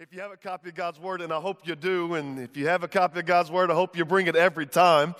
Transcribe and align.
If 0.00 0.14
you 0.14 0.20
have 0.20 0.30
a 0.30 0.36
copy 0.36 0.68
of 0.68 0.76
God's 0.76 1.00
Word, 1.00 1.22
and 1.22 1.32
I 1.32 1.40
hope 1.40 1.66
you 1.66 1.74
do, 1.74 2.14
and 2.14 2.38
if 2.38 2.56
you 2.56 2.68
have 2.68 2.84
a 2.84 2.88
copy 2.88 3.18
of 3.18 3.26
God's 3.26 3.50
Word, 3.50 3.68
I 3.68 3.74
hope 3.74 3.96
you 3.96 4.04
bring 4.04 4.28
it 4.28 4.36
every 4.36 4.64
time. 4.64 5.16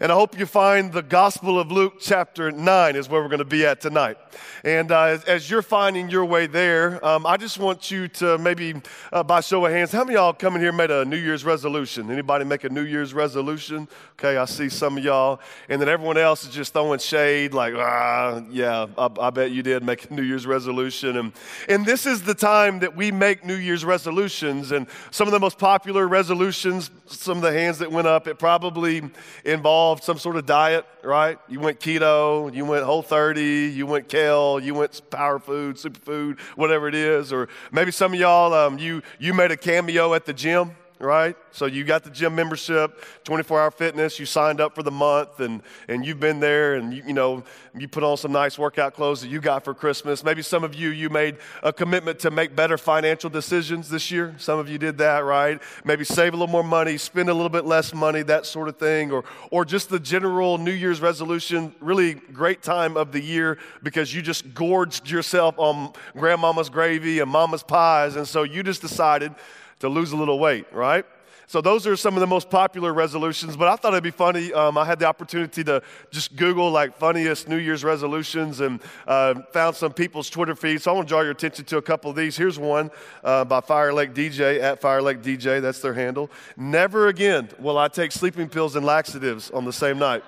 And 0.00 0.10
I 0.10 0.14
hope 0.16 0.36
you 0.38 0.46
find 0.46 0.92
the 0.92 1.00
Gospel 1.00 1.60
of 1.60 1.70
Luke, 1.70 2.00
chapter 2.00 2.50
9, 2.50 2.96
is 2.96 3.08
where 3.08 3.22
we're 3.22 3.28
going 3.28 3.38
to 3.38 3.44
be 3.44 3.64
at 3.64 3.80
tonight. 3.80 4.18
And 4.64 4.90
uh, 4.90 5.18
as, 5.28 5.48
you're 5.48 5.62
finding 5.62 6.10
your 6.10 6.24
way 6.24 6.48
there, 6.48 7.02
um, 7.06 7.24
I 7.24 7.36
just 7.36 7.58
want 7.58 7.90
you 7.90 8.08
to 8.08 8.36
maybe, 8.36 8.74
uh, 9.12 9.22
by 9.22 9.40
show 9.40 9.64
of 9.64 9.72
hands, 9.72 9.92
how 9.92 10.02
many 10.02 10.16
y'all 10.16 10.34
coming 10.34 10.60
here 10.60 10.72
made 10.72 10.90
a 10.90 11.04
New 11.04 11.16
Year's 11.16 11.44
resolution? 11.44 12.10
Anybody 12.10 12.44
make 12.44 12.64
a 12.64 12.68
New 12.68 12.82
Year's 12.82 13.14
resolution? 13.14 13.88
Okay, 14.18 14.36
I 14.36 14.44
see 14.44 14.68
some 14.68 14.98
of 14.98 15.04
y'all. 15.04 15.40
And 15.68 15.80
then 15.80 15.88
everyone 15.88 16.18
else 16.18 16.44
is 16.44 16.50
just 16.50 16.72
throwing 16.72 16.98
shade, 16.98 17.54
like, 17.54 17.74
ah, 17.76 18.42
yeah, 18.50 18.86
I, 18.98 19.08
I 19.20 19.30
bet 19.30 19.52
you 19.52 19.62
did 19.62 19.84
make 19.84 20.10
a 20.10 20.12
New 20.12 20.22
Year's 20.22 20.46
resolution. 20.46 21.16
And, 21.16 21.32
and 21.68 21.86
this 21.86 22.04
is 22.04 22.22
the 22.22 22.34
time 22.34 22.80
that 22.80 22.96
we 22.96 23.12
make 23.12 23.46
New 23.46 23.54
Year's 23.54 23.84
resolutions 23.84 24.15
resolutions. 24.16 24.72
And 24.72 24.86
some 25.10 25.28
of 25.28 25.32
the 25.32 25.40
most 25.40 25.58
popular 25.58 26.08
resolutions, 26.08 26.90
some 27.06 27.36
of 27.36 27.42
the 27.42 27.52
hands 27.52 27.78
that 27.78 27.92
went 27.92 28.06
up, 28.06 28.26
it 28.26 28.38
probably 28.38 29.02
involved 29.44 30.04
some 30.04 30.18
sort 30.18 30.36
of 30.36 30.46
diet, 30.46 30.86
right? 31.04 31.38
You 31.48 31.60
went 31.60 31.80
keto, 31.80 32.52
you 32.54 32.64
went 32.64 32.84
whole 32.84 33.02
30, 33.02 33.42
you 33.42 33.86
went 33.86 34.08
kale, 34.08 34.58
you 34.58 34.74
went 34.74 35.02
power 35.10 35.38
food, 35.38 35.76
superfood, 35.76 36.40
whatever 36.56 36.88
it 36.88 36.94
is. 36.94 37.30
Or 37.30 37.48
maybe 37.70 37.90
some 37.90 38.14
of 38.14 38.18
y'all, 38.18 38.54
um, 38.54 38.78
you, 38.78 39.02
you 39.18 39.34
made 39.34 39.50
a 39.50 39.56
cameo 39.56 40.14
at 40.14 40.24
the 40.24 40.32
gym 40.32 40.74
right? 40.98 41.36
So 41.50 41.66
you 41.66 41.84
got 41.84 42.04
the 42.04 42.10
gym 42.10 42.34
membership, 42.34 43.04
24 43.24 43.60
hour 43.60 43.70
fitness, 43.70 44.18
you 44.18 44.26
signed 44.26 44.60
up 44.60 44.74
for 44.74 44.82
the 44.82 44.90
month 44.90 45.40
and, 45.40 45.62
and 45.88 46.04
you've 46.04 46.20
been 46.20 46.40
there 46.40 46.76
and 46.76 46.92
you, 46.92 47.02
you 47.06 47.12
know, 47.12 47.44
you 47.76 47.88
put 47.88 48.02
on 48.02 48.16
some 48.16 48.32
nice 48.32 48.58
workout 48.58 48.94
clothes 48.94 49.20
that 49.20 49.28
you 49.28 49.40
got 49.40 49.64
for 49.64 49.74
Christmas. 49.74 50.24
Maybe 50.24 50.42
some 50.42 50.64
of 50.64 50.74
you, 50.74 50.90
you 50.90 51.10
made 51.10 51.36
a 51.62 51.72
commitment 51.72 52.18
to 52.20 52.30
make 52.30 52.56
better 52.56 52.78
financial 52.78 53.28
decisions 53.28 53.90
this 53.90 54.10
year. 54.10 54.34
Some 54.38 54.58
of 54.58 54.68
you 54.68 54.78
did 54.78 54.98
that, 54.98 55.24
right? 55.24 55.60
Maybe 55.84 56.04
save 56.04 56.32
a 56.32 56.36
little 56.36 56.52
more 56.52 56.64
money, 56.64 56.96
spend 56.96 57.28
a 57.28 57.34
little 57.34 57.50
bit 57.50 57.66
less 57.66 57.92
money, 57.92 58.22
that 58.22 58.46
sort 58.46 58.68
of 58.68 58.76
thing. 58.76 59.12
Or, 59.12 59.24
or 59.50 59.64
just 59.64 59.90
the 59.90 60.00
general 60.00 60.56
New 60.56 60.72
Year's 60.72 61.00
resolution, 61.00 61.74
really 61.80 62.14
great 62.14 62.62
time 62.62 62.96
of 62.96 63.12
the 63.12 63.20
year 63.20 63.58
because 63.82 64.14
you 64.14 64.22
just 64.22 64.54
gorged 64.54 65.10
yourself 65.10 65.54
on 65.58 65.92
grandmama's 66.16 66.70
gravy 66.70 67.20
and 67.20 67.30
mama's 67.30 67.62
pies. 67.62 68.16
And 68.16 68.26
so 68.26 68.42
you 68.42 68.62
just 68.62 68.80
decided 68.80 69.34
to 69.80 69.88
lose 69.88 70.12
a 70.12 70.16
little 70.16 70.38
weight, 70.38 70.66
right? 70.72 71.04
So 71.48 71.60
those 71.60 71.86
are 71.86 71.94
some 71.94 72.14
of 72.14 72.20
the 72.20 72.26
most 72.26 72.50
popular 72.50 72.92
resolutions, 72.92 73.56
but 73.56 73.68
I 73.68 73.76
thought 73.76 73.92
it'd 73.92 74.02
be 74.02 74.10
funny. 74.10 74.52
Um, 74.52 74.76
I 74.76 74.84
had 74.84 74.98
the 74.98 75.06
opportunity 75.06 75.62
to 75.64 75.80
just 76.10 76.34
Google 76.34 76.72
like 76.72 76.96
funniest 76.96 77.48
New 77.48 77.58
Year's 77.58 77.84
resolutions 77.84 78.60
and 78.60 78.80
uh, 79.06 79.34
found 79.52 79.76
some 79.76 79.92
people's 79.92 80.28
Twitter 80.28 80.56
feeds. 80.56 80.82
So 80.82 80.90
I 80.90 80.94
want 80.94 81.06
to 81.06 81.12
draw 81.12 81.20
your 81.20 81.30
attention 81.30 81.64
to 81.66 81.76
a 81.76 81.82
couple 81.82 82.10
of 82.10 82.16
these. 82.16 82.36
Here's 82.36 82.58
one 82.58 82.90
uh, 83.22 83.44
by 83.44 83.60
Fire 83.60 83.92
Lake 83.92 84.12
DJ 84.12 84.60
at 84.60 84.80
Fire 84.80 85.00
Lake 85.00 85.22
DJ. 85.22 85.62
That's 85.62 85.80
their 85.80 85.94
handle. 85.94 86.32
Never 86.56 87.06
again 87.06 87.48
will 87.60 87.78
I 87.78 87.86
take 87.86 88.10
sleeping 88.10 88.48
pills 88.48 88.74
and 88.74 88.84
laxatives 88.84 89.52
on 89.52 89.64
the 89.64 89.72
same 89.72 90.00
night. 90.00 90.24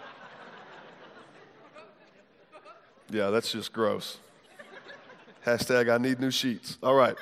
Yeah, 3.11 3.31
that's 3.31 3.51
just 3.51 3.73
gross. 3.73 4.19
Hashtag 5.45 5.93
I 5.93 5.99
need 5.99 6.21
new 6.21 6.31
sheets. 6.31 6.79
All 6.81 6.95
right. 6.95 7.17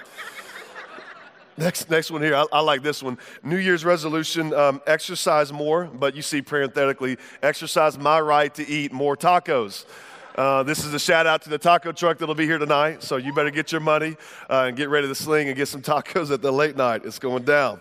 Next, 1.58 1.88
next 1.88 2.10
one 2.10 2.20
here, 2.20 2.34
I, 2.34 2.44
I, 2.52 2.60
like 2.60 2.82
this 2.82 3.02
one. 3.02 3.16
New 3.42 3.56
Year's 3.56 3.82
resolution 3.82 4.52
um, 4.52 4.82
exercise 4.86 5.50
more, 5.54 5.86
but 5.86 6.14
you 6.14 6.20
see 6.20 6.42
parenthetically, 6.42 7.16
exercise 7.42 7.98
my 7.98 8.20
right 8.20 8.54
to 8.56 8.68
eat 8.68 8.92
more 8.92 9.16
tacos. 9.16 9.86
Uh, 10.34 10.62
this 10.64 10.84
is 10.84 10.92
a 10.92 10.98
shout 10.98 11.26
out 11.26 11.40
to 11.42 11.48
the 11.48 11.56
taco 11.56 11.92
truck 11.92 12.18
that'll 12.18 12.34
be 12.34 12.44
here 12.44 12.58
tonight, 12.58 13.02
so 13.02 13.16
you 13.16 13.32
better 13.32 13.50
get 13.50 13.72
your 13.72 13.80
money 13.80 14.18
uh, 14.50 14.64
and 14.68 14.76
get 14.76 14.90
ready 14.90 15.08
to 15.08 15.14
sling 15.14 15.48
and 15.48 15.56
get 15.56 15.66
some 15.66 15.80
tacos 15.80 16.30
at 16.30 16.42
the 16.42 16.52
late 16.52 16.76
night. 16.76 17.06
It's 17.06 17.18
going 17.18 17.44
down. 17.44 17.80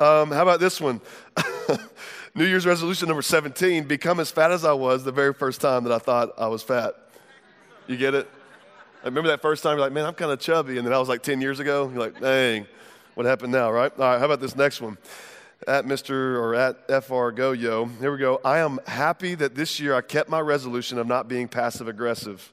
Um, 0.00 0.32
how 0.32 0.42
about 0.42 0.58
this 0.58 0.80
one? 0.80 1.00
New 2.34 2.46
Year's 2.46 2.66
resolution 2.66 3.06
number 3.06 3.22
17 3.22 3.84
become 3.84 4.18
as 4.18 4.32
fat 4.32 4.50
as 4.50 4.64
I 4.64 4.72
was 4.72 5.04
the 5.04 5.12
very 5.12 5.32
first 5.32 5.60
time 5.60 5.84
that 5.84 5.92
I 5.92 5.98
thought 5.98 6.32
I 6.38 6.48
was 6.48 6.64
fat. 6.64 6.96
You 7.86 7.96
get 7.96 8.14
it? 8.14 8.28
I 9.02 9.06
remember 9.06 9.28
that 9.28 9.42
first 9.42 9.62
time, 9.62 9.76
you're 9.76 9.86
like, 9.86 9.92
man, 9.92 10.06
I'm 10.06 10.14
kind 10.14 10.32
of 10.32 10.40
chubby. 10.40 10.76
And 10.78 10.84
then 10.84 10.92
I 10.92 10.98
was 10.98 11.08
like 11.08 11.22
10 11.22 11.40
years 11.40 11.60
ago. 11.60 11.88
You're 11.88 12.00
like, 12.00 12.20
dang 12.20 12.66
what 13.14 13.26
happened 13.26 13.52
now, 13.52 13.70
right? 13.70 13.92
All 13.98 14.04
right, 14.04 14.18
how 14.18 14.24
about 14.24 14.40
this 14.40 14.56
next 14.56 14.80
one? 14.80 14.96
At 15.68 15.84
Mr. 15.84 16.10
or 16.10 16.54
at 16.54 16.86
FR 16.88 17.30
Goyo. 17.30 17.88
Here 18.00 18.10
we 18.10 18.18
go. 18.18 18.40
I 18.44 18.58
am 18.58 18.80
happy 18.86 19.34
that 19.36 19.54
this 19.54 19.78
year 19.78 19.94
I 19.94 20.00
kept 20.00 20.28
my 20.28 20.40
resolution 20.40 20.98
of 20.98 21.06
not 21.06 21.28
being 21.28 21.46
passive 21.46 21.88
aggressive 21.88 22.52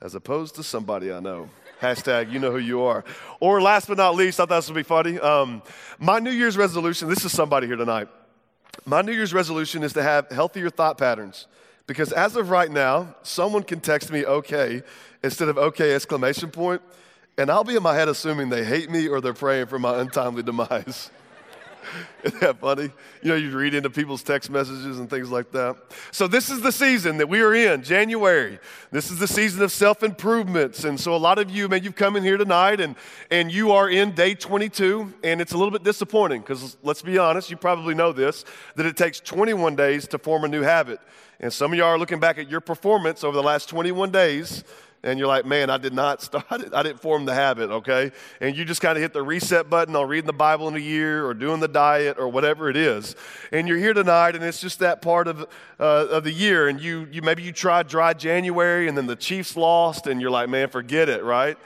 as 0.00 0.14
opposed 0.14 0.54
to 0.56 0.62
somebody 0.62 1.12
I 1.12 1.20
know. 1.20 1.50
Hashtag, 1.80 2.32
you 2.32 2.38
know 2.38 2.50
who 2.50 2.58
you 2.58 2.82
are. 2.82 3.04
Or 3.40 3.60
last 3.60 3.88
but 3.88 3.98
not 3.98 4.14
least, 4.14 4.40
I 4.40 4.46
thought 4.46 4.56
this 4.56 4.68
would 4.68 4.76
be 4.76 4.82
funny. 4.82 5.18
Um, 5.18 5.62
my 5.98 6.18
New 6.18 6.30
Year's 6.30 6.56
resolution, 6.56 7.08
this 7.08 7.24
is 7.24 7.32
somebody 7.32 7.66
here 7.66 7.76
tonight. 7.76 8.08
My 8.86 9.02
New 9.02 9.12
Year's 9.12 9.34
resolution 9.34 9.82
is 9.82 9.92
to 9.94 10.02
have 10.02 10.30
healthier 10.30 10.70
thought 10.70 10.96
patterns. 10.96 11.46
Because 11.86 12.12
as 12.12 12.36
of 12.36 12.50
right 12.50 12.70
now, 12.70 13.14
someone 13.22 13.62
can 13.62 13.80
text 13.80 14.10
me 14.10 14.24
okay 14.24 14.82
instead 15.22 15.48
of 15.48 15.58
okay 15.58 15.94
exclamation 15.94 16.50
point 16.50 16.80
and 17.38 17.50
I'll 17.50 17.64
be 17.64 17.76
in 17.76 17.82
my 17.82 17.94
head 17.94 18.08
assuming 18.08 18.48
they 18.48 18.64
hate 18.64 18.90
me 18.90 19.08
or 19.08 19.20
they're 19.20 19.34
praying 19.34 19.66
for 19.66 19.78
my 19.78 20.00
untimely 20.00 20.42
demise. 20.42 21.10
Isn't 22.24 22.40
that 22.40 22.58
funny? 22.58 22.90
You 23.22 23.30
know, 23.30 23.34
you 23.36 23.56
read 23.56 23.74
into 23.74 23.90
people's 23.90 24.22
text 24.22 24.50
messages 24.50 24.98
and 24.98 25.08
things 25.08 25.30
like 25.30 25.52
that. 25.52 25.76
So, 26.10 26.26
this 26.26 26.50
is 26.50 26.60
the 26.60 26.72
season 26.72 27.18
that 27.18 27.28
we 27.28 27.40
are 27.40 27.54
in, 27.54 27.82
January. 27.82 28.58
This 28.90 29.10
is 29.10 29.18
the 29.18 29.28
season 29.28 29.62
of 29.62 29.70
self 29.70 30.02
improvements. 30.02 30.84
And 30.84 30.98
so, 30.98 31.14
a 31.14 31.18
lot 31.18 31.38
of 31.38 31.50
you, 31.50 31.68
man, 31.68 31.84
you've 31.84 31.94
come 31.94 32.16
in 32.16 32.24
here 32.24 32.36
tonight 32.36 32.80
and, 32.80 32.96
and 33.30 33.52
you 33.52 33.72
are 33.72 33.88
in 33.88 34.12
day 34.12 34.34
22, 34.34 35.14
and 35.22 35.40
it's 35.40 35.52
a 35.52 35.58
little 35.58 35.70
bit 35.70 35.84
disappointing 35.84 36.40
because 36.40 36.76
let's 36.82 37.02
be 37.02 37.18
honest, 37.18 37.50
you 37.50 37.56
probably 37.56 37.94
know 37.94 38.12
this, 38.12 38.44
that 38.74 38.86
it 38.86 38.96
takes 38.96 39.20
21 39.20 39.76
days 39.76 40.08
to 40.08 40.18
form 40.18 40.44
a 40.44 40.48
new 40.48 40.62
habit. 40.62 41.00
And 41.38 41.52
some 41.52 41.72
of 41.72 41.76
you 41.76 41.84
are 41.84 41.98
looking 41.98 42.18
back 42.18 42.38
at 42.38 42.50
your 42.50 42.62
performance 42.62 43.22
over 43.22 43.36
the 43.36 43.42
last 43.42 43.68
21 43.68 44.10
days 44.10 44.64
and 45.06 45.20
you're 45.20 45.28
like, 45.28 45.46
man, 45.46 45.70
I 45.70 45.78
did 45.78 45.94
not 45.94 46.20
start, 46.20 46.44
it. 46.60 46.74
I 46.74 46.82
didn't 46.82 47.00
form 47.00 47.24
the 47.24 47.32
habit, 47.32 47.70
okay? 47.70 48.10
And 48.40 48.56
you 48.56 48.64
just 48.64 48.80
kind 48.80 48.98
of 48.98 49.02
hit 49.02 49.12
the 49.12 49.22
reset 49.22 49.70
button 49.70 49.94
on 49.94 50.08
reading 50.08 50.26
the 50.26 50.32
Bible 50.32 50.66
in 50.68 50.74
a 50.74 50.80
year 50.80 51.24
or 51.24 51.32
doing 51.32 51.60
the 51.60 51.68
diet 51.68 52.18
or 52.18 52.28
whatever 52.28 52.68
it 52.68 52.76
is. 52.76 53.14
And 53.52 53.68
you're 53.68 53.78
here 53.78 53.94
tonight, 53.94 54.34
and 54.34 54.44
it's 54.44 54.60
just 54.60 54.80
that 54.80 55.00
part 55.00 55.28
of, 55.28 55.42
uh, 55.78 56.08
of 56.10 56.24
the 56.24 56.32
year. 56.32 56.68
And 56.68 56.80
you, 56.80 57.06
you 57.12 57.22
maybe 57.22 57.42
you 57.42 57.52
tried 57.52 57.86
dry 57.86 58.12
January, 58.12 58.88
and 58.88 58.98
then 58.98 59.06
the 59.06 59.16
Chiefs 59.16 59.56
lost, 59.56 60.08
and 60.08 60.20
you're 60.20 60.30
like, 60.30 60.48
man, 60.48 60.68
forget 60.68 61.08
it, 61.08 61.22
right? 61.22 61.56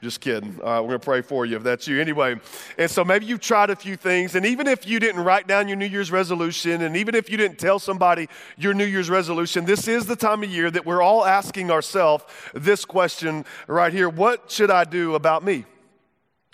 Just 0.00 0.20
kidding. 0.20 0.60
Uh, 0.62 0.64
right, 0.64 0.80
we're 0.80 0.88
going 0.88 1.00
to 1.00 1.04
pray 1.04 1.22
for 1.22 1.44
you 1.44 1.56
if 1.56 1.64
that's 1.64 1.88
you. 1.88 2.00
Anyway, 2.00 2.36
and 2.76 2.88
so 2.88 3.04
maybe 3.04 3.26
you've 3.26 3.40
tried 3.40 3.70
a 3.70 3.76
few 3.76 3.96
things, 3.96 4.36
and 4.36 4.46
even 4.46 4.68
if 4.68 4.86
you 4.86 5.00
didn't 5.00 5.24
write 5.24 5.48
down 5.48 5.66
your 5.66 5.76
New 5.76 5.86
Year's 5.86 6.12
resolution, 6.12 6.82
and 6.82 6.96
even 6.96 7.16
if 7.16 7.28
you 7.28 7.36
didn't 7.36 7.58
tell 7.58 7.80
somebody 7.80 8.28
your 8.56 8.74
New 8.74 8.84
Year's 8.84 9.10
resolution, 9.10 9.64
this 9.64 9.88
is 9.88 10.06
the 10.06 10.14
time 10.14 10.44
of 10.44 10.50
year 10.50 10.70
that 10.70 10.86
we're 10.86 11.02
all 11.02 11.26
asking 11.26 11.72
ourselves 11.72 12.24
this 12.54 12.84
question 12.84 13.44
right 13.66 13.92
here 13.92 14.08
What 14.08 14.50
should 14.50 14.70
I 14.70 14.84
do 14.84 15.16
about 15.16 15.42
me? 15.42 15.64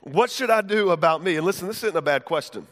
What 0.03 0.31
should 0.31 0.51
I 0.51 0.63
do 0.63 0.91
about 0.91 1.23
me? 1.23 1.37
And 1.37 1.45
listen, 1.45 1.69
this 1.69 1.83
isn't 1.83 1.97
a 1.97 2.03
bad 2.03 2.25
question. 2.25 2.67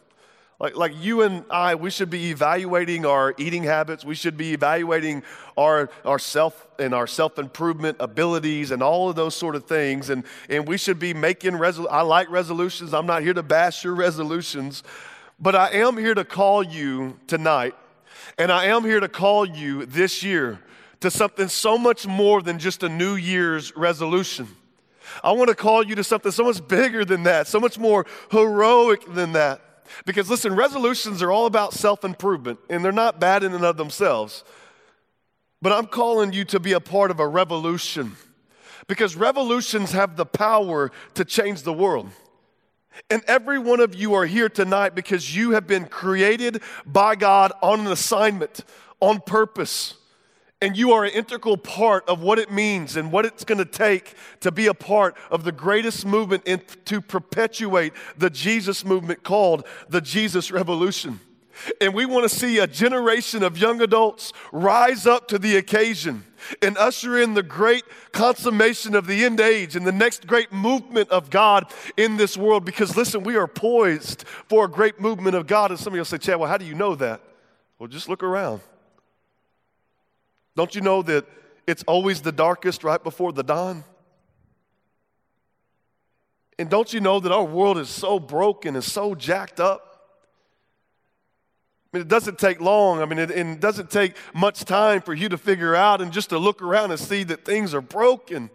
Like, 0.63 0.77
like 0.77 0.93
you 0.97 1.23
and 1.23 1.45
I, 1.51 1.75
we 1.75 1.91
should 1.91 2.09
be 2.09 2.31
evaluating 2.31 3.05
our 3.05 3.35
eating 3.37 3.65
habits. 3.65 4.05
We 4.05 4.15
should 4.15 4.37
be 4.37 4.53
evaluating 4.53 5.25
our, 5.57 5.91
our 6.05 6.21
self 6.21 6.69
and 6.79 6.95
our 6.95 7.09
self 7.09 7.37
improvement 7.37 7.97
abilities 7.99 8.71
and 8.71 8.81
all 8.81 9.11
of 9.11 9.17
those 9.17 9.35
sort 9.35 9.57
of 9.57 9.65
things. 9.65 10.09
And, 10.09 10.23
and 10.49 10.69
we 10.69 10.79
should 10.79 11.01
be 11.01 11.15
making 11.15 11.57
resolutions. 11.57 11.93
I 11.93 12.03
like 12.03 12.31
resolutions. 12.31 12.95
I'm 12.95 13.07
not 13.07 13.23
here 13.23 13.35
to 13.35 13.43
bash 13.43 13.83
your 13.83 13.97
resolutions, 13.97 14.85
but 15.41 15.57
I 15.57 15.71
am 15.73 15.97
here 15.97 16.15
to 16.15 16.25
call 16.25 16.63
you 16.63 17.19
tonight. 17.27 17.75
And 18.39 18.53
I 18.53 18.67
am 18.67 18.85
here 18.85 19.01
to 19.01 19.09
call 19.09 19.45
you 19.45 19.85
this 19.85 20.23
year 20.23 20.61
to 21.01 21.11
something 21.11 21.49
so 21.49 21.77
much 21.77 22.07
more 22.07 22.41
than 22.41 22.61
just 22.61 22.85
a 22.85 22.89
New 22.89 23.17
Year's 23.17 23.77
resolution. 23.77 24.47
I 25.25 25.33
want 25.33 25.49
to 25.49 25.57
call 25.57 25.85
you 25.85 25.97
to 25.97 26.05
something 26.05 26.31
so 26.31 26.45
much 26.45 26.67
bigger 26.69 27.05
than 27.05 27.25
that, 27.25 27.49
so 27.49 27.59
much 27.59 27.81
more 27.81 28.07
heroic 28.31 29.13
than 29.13 29.33
that. 29.33 29.61
Because 30.07 30.31
listen, 30.31 30.55
resolutions 30.55 31.23
are 31.23 31.31
all 31.31 31.47
about 31.47 31.75
self 31.75 32.05
improvement, 32.05 32.59
and 32.71 32.85
they're 32.85 32.93
not 32.93 33.21
bad 33.21 33.43
in 33.43 33.53
and 33.53 33.65
of 33.65 33.77
themselves. 33.77 34.45
But 35.61 35.73
I'm 35.73 35.87
calling 35.87 36.33
you 36.33 36.45
to 36.47 36.59
be 36.59 36.73
a 36.73 36.81
part 36.81 37.11
of 37.11 37.21
a 37.21 37.27
revolution 37.27 38.17
because 38.89 39.15
revolutions 39.15 39.93
have 39.93 40.17
the 40.17 40.27
power 40.27 40.91
to 41.15 41.25
change 41.25 41.63
the 41.63 41.73
world. 41.73 42.11
And 43.09 43.23
every 43.27 43.59
one 43.59 43.81
of 43.81 43.95
you 43.95 44.15
are 44.15 44.27
here 44.27 44.49
tonight 44.49 44.95
because 44.95 45.35
you 45.35 45.53
have 45.53 45.67
been 45.67 45.87
created 45.87 46.63
by 46.85 47.15
God 47.15 47.53
on 47.63 47.81
an 47.81 47.87
assignment, 47.87 48.65
on 49.01 49.21
purpose 49.21 49.95
and 50.63 50.77
you 50.77 50.93
are 50.93 51.05
an 51.05 51.11
integral 51.11 51.57
part 51.57 52.09
of 52.09 52.23
what 52.23 52.39
it 52.39 52.51
means 52.51 52.97
and 52.97 53.11
what 53.11 53.27
it's 53.27 53.45
going 53.45 53.59
to 53.59 53.65
take 53.65 54.15
to 54.41 54.53
be 54.53 54.69
a 54.69 54.75
part 54.75 55.17
of 55.29 55.43
the 55.43 55.51
greatest 55.51 56.07
movement 56.07 56.45
in, 56.47 56.63
to 56.85 57.01
perpetuate 57.01 57.93
the 58.17 58.31
Jesus 58.31 58.85
movement 58.85 59.25
called 59.25 59.67
the 59.89 60.01
Jesus 60.01 60.53
Revolution. 60.53 61.19
And 61.81 61.93
we 61.93 62.07
want 62.07 62.31
to 62.31 62.35
see 62.35 62.61
a 62.61 62.67
generation 62.67 63.43
of 63.43 63.59
young 63.59 63.83
adults 63.83 64.33
rise 64.53 65.05
up 65.05 65.27
to 65.29 65.39
the 65.39 65.57
occasion 65.57 66.25
and 66.63 66.79
usher 66.79 67.19
in 67.19 67.35
the 67.35 67.43
great 67.43 67.85
consummation 68.13 68.95
of 68.95 69.07
the 69.07 69.25
end 69.25 69.41
age 69.41 69.75
and 69.75 69.85
the 69.85 69.93
next 69.93 70.29
great 70.29 70.53
movement 70.53 71.11
of 71.11 71.29
God 71.29 71.73
in 71.97 72.17
this 72.17 72.37
world. 72.37 72.65
Because 72.65 72.97
listen, 72.97 73.25
we 73.25 73.37
are 73.37 73.49
poised 73.49 74.25
for 74.49 74.65
a 74.65 74.69
great 74.69 75.01
movement 75.01 75.35
of 75.35 75.49
God. 75.49 75.73
And 75.73 75.79
some 75.79 75.93
of 75.93 75.97
you 75.97 76.01
will 76.01 76.05
say, 76.05 76.19
Chad, 76.19 76.39
well, 76.39 76.49
how 76.49 76.57
do 76.57 76.65
you 76.65 76.75
know 76.75 76.95
that? 76.95 77.21
Well, 77.79 77.89
just 77.89 78.09
look 78.09 78.23
around. 78.23 78.61
Don't 80.57 80.75
you 80.75 80.81
know 80.81 81.03
that 81.03 81.27
it's 81.67 81.83
always 81.85 82.23
the 82.23 82.33
darkest 82.33 82.85
right 82.85 83.03
before 83.03 83.33
the 83.33 83.43
dawn? 83.43 83.85
And 86.59 86.69
don't 86.69 86.93
you 86.93 87.01
know 87.01 87.19
that 87.21 87.33
our 87.33 87.45
world 87.45 87.79
is 87.79 87.89
so 87.89 88.21
broken 88.21 88.75
and 88.75 88.85
so 88.85 89.15
jacked 89.15 89.59
up? 89.59 89.93
I 91.93 91.99
mean, 91.99 92.03
it 92.03 92.09
doesn't 92.09 92.39
take 92.39 92.61
long. 92.61 93.03
I 93.03 93.05
mean, 93.05 93.19
it, 93.19 93.31
it, 93.31 93.61
doesn't 93.61 93.91
take 93.91 94.17
much 94.35 94.65
time 94.65 95.03
for 95.03 95.13
you 95.13 95.29
to 95.29 95.37
figure 95.37 95.75
out 95.75 96.01
and 96.01 96.11
just 96.13 96.31
to 96.31 96.39
look 96.39 96.63
around 96.63 96.91
and 96.91 96.99
see 96.99 97.23
that 97.25 97.45
things 97.45 97.75
are 97.75 97.83
broken. 97.83 98.51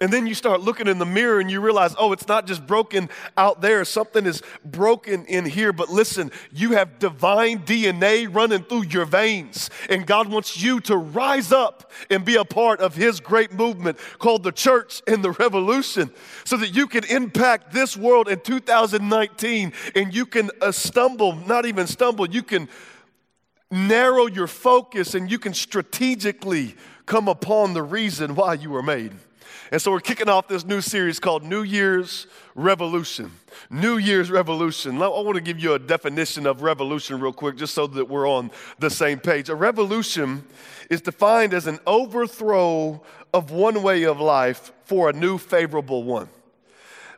And 0.00 0.12
then 0.12 0.26
you 0.26 0.34
start 0.34 0.60
looking 0.60 0.88
in 0.88 0.98
the 0.98 1.06
mirror 1.06 1.40
and 1.40 1.50
you 1.50 1.60
realize, 1.60 1.94
oh, 1.98 2.12
it's 2.12 2.28
not 2.28 2.46
just 2.46 2.66
broken 2.66 3.08
out 3.36 3.62
there. 3.62 3.84
Something 3.84 4.26
is 4.26 4.42
broken 4.62 5.24
in 5.24 5.46
here. 5.46 5.72
But 5.72 5.88
listen, 5.88 6.30
you 6.52 6.72
have 6.72 6.98
divine 6.98 7.60
DNA 7.60 8.32
running 8.32 8.62
through 8.62 8.84
your 8.84 9.06
veins. 9.06 9.70
And 9.88 10.06
God 10.06 10.28
wants 10.28 10.60
you 10.60 10.80
to 10.80 10.96
rise 10.96 11.50
up 11.50 11.90
and 12.10 12.26
be 12.26 12.36
a 12.36 12.44
part 12.44 12.80
of 12.80 12.94
His 12.94 13.20
great 13.20 13.52
movement 13.52 13.98
called 14.18 14.42
the 14.42 14.52
church 14.52 15.00
and 15.06 15.24
the 15.24 15.30
revolution 15.32 16.10
so 16.44 16.58
that 16.58 16.74
you 16.74 16.86
can 16.86 17.04
impact 17.04 17.72
this 17.72 17.96
world 17.96 18.28
in 18.28 18.40
2019 18.40 19.72
and 19.94 20.14
you 20.14 20.26
can 20.26 20.50
uh, 20.60 20.72
stumble, 20.72 21.34
not 21.34 21.64
even 21.64 21.86
stumble, 21.86 22.28
you 22.28 22.42
can 22.42 22.68
narrow 23.70 24.26
your 24.26 24.46
focus 24.46 25.14
and 25.14 25.30
you 25.30 25.38
can 25.38 25.54
strategically 25.54 26.74
come 27.06 27.28
upon 27.28 27.72
the 27.72 27.82
reason 27.82 28.34
why 28.34 28.54
you 28.54 28.70
were 28.70 28.82
made. 28.82 29.12
And 29.72 29.82
so 29.82 29.90
we're 29.90 30.00
kicking 30.00 30.28
off 30.28 30.46
this 30.46 30.64
new 30.64 30.80
series 30.80 31.18
called 31.18 31.42
New 31.42 31.62
Year's 31.62 32.28
Revolution. 32.54 33.32
New 33.68 33.96
Year's 33.96 34.30
Revolution. 34.30 35.02
I 35.02 35.08
want 35.08 35.34
to 35.34 35.40
give 35.40 35.58
you 35.58 35.74
a 35.74 35.78
definition 35.78 36.46
of 36.46 36.62
revolution 36.62 37.20
real 37.20 37.32
quick, 37.32 37.56
just 37.56 37.74
so 37.74 37.88
that 37.88 38.08
we're 38.08 38.28
on 38.28 38.52
the 38.78 38.90
same 38.90 39.18
page. 39.18 39.48
A 39.48 39.56
revolution 39.56 40.44
is 40.88 41.00
defined 41.00 41.52
as 41.52 41.66
an 41.66 41.80
overthrow 41.84 43.02
of 43.34 43.50
one 43.50 43.82
way 43.82 44.04
of 44.04 44.20
life 44.20 44.70
for 44.84 45.10
a 45.10 45.12
new 45.12 45.36
favorable 45.36 46.04
one. 46.04 46.28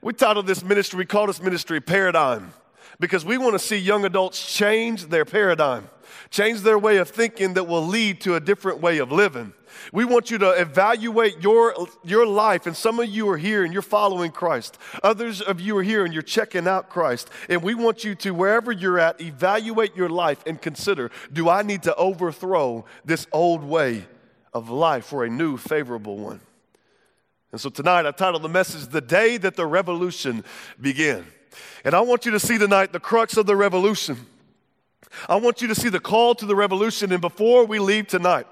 We 0.00 0.14
titled 0.14 0.46
this 0.46 0.64
ministry, 0.64 0.98
we 0.98 1.06
call 1.06 1.26
this 1.26 1.42
ministry 1.42 1.80
Paradigm, 1.80 2.52
because 2.98 3.26
we 3.26 3.36
want 3.36 3.54
to 3.54 3.58
see 3.58 3.76
young 3.76 4.06
adults 4.06 4.54
change 4.54 5.06
their 5.06 5.26
paradigm, 5.26 5.90
change 6.30 6.62
their 6.62 6.78
way 6.78 6.96
of 6.96 7.10
thinking 7.10 7.54
that 7.54 7.64
will 7.64 7.86
lead 7.86 8.22
to 8.22 8.36
a 8.36 8.40
different 8.40 8.80
way 8.80 8.98
of 8.98 9.12
living. 9.12 9.52
We 9.92 10.04
want 10.04 10.30
you 10.30 10.38
to 10.38 10.50
evaluate 10.50 11.40
your, 11.40 11.74
your 12.04 12.26
life. 12.26 12.66
And 12.66 12.76
some 12.76 13.00
of 13.00 13.08
you 13.08 13.28
are 13.30 13.36
here 13.36 13.64
and 13.64 13.72
you're 13.72 13.82
following 13.82 14.30
Christ. 14.30 14.78
Others 15.02 15.40
of 15.40 15.60
you 15.60 15.76
are 15.78 15.82
here 15.82 16.04
and 16.04 16.12
you're 16.12 16.22
checking 16.22 16.66
out 16.66 16.88
Christ. 16.88 17.30
And 17.48 17.62
we 17.62 17.74
want 17.74 18.04
you 18.04 18.14
to, 18.16 18.32
wherever 18.32 18.72
you're 18.72 18.98
at, 18.98 19.20
evaluate 19.20 19.96
your 19.96 20.08
life 20.08 20.42
and 20.46 20.60
consider 20.60 21.10
do 21.32 21.48
I 21.48 21.62
need 21.62 21.82
to 21.84 21.94
overthrow 21.96 22.84
this 23.04 23.26
old 23.32 23.62
way 23.62 24.06
of 24.52 24.70
life 24.70 25.06
for 25.06 25.24
a 25.24 25.30
new, 25.30 25.56
favorable 25.56 26.16
one? 26.16 26.40
And 27.50 27.60
so 27.60 27.70
tonight 27.70 28.04
I 28.04 28.10
titled 28.10 28.42
the 28.42 28.48
message, 28.48 28.88
The 28.88 29.00
Day 29.00 29.38
That 29.38 29.56
the 29.56 29.66
Revolution 29.66 30.44
Began. 30.80 31.26
And 31.84 31.94
I 31.94 32.00
want 32.00 32.26
you 32.26 32.32
to 32.32 32.40
see 32.40 32.58
tonight 32.58 32.92
the 32.92 33.00
crux 33.00 33.36
of 33.36 33.46
the 33.46 33.56
revolution. 33.56 34.18
I 35.28 35.36
want 35.36 35.62
you 35.62 35.68
to 35.68 35.74
see 35.74 35.88
the 35.88 36.00
call 36.00 36.34
to 36.36 36.46
the 36.46 36.54
revolution. 36.54 37.12
And 37.12 37.20
before 37.20 37.64
we 37.64 37.78
leave 37.78 38.06
tonight, 38.06 38.46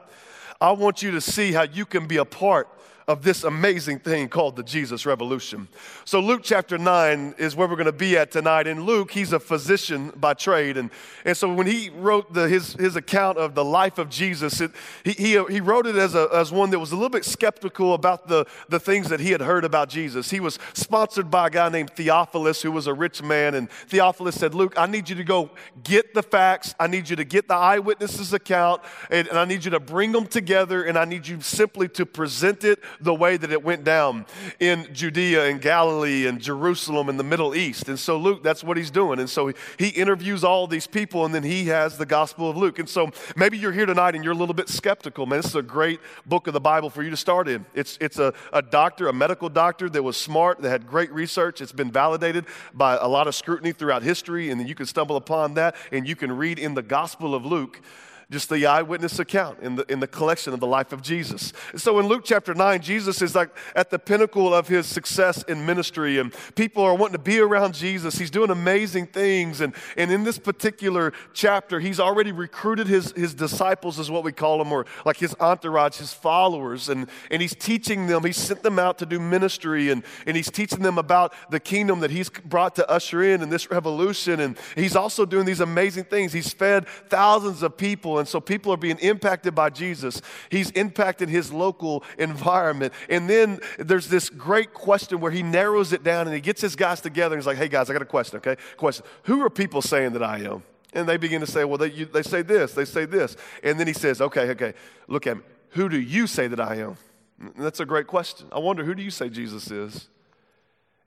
I 0.61 0.73
want 0.73 1.03
you 1.03 1.11
to 1.13 1.21
see 1.21 1.53
how 1.53 1.63
you 1.63 1.85
can 1.85 2.07
be 2.07 2.17
a 2.17 2.25
part 2.25 2.69
of 3.09 3.23
this 3.23 3.45
amazing 3.45 4.01
thing 4.01 4.29
called 4.29 4.57
the 4.57 4.65
Jesus 4.65 5.07
Revolution. 5.07 5.69
So, 6.05 6.19
Luke 6.19 6.41
chapter 6.43 6.77
9 6.77 7.37
is 7.39 7.55
where 7.55 7.69
we're 7.69 7.77
going 7.77 7.87
to 7.87 7.93
be 7.93 8.17
at 8.19 8.33
tonight. 8.33 8.67
And 8.67 8.83
Luke, 8.83 9.13
he's 9.13 9.33
a 9.33 9.39
physician 9.39 10.13
by 10.17 10.35
trade. 10.35 10.77
And, 10.77 10.91
and 11.25 11.37
so, 11.37 11.53
when 11.53 11.69
he 11.69 11.91
wrote 11.91 12.33
the, 12.33 12.49
his, 12.49 12.73
his 12.73 12.97
account 12.97 13.39
of 13.39 13.55
the 13.55 13.65
life 13.65 13.99
of 13.99 14.11
Jesus, 14.11 14.61
it, 14.61 14.73
he, 15.05 15.13
he, 15.13 15.45
he 15.49 15.61
wrote 15.61 15.87
it 15.87 15.95
as, 15.95 16.17
a, 16.17 16.29
as 16.33 16.51
one 16.51 16.71
that 16.71 16.81
was 16.81 16.91
a 16.91 16.97
little 16.97 17.09
bit 17.09 17.25
skeptical 17.25 17.95
about 17.95 18.27
the, 18.27 18.45
the 18.69 18.81
things 18.81 19.09
that 19.11 19.21
he 19.21 19.31
had 19.31 19.41
heard 19.41 19.65
about 19.65 19.89
Jesus. 19.89 20.29
He 20.29 20.41
was 20.41 20.59
sponsored 20.73 21.31
by 21.31 21.47
a 21.47 21.51
guy 21.51 21.69
named 21.69 21.91
Theophilus, 21.91 22.61
who 22.61 22.73
was 22.73 22.89
a 22.89 22.95
rich 22.95 23.23
man. 23.23 23.55
And 23.55 23.71
Theophilus 23.71 24.35
said, 24.35 24.53
Luke, 24.53 24.75
I 24.77 24.87
need 24.89 25.09
you 25.09 25.15
to 25.15 25.25
go 25.25 25.51
get 25.85 26.13
the 26.13 26.25
facts, 26.25 26.75
I 26.81 26.89
need 26.89 27.09
you 27.09 27.15
to 27.15 27.25
get 27.25 27.47
the 27.47 27.55
eyewitnesses' 27.55 28.33
account, 28.33 28.83
and, 29.13 29.29
and 29.29 29.39
I 29.39 29.45
need 29.45 29.65
you 29.65 29.71
to 29.71 29.81
bring 29.81 30.11
them 30.11 30.27
together, 30.27 30.83
and 30.83 30.99
I 30.99 31.05
need 31.05 31.29
you 31.29 31.41
simply 31.41 31.87
to 31.91 32.05
present 32.05 32.65
it 32.65 32.81
the 33.01 33.15
way 33.15 33.37
that 33.37 33.53
it 33.53 33.63
went 33.63 33.85
down 33.85 34.27
in 34.61 34.89
Judea 34.93 35.47
and 35.47 35.61
Galilee 35.61 36.27
and 36.27 36.41
Jerusalem 36.41 37.09
and 37.09 37.19
the 37.19 37.25
Middle 37.25 37.55
East. 37.55 37.89
And 37.89 37.99
so 37.99 38.17
Luke, 38.17 38.43
that's 38.43 38.65
what 38.65 38.77
he's 38.77 38.91
doing. 38.91 39.19
And 39.19 39.29
so 39.29 39.53
he 39.79 39.89
interviews 39.89 40.45
all 40.45 40.67
these 40.67 40.87
people 40.87 41.25
and 41.25 41.35
then 41.35 41.43
he 41.43 41.67
has 41.67 41.99
the 41.99 42.07
Gospel 42.07 42.51
of 42.51 42.57
Luke. 42.57 42.79
And 42.79 42.89
so 42.89 43.11
maybe 43.37 43.59
you're 43.59 43.73
here 43.73 43.87
tonight 43.87 44.15
and 44.15 44.25
you're 44.25 44.33
a 44.33 44.37
little 44.37 44.55
bit 44.55 44.69
skeptical. 44.69 45.27
Man, 45.27 45.39
this 45.39 45.47
is 45.47 45.55
a 45.55 45.63
great 45.63 46.01
book 46.25 46.47
of 46.47 46.53
the 46.53 46.61
Bible 46.61 46.91
for 46.91 47.03
you 47.03 47.11
to 47.11 47.17
start 47.17 47.49
in. 47.49 47.67
It's, 47.75 47.99
it's 48.01 48.19
a, 48.19 48.33
a 48.53 48.63
doctor, 48.63 49.09
a 49.09 49.13
medical 49.13 49.49
doctor 49.49 49.89
that 49.91 50.03
was 50.03 50.17
smart, 50.17 50.61
that 50.63 50.71
had 50.71 50.87
great 50.87 51.13
research. 51.13 51.61
It's 51.61 51.73
been 51.73 51.91
validated 51.91 52.47
by 52.75 52.97
a 52.97 53.09
lot 53.09 53.27
of 53.27 53.35
scrutiny 53.35 53.73
throughout 53.73 54.03
history. 54.03 54.51
And 54.51 54.61
then 54.61 54.67
you 54.67 54.75
can 54.75 54.87
stumble 54.87 55.17
upon 55.17 55.55
that 55.55 55.77
and 55.93 56.09
you 56.09 56.17
can 56.17 56.33
read 56.33 56.59
in 56.59 56.75
the 56.75 56.83
Gospel 56.83 57.35
of 57.35 57.45
Luke 57.45 57.81
just 58.29 58.49
the 58.51 58.67
eyewitness 58.67 59.21
account 59.21 59.61
in 59.61 59.77
the, 59.77 59.85
in 59.91 60.01
the 60.01 60.07
collection 60.07 60.53
of 60.53 60.59
the 60.59 60.67
life 60.67 60.93
of 60.93 61.01
Jesus. 61.01 61.53
So 61.77 62.01
in 62.01 62.07
Luke 62.07 62.23
chapter 62.25 62.55
9, 62.55 62.83
Jesus 62.83 63.23
is 63.23 63.37
like 63.37 63.51
at 63.77 63.91
the 63.91 64.01
pinnacle 64.01 64.53
of 64.53 64.67
his 64.67 64.87
success 64.87 65.45
in 65.45 65.65
ministry, 65.65 66.19
and 66.19 66.35
people 66.57 66.83
are 66.83 66.95
wanting 66.97 67.13
to 67.13 67.21
be 67.21 67.39
around 67.39 67.75
Jesus. 67.75 68.19
He's 68.19 68.33
doing 68.33 68.51
amazing 68.51 69.07
things. 69.07 69.61
And, 69.61 69.73
and 69.97 70.11
in 70.11 70.25
this 70.25 70.41
particular 70.41 71.13
chapter, 71.35 71.79
he's 71.79 72.01
already 72.01 72.33
recruited 72.33 72.89
his, 72.89 73.13
his 73.13 73.33
disciples, 73.33 74.01
is 74.01 74.11
what 74.11 74.25
we 74.25 74.33
call 74.33 74.59
them, 74.59 74.73
or 74.73 74.87
like 75.05 75.19
his 75.19 75.37
entourage, 75.39 75.99
his 75.99 76.13
followers, 76.13 76.89
and, 76.89 77.07
and 77.31 77.41
he's 77.41 77.55
teaching 77.55 78.09
them. 78.09 78.25
He 78.25 78.33
sent 78.33 78.65
them 78.65 78.81
out 78.81 78.99
to 78.99 79.07
do 79.07 79.21
ministry, 79.21 79.91
and, 79.91 80.03
and 80.27 80.37
he's 80.37 80.51
teaching 80.51 80.81
them 80.81 80.99
about 80.99 81.33
the 81.51 81.61
kingdom 81.61 82.01
that 82.01 82.11
he's 82.11 82.29
brought 82.29 82.75
to 82.75 82.91
usher 82.91 83.23
in 83.23 83.41
in 83.41 83.51
this 83.51 83.71
revolution. 83.71 84.41
And 84.41 84.59
he's 84.75 84.97
also 84.97 85.25
doing 85.25 85.47
these 85.47 85.61
amazing 85.61 86.05
things. 86.05 86.33
He's 86.33 86.53
fed 86.53 86.89
thousands 87.09 87.63
of 87.63 87.77
people 87.77 88.16
and 88.19 88.29
so 88.29 88.41
people 88.41 88.73
are 88.73 88.77
being 88.77 88.99
impacted 88.99 89.55
by 89.55 89.71
Jesus. 89.71 90.23
He's 90.51 90.71
impacted 90.73 91.29
his 91.29 91.53
local 91.53 92.05
environment. 92.19 92.93
And 93.09 93.29
then 93.29 93.61
there's 93.79 94.09
this 94.09 94.31
great 94.31 94.75
question 94.75 95.21
where 95.21 95.33
he 95.33 95.43
narrows 95.43 95.93
it 95.93 96.03
down 96.03 96.27
and 96.27 96.35
he 96.35 96.41
gets 96.41 96.61
his 96.61 96.77
guys 96.77 97.01
together 97.01 97.35
and 97.35 97.43
he's 97.43 97.47
like, 97.47 97.59
hey 97.59 97.69
guys, 97.69 97.91
I 97.91 97.93
got 97.93 98.03
a 98.03 98.07
question, 98.07 98.39
okay? 98.39 98.57
Question. 98.77 99.05
Who 99.25 99.43
are 99.43 99.51
people 99.51 99.83
saying 99.83 100.13
that 100.13 100.23
I 100.23 100.39
am? 100.41 100.63
And 100.93 101.09
they 101.09 101.17
begin 101.17 101.41
to 101.41 101.47
say, 101.47 101.65
well, 101.65 101.79
they, 101.79 101.91
you, 101.91 102.07
they 102.07 102.23
say 102.23 102.43
this, 102.43 102.73
they 102.73 102.85
say 102.85 103.05
this. 103.05 103.37
And 103.63 103.79
then 103.79 103.87
he 103.87 103.93
says, 103.93 104.21
okay, 104.21 104.51
okay, 104.51 104.75
look 105.09 105.27
at 105.27 105.37
me. 105.37 105.43
Who 105.71 105.89
do 105.89 106.01
you 106.01 106.27
say 106.27 106.47
that 106.49 106.61
I 106.61 106.77
am? 106.77 106.97
And 107.39 107.55
that's 107.57 107.81
a 107.81 107.85
great 107.85 108.07
question. 108.07 108.47
I 108.51 108.59
wonder, 108.59 108.83
who 108.83 108.95
do 108.95 109.03
you 109.03 109.11
say 109.11 109.29
Jesus 109.29 109.71
is? 109.71 110.09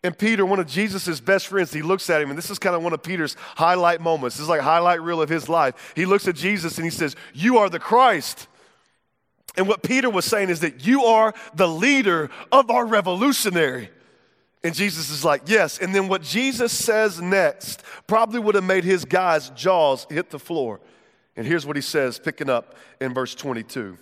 And 0.03 0.17
Peter, 0.17 0.45
one 0.45 0.59
of 0.59 0.67
Jesus' 0.67 1.19
best 1.19 1.47
friends, 1.47 1.73
he 1.73 1.81
looks 1.81 2.09
at 2.09 2.21
him, 2.21 2.29
and 2.29 2.37
this 2.37 2.49
is 2.49 2.57
kind 2.57 2.75
of 2.75 2.81
one 2.81 2.93
of 2.93 3.03
Peter's 3.03 3.35
highlight 3.55 3.99
moments. 3.99 4.37
This 4.37 4.43
is 4.43 4.49
like 4.49 4.61
highlight 4.61 5.01
reel 5.01 5.21
of 5.21 5.27
his 5.27 5.49
life. 5.49 5.93
He 5.95 6.05
looks 6.05 6.27
at 6.27 6.35
Jesus 6.35 6.77
and 6.77 6.85
he 6.85 6.91
says, 6.91 7.15
You 7.33 7.57
are 7.57 7.69
the 7.69 7.79
Christ. 7.79 8.47
And 9.57 9.67
what 9.67 9.83
Peter 9.83 10.09
was 10.09 10.23
saying 10.23 10.49
is 10.49 10.61
that 10.61 10.85
you 10.87 11.03
are 11.03 11.33
the 11.53 11.67
leader 11.67 12.29
of 12.51 12.69
our 12.69 12.85
revolutionary. 12.85 13.89
And 14.63 14.73
Jesus 14.73 15.09
is 15.09 15.25
like, 15.25 15.43
Yes. 15.47 15.79
And 15.79 15.93
then 15.93 16.07
what 16.07 16.21
Jesus 16.21 16.71
says 16.71 17.19
next 17.19 17.83
probably 18.07 18.39
would 18.39 18.55
have 18.55 18.63
made 18.63 18.85
his 18.85 19.03
guys' 19.03 19.49
jaws 19.49 20.07
hit 20.09 20.29
the 20.29 20.39
floor. 20.39 20.79
And 21.35 21.45
here's 21.45 21.65
what 21.65 21.75
he 21.75 21.81
says, 21.81 22.19
picking 22.19 22.49
up 22.49 22.75
in 23.01 23.13
verse 23.13 23.35
22. 23.35 23.97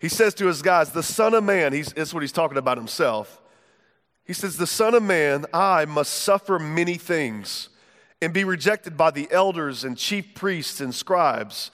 He 0.00 0.08
says 0.08 0.34
to 0.34 0.46
his 0.46 0.62
guys, 0.62 0.90
The 0.90 1.02
Son 1.04 1.32
of 1.32 1.44
Man, 1.44 1.72
he's, 1.72 1.92
that's 1.92 2.12
what 2.12 2.24
he's 2.24 2.32
talking 2.32 2.58
about 2.58 2.76
himself 2.76 3.41
he 4.24 4.32
says, 4.32 4.56
The 4.56 4.66
Son 4.66 4.94
of 4.94 5.02
Man, 5.02 5.46
I 5.52 5.84
must 5.84 6.12
suffer 6.12 6.58
many 6.58 6.94
things 6.94 7.68
and 8.20 8.32
be 8.32 8.44
rejected 8.44 8.96
by 8.96 9.10
the 9.10 9.28
elders 9.30 9.84
and 9.84 9.98
chief 9.98 10.34
priests 10.34 10.80
and 10.80 10.94
scribes. 10.94 11.70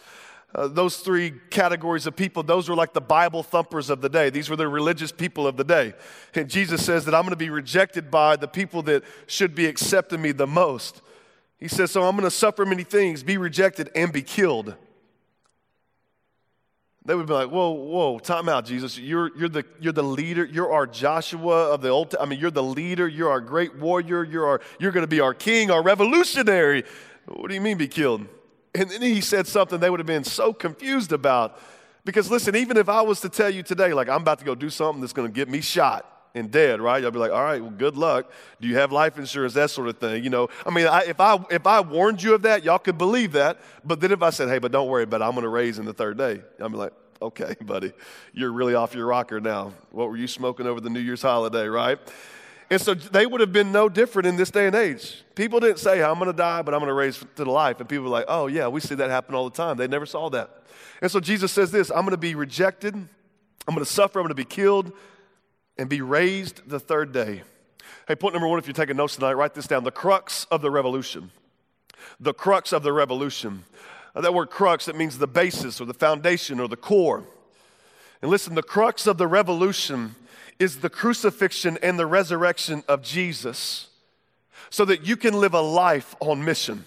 Uh, 0.54 0.66
those 0.66 0.96
three 0.96 1.34
categories 1.50 2.06
of 2.06 2.16
people, 2.16 2.42
those 2.42 2.70
were 2.70 2.74
like 2.74 2.94
the 2.94 3.02
Bible 3.02 3.42
thumpers 3.42 3.90
of 3.90 4.00
the 4.00 4.08
day. 4.08 4.30
These 4.30 4.48
were 4.48 4.56
the 4.56 4.66
religious 4.66 5.12
people 5.12 5.46
of 5.46 5.58
the 5.58 5.64
day. 5.64 5.92
And 6.34 6.48
Jesus 6.48 6.84
says 6.84 7.04
that 7.04 7.14
I'm 7.14 7.22
going 7.22 7.30
to 7.30 7.36
be 7.36 7.50
rejected 7.50 8.10
by 8.10 8.36
the 8.36 8.48
people 8.48 8.82
that 8.84 9.04
should 9.26 9.54
be 9.54 9.66
accepting 9.66 10.22
me 10.22 10.32
the 10.32 10.46
most. 10.46 11.02
He 11.58 11.68
says, 11.68 11.90
So 11.90 12.04
I'm 12.04 12.16
going 12.16 12.24
to 12.24 12.30
suffer 12.30 12.64
many 12.64 12.82
things, 12.82 13.22
be 13.22 13.36
rejected, 13.36 13.90
and 13.94 14.10
be 14.10 14.22
killed. 14.22 14.74
They 17.08 17.14
would 17.14 17.26
be 17.26 17.32
like, 17.32 17.48
whoa, 17.48 17.70
whoa, 17.70 18.18
time 18.18 18.50
out, 18.50 18.66
Jesus. 18.66 18.98
You're, 18.98 19.34
you're, 19.34 19.48
the, 19.48 19.64
you're 19.80 19.94
the 19.94 20.02
leader. 20.02 20.44
You're 20.44 20.70
our 20.70 20.86
Joshua 20.86 21.72
of 21.72 21.80
the 21.80 21.88
Old 21.88 22.14
I 22.20 22.26
mean, 22.26 22.38
you're 22.38 22.50
the 22.50 22.62
leader. 22.62 23.08
You're 23.08 23.30
our 23.30 23.40
great 23.40 23.74
warrior. 23.76 24.24
You're, 24.24 24.46
our, 24.46 24.60
you're 24.78 24.92
going 24.92 25.04
to 25.04 25.08
be 25.08 25.20
our 25.20 25.32
king, 25.32 25.70
our 25.70 25.82
revolutionary. 25.82 26.84
What 27.24 27.48
do 27.48 27.54
you 27.54 27.62
mean 27.62 27.78
be 27.78 27.88
killed? 27.88 28.26
And 28.74 28.90
then 28.90 29.00
he 29.00 29.22
said 29.22 29.46
something 29.46 29.80
they 29.80 29.88
would 29.88 30.00
have 30.00 30.06
been 30.06 30.22
so 30.22 30.52
confused 30.52 31.12
about. 31.12 31.58
Because 32.04 32.30
listen, 32.30 32.54
even 32.54 32.76
if 32.76 32.90
I 32.90 33.00
was 33.00 33.22
to 33.22 33.30
tell 33.30 33.48
you 33.48 33.62
today, 33.62 33.94
like, 33.94 34.10
I'm 34.10 34.20
about 34.20 34.40
to 34.40 34.44
go 34.44 34.54
do 34.54 34.68
something 34.68 35.00
that's 35.00 35.14
going 35.14 35.28
to 35.28 35.32
get 35.34 35.48
me 35.48 35.62
shot, 35.62 36.17
and 36.34 36.50
dead, 36.50 36.80
right? 36.80 37.04
I'll 37.04 37.10
be 37.10 37.18
like, 37.18 37.32
all 37.32 37.42
right, 37.42 37.60
well, 37.60 37.70
good 37.70 37.96
luck. 37.96 38.30
Do 38.60 38.68
you 38.68 38.76
have 38.76 38.92
life 38.92 39.18
insurance? 39.18 39.54
That 39.54 39.70
sort 39.70 39.88
of 39.88 39.98
thing. 39.98 40.22
You 40.22 40.30
know, 40.30 40.48
I 40.66 40.70
mean, 40.70 40.86
I, 40.86 41.04
if 41.04 41.20
I 41.20 41.38
if 41.50 41.66
I 41.66 41.80
warned 41.80 42.22
you 42.22 42.34
of 42.34 42.42
that, 42.42 42.64
y'all 42.64 42.78
could 42.78 42.98
believe 42.98 43.32
that. 43.32 43.58
But 43.84 44.00
then 44.00 44.12
if 44.12 44.22
I 44.22 44.30
said, 44.30 44.48
hey, 44.48 44.58
but 44.58 44.72
don't 44.72 44.88
worry 44.88 45.04
about 45.04 45.20
it, 45.20 45.24
I'm 45.24 45.32
going 45.32 45.42
to 45.42 45.48
raise 45.48 45.78
in 45.78 45.84
the 45.84 45.92
third 45.92 46.18
day, 46.18 46.42
be 46.58 46.64
like, 46.68 46.92
okay, 47.20 47.54
buddy, 47.62 47.92
you're 48.32 48.52
really 48.52 48.74
off 48.74 48.94
your 48.94 49.06
rocker 49.06 49.40
now. 49.40 49.72
What 49.90 50.08
were 50.08 50.16
you 50.16 50.28
smoking 50.28 50.66
over 50.66 50.80
the 50.80 50.90
New 50.90 51.00
Year's 51.00 51.22
holiday, 51.22 51.66
right? 51.66 51.98
And 52.70 52.80
so 52.80 52.92
they 52.92 53.24
would 53.24 53.40
have 53.40 53.52
been 53.52 53.72
no 53.72 53.88
different 53.88 54.26
in 54.26 54.36
this 54.36 54.50
day 54.50 54.66
and 54.66 54.76
age. 54.76 55.24
People 55.34 55.58
didn't 55.58 55.78
say, 55.78 56.02
I'm 56.02 56.16
going 56.16 56.26
to 56.26 56.34
die, 56.36 56.60
but 56.60 56.74
I'm 56.74 56.80
going 56.80 56.88
to 56.88 56.94
raise 56.94 57.18
to 57.18 57.44
the 57.44 57.50
life. 57.50 57.80
And 57.80 57.88
people 57.88 58.04
were 58.04 58.10
like, 58.10 58.26
oh, 58.28 58.46
yeah, 58.46 58.68
we 58.68 58.80
see 58.80 58.94
that 58.96 59.08
happen 59.08 59.34
all 59.34 59.48
the 59.48 59.56
time. 59.56 59.78
They 59.78 59.88
never 59.88 60.04
saw 60.04 60.28
that. 60.30 60.50
And 61.00 61.10
so 61.10 61.18
Jesus 61.18 61.50
says 61.50 61.70
this 61.70 61.90
I'm 61.90 62.00
going 62.00 62.10
to 62.10 62.18
be 62.18 62.34
rejected, 62.34 62.94
I'm 62.94 63.74
going 63.74 63.78
to 63.78 63.90
suffer, 63.90 64.18
I'm 64.18 64.24
going 64.24 64.30
to 64.30 64.34
be 64.34 64.44
killed, 64.44 64.92
and 65.78 65.88
be 65.88 66.00
raised 66.00 66.68
the 66.68 66.80
third 66.80 67.12
day. 67.12 67.42
Hey, 68.06 68.16
point 68.16 68.34
number 68.34 68.48
one, 68.48 68.58
if 68.58 68.66
you're 68.66 68.74
taking 68.74 68.96
notes 68.96 69.14
tonight, 69.14 69.34
write 69.34 69.54
this 69.54 69.66
down 69.66 69.84
the 69.84 69.90
crux 69.90 70.46
of 70.50 70.62
the 70.62 70.70
revolution. 70.70 71.30
The 72.20 72.34
crux 72.34 72.72
of 72.72 72.82
the 72.82 72.92
revolution. 72.92 73.64
Now, 74.14 74.22
that 74.22 74.34
word 74.34 74.50
crux, 74.50 74.88
it 74.88 74.96
means 74.96 75.18
the 75.18 75.26
basis 75.26 75.80
or 75.80 75.84
the 75.84 75.94
foundation 75.94 76.58
or 76.58 76.68
the 76.68 76.76
core. 76.76 77.24
And 78.20 78.30
listen, 78.30 78.54
the 78.54 78.62
crux 78.62 79.06
of 79.06 79.18
the 79.18 79.26
revolution 79.26 80.16
is 80.58 80.80
the 80.80 80.90
crucifixion 80.90 81.78
and 81.82 81.98
the 81.98 82.06
resurrection 82.06 82.82
of 82.88 83.02
Jesus 83.02 83.88
so 84.70 84.84
that 84.84 85.06
you 85.06 85.16
can 85.16 85.34
live 85.34 85.54
a 85.54 85.60
life 85.60 86.16
on 86.20 86.44
mission. 86.44 86.84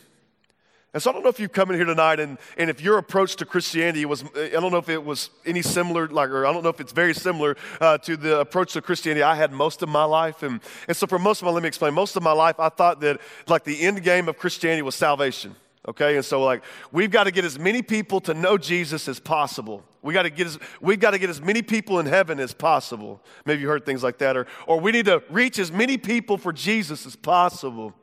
And 0.93 1.01
so 1.01 1.09
I 1.09 1.13
don't 1.13 1.23
know 1.23 1.29
if 1.29 1.39
you've 1.39 1.53
come 1.53 1.69
in 1.71 1.77
here 1.77 1.85
tonight 1.85 2.19
and, 2.19 2.37
and 2.57 2.69
if 2.69 2.81
your 2.81 2.97
approach 2.97 3.37
to 3.37 3.45
Christianity 3.45 4.03
was, 4.05 4.25
I 4.35 4.49
don't 4.49 4.73
know 4.73 4.77
if 4.77 4.89
it 4.89 5.03
was 5.03 5.29
any 5.45 5.61
similar, 5.61 6.09
like, 6.09 6.29
or 6.29 6.45
I 6.45 6.51
don't 6.51 6.63
know 6.63 6.69
if 6.69 6.81
it's 6.81 6.91
very 6.91 7.13
similar 7.13 7.55
uh, 7.79 7.97
to 7.99 8.17
the 8.17 8.41
approach 8.41 8.73
to 8.73 8.81
Christianity 8.81 9.23
I 9.23 9.35
had 9.35 9.53
most 9.53 9.81
of 9.83 9.87
my 9.87 10.03
life. 10.03 10.43
And, 10.43 10.59
and 10.89 10.97
so 10.97 11.07
for 11.07 11.17
most 11.17 11.41
of 11.41 11.45
my, 11.45 11.51
let 11.51 11.63
me 11.63 11.67
explain, 11.67 11.93
most 11.93 12.17
of 12.17 12.23
my 12.23 12.33
life 12.33 12.59
I 12.59 12.67
thought 12.67 12.99
that 13.01 13.21
like 13.47 13.63
the 13.63 13.81
end 13.81 14.03
game 14.03 14.27
of 14.27 14.37
Christianity 14.37 14.81
was 14.81 14.95
salvation. 14.95 15.55
Okay, 15.87 16.15
and 16.15 16.23
so 16.23 16.43
like 16.43 16.61
we've 16.91 17.09
got 17.09 17.23
to 17.23 17.31
get 17.31 17.45
as 17.45 17.57
many 17.57 17.81
people 17.81 18.19
to 18.21 18.33
know 18.33 18.57
Jesus 18.57 19.07
as 19.07 19.19
possible. 19.19 19.83
We 20.01 20.13
got 20.13 20.23
to 20.23 20.29
get 20.29 20.47
as 20.47 20.59
we 20.79 20.97
got 20.97 21.11
to 21.11 21.19
get 21.19 21.29
as 21.29 21.41
many 21.41 21.61
people 21.61 21.99
in 21.99 22.05
heaven 22.05 22.39
as 22.39 22.53
possible. 22.53 23.21
Maybe 23.45 23.61
you 23.61 23.67
heard 23.67 23.85
things 23.85 24.03
like 24.03 24.17
that, 24.19 24.35
or 24.35 24.47
or 24.67 24.79
we 24.79 24.91
need 24.91 25.05
to 25.05 25.23
reach 25.29 25.59
as 25.59 25.71
many 25.71 25.97
people 25.97 26.37
for 26.37 26.51
Jesus 26.51 27.05
as 27.05 27.15
possible. 27.15 27.93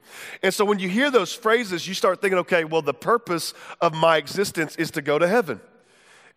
And 0.43 0.55
so 0.55 0.65
when 0.65 0.79
you 0.79 0.89
hear 0.89 1.11
those 1.11 1.33
phrases, 1.33 1.87
you 1.89 1.95
start 1.95 2.21
thinking, 2.21 2.39
okay, 2.39 2.65
well, 2.65 2.83
the 2.83 2.95
purpose 2.95 3.55
of 3.81 3.95
my 3.95 4.17
existence 4.17 4.77
is 4.77 4.91
to 4.93 5.03
go 5.03 5.19
to 5.19 5.27
heaven 5.27 5.61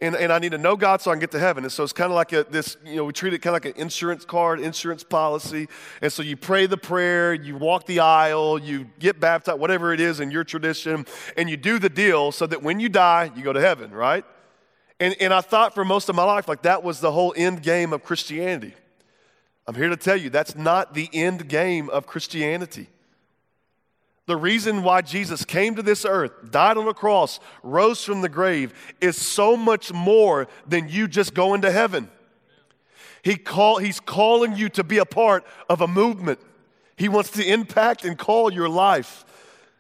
and, 0.01 0.15
and 0.15 0.33
I 0.33 0.39
need 0.39 0.51
to 0.51 0.57
know 0.57 0.75
God 0.75 0.99
so 0.99 1.11
I 1.11 1.13
can 1.13 1.19
get 1.19 1.31
to 1.31 1.39
heaven. 1.39 1.63
And 1.63 1.71
so 1.71 1.83
it's 1.83 1.93
kind 1.93 2.11
of 2.11 2.15
like 2.15 2.33
a, 2.33 2.43
this, 2.43 2.75
you 2.83 2.95
know, 2.95 3.05
we 3.05 3.13
treat 3.13 3.33
it 3.33 3.39
kind 3.39 3.55
of 3.55 3.63
like 3.63 3.75
an 3.75 3.79
insurance 3.79 4.25
card, 4.25 4.59
insurance 4.59 5.03
policy. 5.03 5.67
And 6.01 6.11
so 6.11 6.23
you 6.23 6.35
pray 6.35 6.65
the 6.65 6.77
prayer, 6.77 7.33
you 7.33 7.55
walk 7.55 7.85
the 7.85 7.99
aisle, 7.99 8.57
you 8.59 8.89
get 8.97 9.19
baptized, 9.19 9.59
whatever 9.59 9.93
it 9.93 9.99
is 9.99 10.19
in 10.19 10.31
your 10.31 10.43
tradition, 10.43 11.05
and 11.37 11.49
you 11.49 11.55
do 11.55 11.77
the 11.77 11.89
deal 11.89 12.31
so 12.31 12.47
that 12.47 12.63
when 12.63 12.79
you 12.79 12.89
die, 12.89 13.31
you 13.35 13.43
go 13.43 13.53
to 13.53 13.61
heaven, 13.61 13.91
right? 13.91 14.25
And, 15.01 15.15
and 15.19 15.33
I 15.33 15.41
thought 15.41 15.73
for 15.73 15.83
most 15.83 16.09
of 16.09 16.15
my 16.15 16.23
life, 16.23 16.47
like 16.47 16.61
that 16.61 16.83
was 16.83 16.99
the 16.99 17.11
whole 17.11 17.33
end 17.35 17.63
game 17.63 17.91
of 17.91 18.03
Christianity. 18.03 18.75
I'm 19.67 19.73
here 19.73 19.89
to 19.89 19.97
tell 19.97 20.15
you 20.15 20.29
that's 20.29 20.55
not 20.55 20.93
the 20.93 21.09
end 21.11 21.49
game 21.49 21.89
of 21.89 22.05
Christianity. 22.05 22.87
The 24.27 24.37
reason 24.37 24.83
why 24.83 25.01
Jesus 25.01 25.43
came 25.43 25.73
to 25.73 25.81
this 25.81 26.05
earth, 26.05 26.51
died 26.51 26.77
on 26.77 26.85
the 26.85 26.93
cross, 26.93 27.39
rose 27.63 28.03
from 28.03 28.21
the 28.21 28.29
grave, 28.29 28.75
is 29.01 29.17
so 29.17 29.57
much 29.57 29.91
more 29.91 30.47
than 30.67 30.87
you 30.87 31.07
just 31.07 31.33
going 31.33 31.61
to 31.61 31.71
heaven. 31.71 32.07
He 33.23 33.37
call, 33.37 33.79
he's 33.79 33.99
calling 33.99 34.55
you 34.55 34.69
to 34.69 34.83
be 34.83 34.99
a 34.99 35.05
part 35.05 35.43
of 35.67 35.81
a 35.81 35.87
movement. 35.87 36.39
He 36.95 37.09
wants 37.09 37.31
to 37.31 37.43
impact 37.43 38.05
and 38.05 38.19
call 38.19 38.53
your 38.53 38.69
life. 38.69 39.25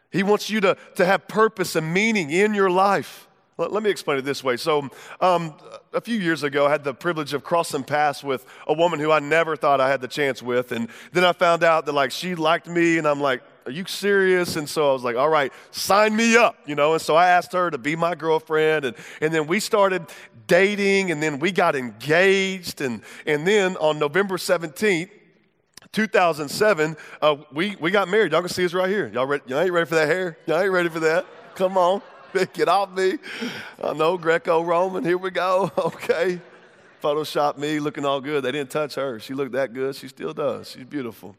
He 0.09 0.23
wants 0.23 0.49
you 0.49 0.61
to, 0.61 0.77
to 0.95 1.05
have 1.05 1.27
purpose 1.27 1.75
and 1.75 1.93
meaning 1.93 2.31
in 2.31 2.55
your 2.55 2.71
life. 2.71 3.27
Let, 3.61 3.71
let 3.71 3.83
me 3.83 3.91
explain 3.91 4.17
it 4.17 4.25
this 4.25 4.43
way. 4.43 4.57
So, 4.57 4.89
um, 5.19 5.53
a 5.93 6.01
few 6.01 6.17
years 6.17 6.41
ago, 6.41 6.65
I 6.65 6.71
had 6.71 6.83
the 6.83 6.95
privilege 6.95 7.33
of 7.33 7.43
crossing 7.43 7.83
paths 7.83 8.23
with 8.23 8.43
a 8.65 8.73
woman 8.73 8.99
who 8.99 9.11
I 9.11 9.19
never 9.19 9.55
thought 9.55 9.79
I 9.79 9.87
had 9.87 10.01
the 10.01 10.07
chance 10.07 10.41
with. 10.41 10.71
And 10.71 10.89
then 11.13 11.23
I 11.23 11.31
found 11.31 11.63
out 11.63 11.85
that, 11.85 11.91
like, 11.91 12.09
she 12.09 12.33
liked 12.33 12.67
me, 12.67 12.97
and 12.97 13.07
I'm 13.07 13.21
like, 13.21 13.43
are 13.67 13.71
you 13.71 13.85
serious? 13.85 14.55
And 14.55 14.67
so 14.67 14.89
I 14.89 14.93
was 14.93 15.03
like, 15.03 15.15
all 15.15 15.29
right, 15.29 15.53
sign 15.69 16.15
me 16.15 16.35
up, 16.35 16.55
you 16.65 16.73
know. 16.73 16.93
And 16.93 17.01
so 17.01 17.15
I 17.15 17.29
asked 17.29 17.53
her 17.53 17.69
to 17.69 17.77
be 17.77 17.95
my 17.95 18.15
girlfriend. 18.15 18.85
And, 18.85 18.95
and 19.21 19.31
then 19.31 19.45
we 19.45 19.59
started 19.59 20.07
dating, 20.47 21.11
and 21.11 21.21
then 21.21 21.37
we 21.37 21.51
got 21.51 21.75
engaged. 21.75 22.81
And, 22.81 23.03
and 23.27 23.45
then 23.45 23.77
on 23.77 23.99
November 23.99 24.37
17th, 24.37 25.11
2007, 25.91 26.97
uh, 27.21 27.35
we, 27.51 27.75
we 27.79 27.91
got 27.91 28.07
married. 28.07 28.31
Y'all 28.31 28.41
can 28.41 28.49
see 28.49 28.65
us 28.65 28.73
right 28.73 28.89
here. 28.89 29.11
Y'all, 29.13 29.31
y'all 29.45 29.59
ain't 29.59 29.71
ready 29.71 29.85
for 29.85 29.95
that 29.95 30.07
hair? 30.07 30.37
Y'all 30.47 30.61
ain't 30.61 30.71
ready 30.71 30.89
for 30.89 31.01
that? 31.01 31.27
Come 31.53 31.77
on. 31.77 32.01
Get 32.53 32.67
off 32.67 32.91
me. 32.91 33.17
I 33.83 33.93
know, 33.93 34.17
Greco 34.17 34.61
Roman. 34.61 35.03
Here 35.03 35.17
we 35.17 35.31
go. 35.31 35.71
Okay. 35.81 36.39
Photoshop 37.01 37.57
me 37.57 37.79
looking 37.79 38.05
all 38.05 38.21
good. 38.21 38.43
They 38.43 38.51
didn't 38.51 38.69
touch 38.69 38.93
her. 38.93 39.19
She 39.19 39.33
looked 39.33 39.53
that 39.53 39.73
good. 39.73 39.95
She 39.95 40.07
still 40.07 40.33
does. 40.33 40.69
She's 40.69 40.85
beautiful. 40.85 41.35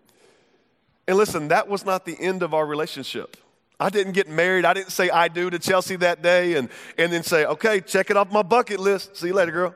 And 1.06 1.16
listen, 1.16 1.48
that 1.48 1.68
was 1.68 1.84
not 1.84 2.04
the 2.04 2.16
end 2.18 2.42
of 2.42 2.52
our 2.52 2.66
relationship. 2.66 3.36
I 3.78 3.88
didn't 3.88 4.12
get 4.12 4.28
married. 4.28 4.64
I 4.64 4.74
didn't 4.74 4.90
say 4.90 5.08
I 5.08 5.28
do 5.28 5.50
to 5.50 5.60
Chelsea 5.60 5.94
that 5.96 6.20
day 6.20 6.54
and, 6.54 6.68
and 6.98 7.12
then 7.12 7.22
say, 7.22 7.44
okay, 7.44 7.80
check 7.80 8.10
it 8.10 8.16
off 8.16 8.32
my 8.32 8.42
bucket 8.42 8.80
list. 8.80 9.16
See 9.16 9.28
you 9.28 9.34
later, 9.34 9.52
girl. 9.52 9.74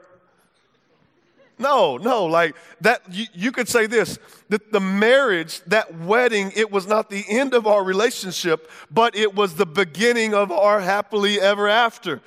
No, 1.59 1.97
no, 1.97 2.27
like 2.27 2.55
that, 2.83 3.01
you, 3.11 3.27
you 3.33 3.53
could 3.53 3.69
say 3.69 3.87
this 3.87 4.19
that 4.49 4.73
the 4.73 4.81
marriage, 4.81 5.63
that 5.67 5.99
wedding, 6.01 6.53
it 6.55 6.71
was 6.71 6.87
not 6.87 7.09
the 7.09 7.25
end 7.29 7.55
of 7.55 7.67
our 7.67 7.83
relationship, 7.83 8.71
but 8.91 9.17
it 9.17 9.35
was 9.35 9.55
the 9.55 9.67
beginning 9.67 10.35
of 10.35 10.53
our 10.53 10.81
happily 10.81 11.41
ever 11.41 11.69
after. 11.69 12.21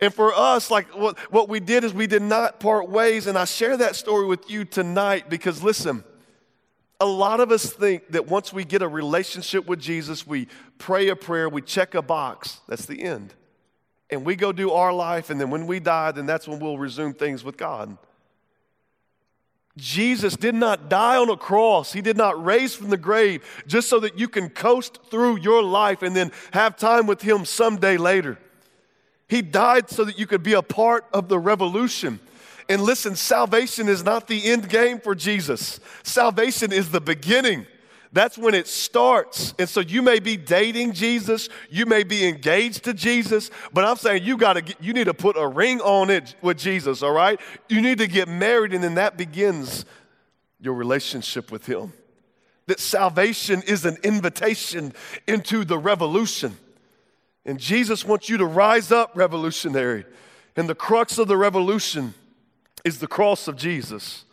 And 0.00 0.12
for 0.12 0.34
us, 0.34 0.70
like 0.70 0.88
what, 0.96 1.18
what 1.32 1.48
we 1.48 1.60
did 1.60 1.84
is 1.84 1.94
we 1.94 2.06
did 2.06 2.22
not 2.22 2.58
part 2.58 2.88
ways. 2.88 3.26
And 3.26 3.38
I 3.38 3.44
share 3.44 3.76
that 3.76 3.96
story 3.96 4.26
with 4.26 4.50
you 4.50 4.64
tonight 4.64 5.30
because 5.30 5.62
listen, 5.62 6.02
a 7.00 7.06
lot 7.06 7.40
of 7.40 7.52
us 7.52 7.72
think 7.72 8.08
that 8.10 8.26
once 8.26 8.52
we 8.52 8.64
get 8.64 8.82
a 8.82 8.88
relationship 8.88 9.66
with 9.66 9.80
Jesus, 9.80 10.26
we 10.26 10.48
pray 10.78 11.08
a 11.08 11.16
prayer, 11.16 11.48
we 11.48 11.62
check 11.62 11.94
a 11.94 12.02
box, 12.02 12.60
that's 12.66 12.86
the 12.86 13.02
end. 13.02 13.34
And 14.10 14.24
we 14.24 14.36
go 14.36 14.52
do 14.52 14.72
our 14.72 14.92
life, 14.92 15.30
and 15.30 15.40
then 15.40 15.50
when 15.50 15.66
we 15.66 15.80
die, 15.80 16.12
then 16.12 16.26
that's 16.26 16.46
when 16.46 16.60
we'll 16.60 16.78
resume 16.78 17.14
things 17.14 17.42
with 17.42 17.56
God. 17.56 17.96
Jesus 19.76 20.36
did 20.36 20.54
not 20.54 20.88
die 20.88 21.16
on 21.16 21.28
a 21.30 21.36
cross. 21.36 21.92
He 21.92 22.00
did 22.00 22.16
not 22.16 22.42
raise 22.44 22.74
from 22.74 22.90
the 22.90 22.96
grave 22.96 23.42
just 23.66 23.88
so 23.88 23.98
that 24.00 24.18
you 24.18 24.28
can 24.28 24.48
coast 24.48 25.00
through 25.10 25.40
your 25.40 25.62
life 25.62 26.02
and 26.02 26.14
then 26.14 26.30
have 26.52 26.76
time 26.76 27.06
with 27.06 27.22
Him 27.22 27.44
someday 27.44 27.96
later. 27.96 28.38
He 29.28 29.42
died 29.42 29.90
so 29.90 30.04
that 30.04 30.18
you 30.18 30.26
could 30.26 30.42
be 30.42 30.52
a 30.52 30.62
part 30.62 31.06
of 31.12 31.28
the 31.28 31.38
revolution. 31.38 32.20
And 32.68 32.82
listen, 32.82 33.16
salvation 33.16 33.88
is 33.88 34.04
not 34.04 34.28
the 34.28 34.44
end 34.44 34.68
game 34.68 35.00
for 35.00 35.14
Jesus, 35.14 35.80
salvation 36.02 36.72
is 36.72 36.90
the 36.90 37.00
beginning. 37.00 37.66
That's 38.14 38.38
when 38.38 38.54
it 38.54 38.68
starts. 38.68 39.54
And 39.58 39.68
so 39.68 39.80
you 39.80 40.00
may 40.00 40.20
be 40.20 40.36
dating 40.36 40.92
Jesus, 40.92 41.48
you 41.68 41.84
may 41.84 42.04
be 42.04 42.28
engaged 42.28 42.84
to 42.84 42.94
Jesus, 42.94 43.50
but 43.72 43.84
I'm 43.84 43.96
saying 43.96 44.22
you 44.22 44.36
got 44.36 44.52
to 44.52 44.74
you 44.80 44.92
need 44.92 45.06
to 45.06 45.14
put 45.14 45.36
a 45.36 45.46
ring 45.46 45.80
on 45.80 46.10
it 46.10 46.36
with 46.40 46.56
Jesus, 46.56 47.02
all 47.02 47.10
right? 47.10 47.40
You 47.68 47.82
need 47.82 47.98
to 47.98 48.06
get 48.06 48.28
married 48.28 48.72
and 48.72 48.84
then 48.84 48.94
that 48.94 49.16
begins 49.16 49.84
your 50.60 50.74
relationship 50.74 51.50
with 51.50 51.66
him. 51.66 51.92
That 52.68 52.78
salvation 52.78 53.62
is 53.66 53.84
an 53.84 53.96
invitation 54.04 54.92
into 55.26 55.64
the 55.64 55.76
revolution. 55.76 56.56
And 57.44 57.58
Jesus 57.58 58.04
wants 58.04 58.28
you 58.28 58.36
to 58.38 58.46
rise 58.46 58.92
up 58.92 59.10
revolutionary. 59.16 60.06
And 60.54 60.68
the 60.68 60.76
crux 60.76 61.18
of 61.18 61.26
the 61.26 61.36
revolution 61.36 62.14
is 62.84 63.00
the 63.00 63.08
cross 63.08 63.48
of 63.48 63.56
Jesus. 63.56 64.24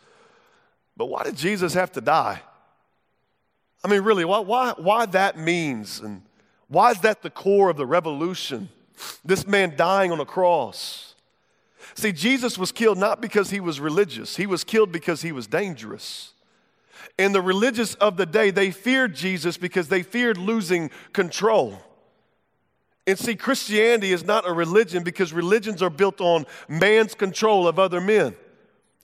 But 0.96 1.06
why 1.06 1.24
did 1.24 1.36
Jesus 1.36 1.74
have 1.74 1.90
to 1.92 2.00
die? 2.00 2.42
I 3.84 3.88
mean, 3.88 4.02
really, 4.02 4.24
why, 4.24 4.38
why, 4.40 4.74
why 4.76 5.06
that 5.06 5.38
means 5.38 6.00
and 6.00 6.22
why 6.68 6.90
is 6.90 7.00
that 7.00 7.22
the 7.22 7.30
core 7.30 7.68
of 7.68 7.76
the 7.76 7.86
revolution? 7.86 8.68
This 9.24 9.46
man 9.46 9.74
dying 9.76 10.12
on 10.12 10.20
a 10.20 10.24
cross. 10.24 11.14
See, 11.94 12.12
Jesus 12.12 12.56
was 12.56 12.72
killed 12.72 12.98
not 12.98 13.20
because 13.20 13.50
he 13.50 13.60
was 13.60 13.80
religious, 13.80 14.36
he 14.36 14.46
was 14.46 14.64
killed 14.64 14.92
because 14.92 15.22
he 15.22 15.32
was 15.32 15.46
dangerous. 15.46 16.32
And 17.18 17.34
the 17.34 17.42
religious 17.42 17.94
of 17.96 18.16
the 18.16 18.24
day, 18.24 18.50
they 18.50 18.70
feared 18.70 19.14
Jesus 19.14 19.56
because 19.58 19.88
they 19.88 20.02
feared 20.02 20.38
losing 20.38 20.90
control. 21.12 21.78
And 23.06 23.18
see, 23.18 23.34
Christianity 23.34 24.12
is 24.12 24.24
not 24.24 24.48
a 24.48 24.52
religion 24.52 25.02
because 25.02 25.32
religions 25.32 25.82
are 25.82 25.90
built 25.90 26.20
on 26.20 26.46
man's 26.68 27.14
control 27.14 27.66
of 27.66 27.78
other 27.78 28.00
men. 28.00 28.34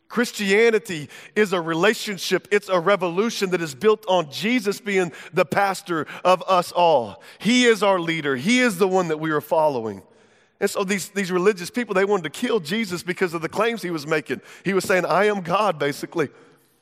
Christianity 0.09 1.09
is 1.37 1.53
a 1.53 1.61
relationship, 1.61 2.49
it's 2.51 2.69
a 2.69 2.81
revolution 2.81 3.51
that 3.51 3.61
is 3.61 3.75
built 3.75 4.05
on 4.09 4.31
Jesus 4.31 4.81
being 4.81 5.13
the 5.33 5.45
pastor 5.45 6.07
of 6.25 6.43
us 6.49 6.73
all. 6.73 7.23
He 7.39 7.67
is 7.67 7.83
our 7.83 8.01
leader, 8.01 8.37
He 8.37 8.61
is 8.61 8.79
the 8.79 8.89
one 8.89 9.09
that 9.09 9.19
we 9.19 9.31
are 9.31 9.41
following. 9.41 10.03
And 10.61 10.69
so 10.69 10.83
these, 10.83 11.11
these 11.11 11.31
religious 11.31 11.71
people, 11.71 11.95
they 11.95 12.05
wanted 12.05 12.25
to 12.25 12.31
kill 12.31 12.59
Jesus 12.59 13.03
because 13.03 13.33
of 13.33 13.43
the 13.43 13.49
claims 13.49 13.81
he 13.81 13.91
was 13.91 14.09
making. 14.09 14.41
He 14.65 14.75
was 14.75 14.85
saying, 14.85 15.05
I 15.07 15.27
am 15.27 15.43
God, 15.43 15.79
basically. 15.79 16.31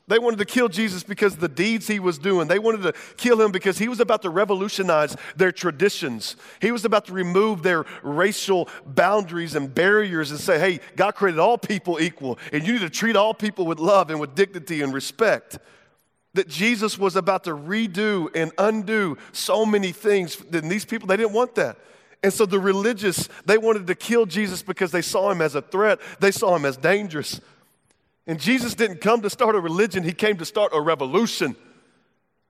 They 0.09 0.21
wanted 0.21 0.39
to 0.39 0.45
kill 0.45 0.69
Jesus 0.69 1.03
because 1.03 1.35
of 1.35 1.41
the 1.41 1.49
deeds 1.49 1.89
he 1.89 1.99
was 1.99 2.17
doing. 2.17 2.47
They 2.47 2.61
wanted 2.61 2.83
to 2.83 2.93
kill 3.17 3.41
him 3.41 3.51
because 3.51 3.79
he 3.79 3.89
was 3.89 3.99
about 3.99 4.23
to 4.23 4.31
revolutionize 4.31 5.17
their 5.35 5.51
traditions. 5.51 6.37
He 6.61 6.71
was 6.71 6.85
about 6.85 7.07
to 7.07 7.13
remove 7.13 7.65
their 7.65 7.85
racial 8.05 8.69
boundaries 8.87 9.57
and 9.57 9.75
barriers 9.75 10.31
and 10.31 10.39
say, 10.39 10.61
hey, 10.61 10.81
God 10.95 11.17
created 11.17 11.41
all 11.41 11.59
people 11.59 12.01
equal, 12.01 12.39
and 12.53 12.65
you 12.65 12.75
need 12.75 12.83
to 12.83 12.91
treat 12.91 13.17
all 13.17 13.35
people 13.35 13.67
with 13.67 13.81
love 13.81 14.11
and 14.11 14.21
with 14.21 14.37
dignity 14.37 14.81
and 14.83 14.95
respect. 14.95 15.59
That 16.35 16.47
Jesus 16.47 16.97
was 16.99 17.17
about 17.17 17.45
to 17.45 17.57
redo 17.57 18.29
and 18.33 18.53
undo 18.59 19.19
so 19.33 19.67
many 19.67 19.91
things. 19.91 20.41
And 20.53 20.71
these 20.71 20.85
people, 20.85 21.09
they 21.09 21.17
didn't 21.17 21.33
want 21.33 21.57
that. 21.57 21.79
And 22.23 22.33
so 22.33 22.47
the 22.47 22.61
religious, 22.61 23.29
they 23.45 23.59
wanted 23.59 23.87
to 23.89 23.95
kill 23.97 24.27
Jesus 24.27 24.63
because 24.63 24.93
they 24.93 25.03
saw 25.03 25.31
him 25.31 25.41
as 25.41 25.55
a 25.57 25.63
threat, 25.63 25.99
they 26.21 26.31
saw 26.31 26.55
him 26.55 26.65
as 26.65 26.77
dangerous. 26.77 27.41
And 28.27 28.41
Jesus 28.41 28.75
didn't 28.75 29.01
come 29.01 29.23
to 29.23 29.31
start 29.31 29.55
a 29.55 29.61
religion, 29.61 30.03
he 30.03 30.13
came 30.13 30.37
to 30.39 30.45
start 30.45 30.73
a 30.75 30.81
revolution. 30.81 31.57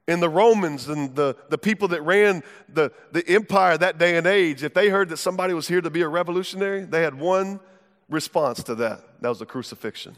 In 0.09 0.21
the 0.21 0.29
Romans 0.29 0.89
and 0.89 1.17
the, 1.17 1.37
the 1.49 1.59
people 1.59 1.89
that 1.89 2.01
ran 2.03 2.45
the, 2.69 2.93
the 3.11 3.27
empire 3.29 3.77
that 3.77 3.99
day 3.99 4.17
and 4.17 4.25
age, 4.25 4.63
if 4.63 4.73
they 4.73 4.89
heard 4.89 5.09
that 5.09 5.17
somebody 5.17 5.53
was 5.53 5.67
here 5.67 5.81
to 5.81 5.91
be 5.91 6.03
a 6.03 6.09
revolutionary, 6.09 6.85
they 6.85 7.03
had 7.03 7.15
one 7.15 7.59
response 8.09 8.63
to 8.63 8.77
that 8.77 9.01
that 9.21 9.29
was 9.29 9.41
the 9.41 9.47
crucifixion. 9.47 10.17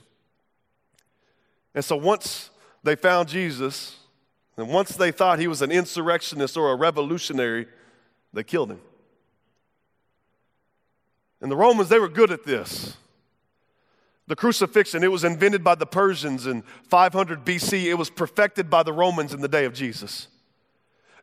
And 1.74 1.84
so 1.84 1.96
once 1.96 2.50
they 2.82 2.96
found 2.96 3.28
Jesus, 3.28 3.96
and 4.56 4.68
once 4.68 4.96
they 4.96 5.10
thought 5.10 5.38
he 5.38 5.46
was 5.46 5.62
an 5.62 5.70
insurrectionist 5.70 6.56
or 6.56 6.70
a 6.72 6.76
revolutionary, 6.76 7.66
they 8.32 8.42
killed 8.42 8.70
him. 8.70 8.80
And 11.40 11.50
the 11.50 11.56
Romans, 11.56 11.88
they 11.88 12.00
were 12.00 12.08
good 12.08 12.30
at 12.32 12.44
this. 12.44 12.96
The 14.28 14.36
crucifixion, 14.36 15.02
it 15.02 15.10
was 15.10 15.24
invented 15.24 15.64
by 15.64 15.74
the 15.74 15.86
Persians 15.86 16.46
in 16.46 16.62
500 16.90 17.44
BC. 17.44 17.84
It 17.84 17.94
was 17.94 18.10
perfected 18.10 18.68
by 18.68 18.82
the 18.82 18.92
Romans 18.92 19.32
in 19.32 19.40
the 19.40 19.48
day 19.48 19.64
of 19.64 19.72
Jesus. 19.72 20.28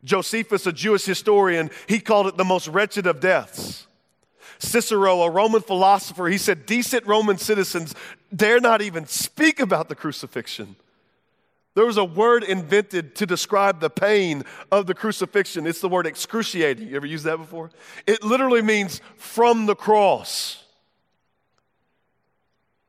Josephus, 0.02 0.66
a 0.66 0.72
Jewish 0.72 1.04
historian, 1.04 1.70
he 1.88 2.00
called 2.00 2.26
it 2.26 2.36
the 2.36 2.44
most 2.44 2.66
wretched 2.68 3.06
of 3.06 3.20
deaths. 3.20 3.86
Cicero, 4.58 5.22
a 5.22 5.30
Roman 5.30 5.60
philosopher, 5.60 6.26
he 6.26 6.38
said, 6.38 6.66
decent 6.66 7.06
Roman 7.06 7.38
citizens 7.38 7.94
dare 8.34 8.58
not 8.58 8.82
even 8.82 9.06
speak 9.06 9.60
about 9.60 9.88
the 9.88 9.94
crucifixion. 9.94 10.74
There 11.74 11.86
was 11.86 11.98
a 11.98 12.04
word 12.04 12.42
invented 12.42 13.14
to 13.16 13.26
describe 13.26 13.80
the 13.80 13.90
pain 13.90 14.44
of 14.72 14.86
the 14.86 14.94
crucifixion. 14.94 15.66
It's 15.66 15.80
the 15.80 15.88
word 15.88 16.06
excruciating. 16.06 16.88
You 16.88 16.96
ever 16.96 17.06
used 17.06 17.24
that 17.24 17.36
before? 17.36 17.70
It 18.06 18.24
literally 18.24 18.62
means 18.62 19.00
from 19.16 19.66
the 19.66 19.76
cross 19.76 20.64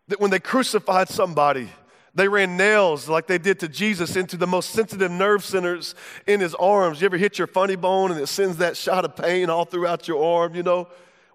that 0.07 0.19
when 0.19 0.31
they 0.31 0.39
crucified 0.39 1.09
somebody, 1.09 1.69
they 2.15 2.27
ran 2.27 2.57
nails 2.57 3.07
like 3.07 3.27
they 3.27 3.37
did 3.37 3.59
to 3.59 3.67
Jesus 3.67 4.15
into 4.15 4.37
the 4.37 4.47
most 4.47 4.71
sensitive 4.71 5.11
nerve 5.11 5.43
centers 5.43 5.93
in 6.25 6.39
his 6.39 6.55
arms. 6.55 6.99
You 6.99 7.05
ever 7.05 7.17
hit 7.17 7.37
your 7.37 7.47
funny 7.47 7.75
bone 7.75 8.11
and 8.11 8.19
it 8.19 8.27
sends 8.27 8.57
that 8.57 8.75
shot 8.75 9.05
of 9.05 9.15
pain 9.15 9.49
all 9.49 9.65
throughout 9.65 10.07
your 10.07 10.23
arm, 10.23 10.55
you 10.55 10.63
know? 10.63 10.87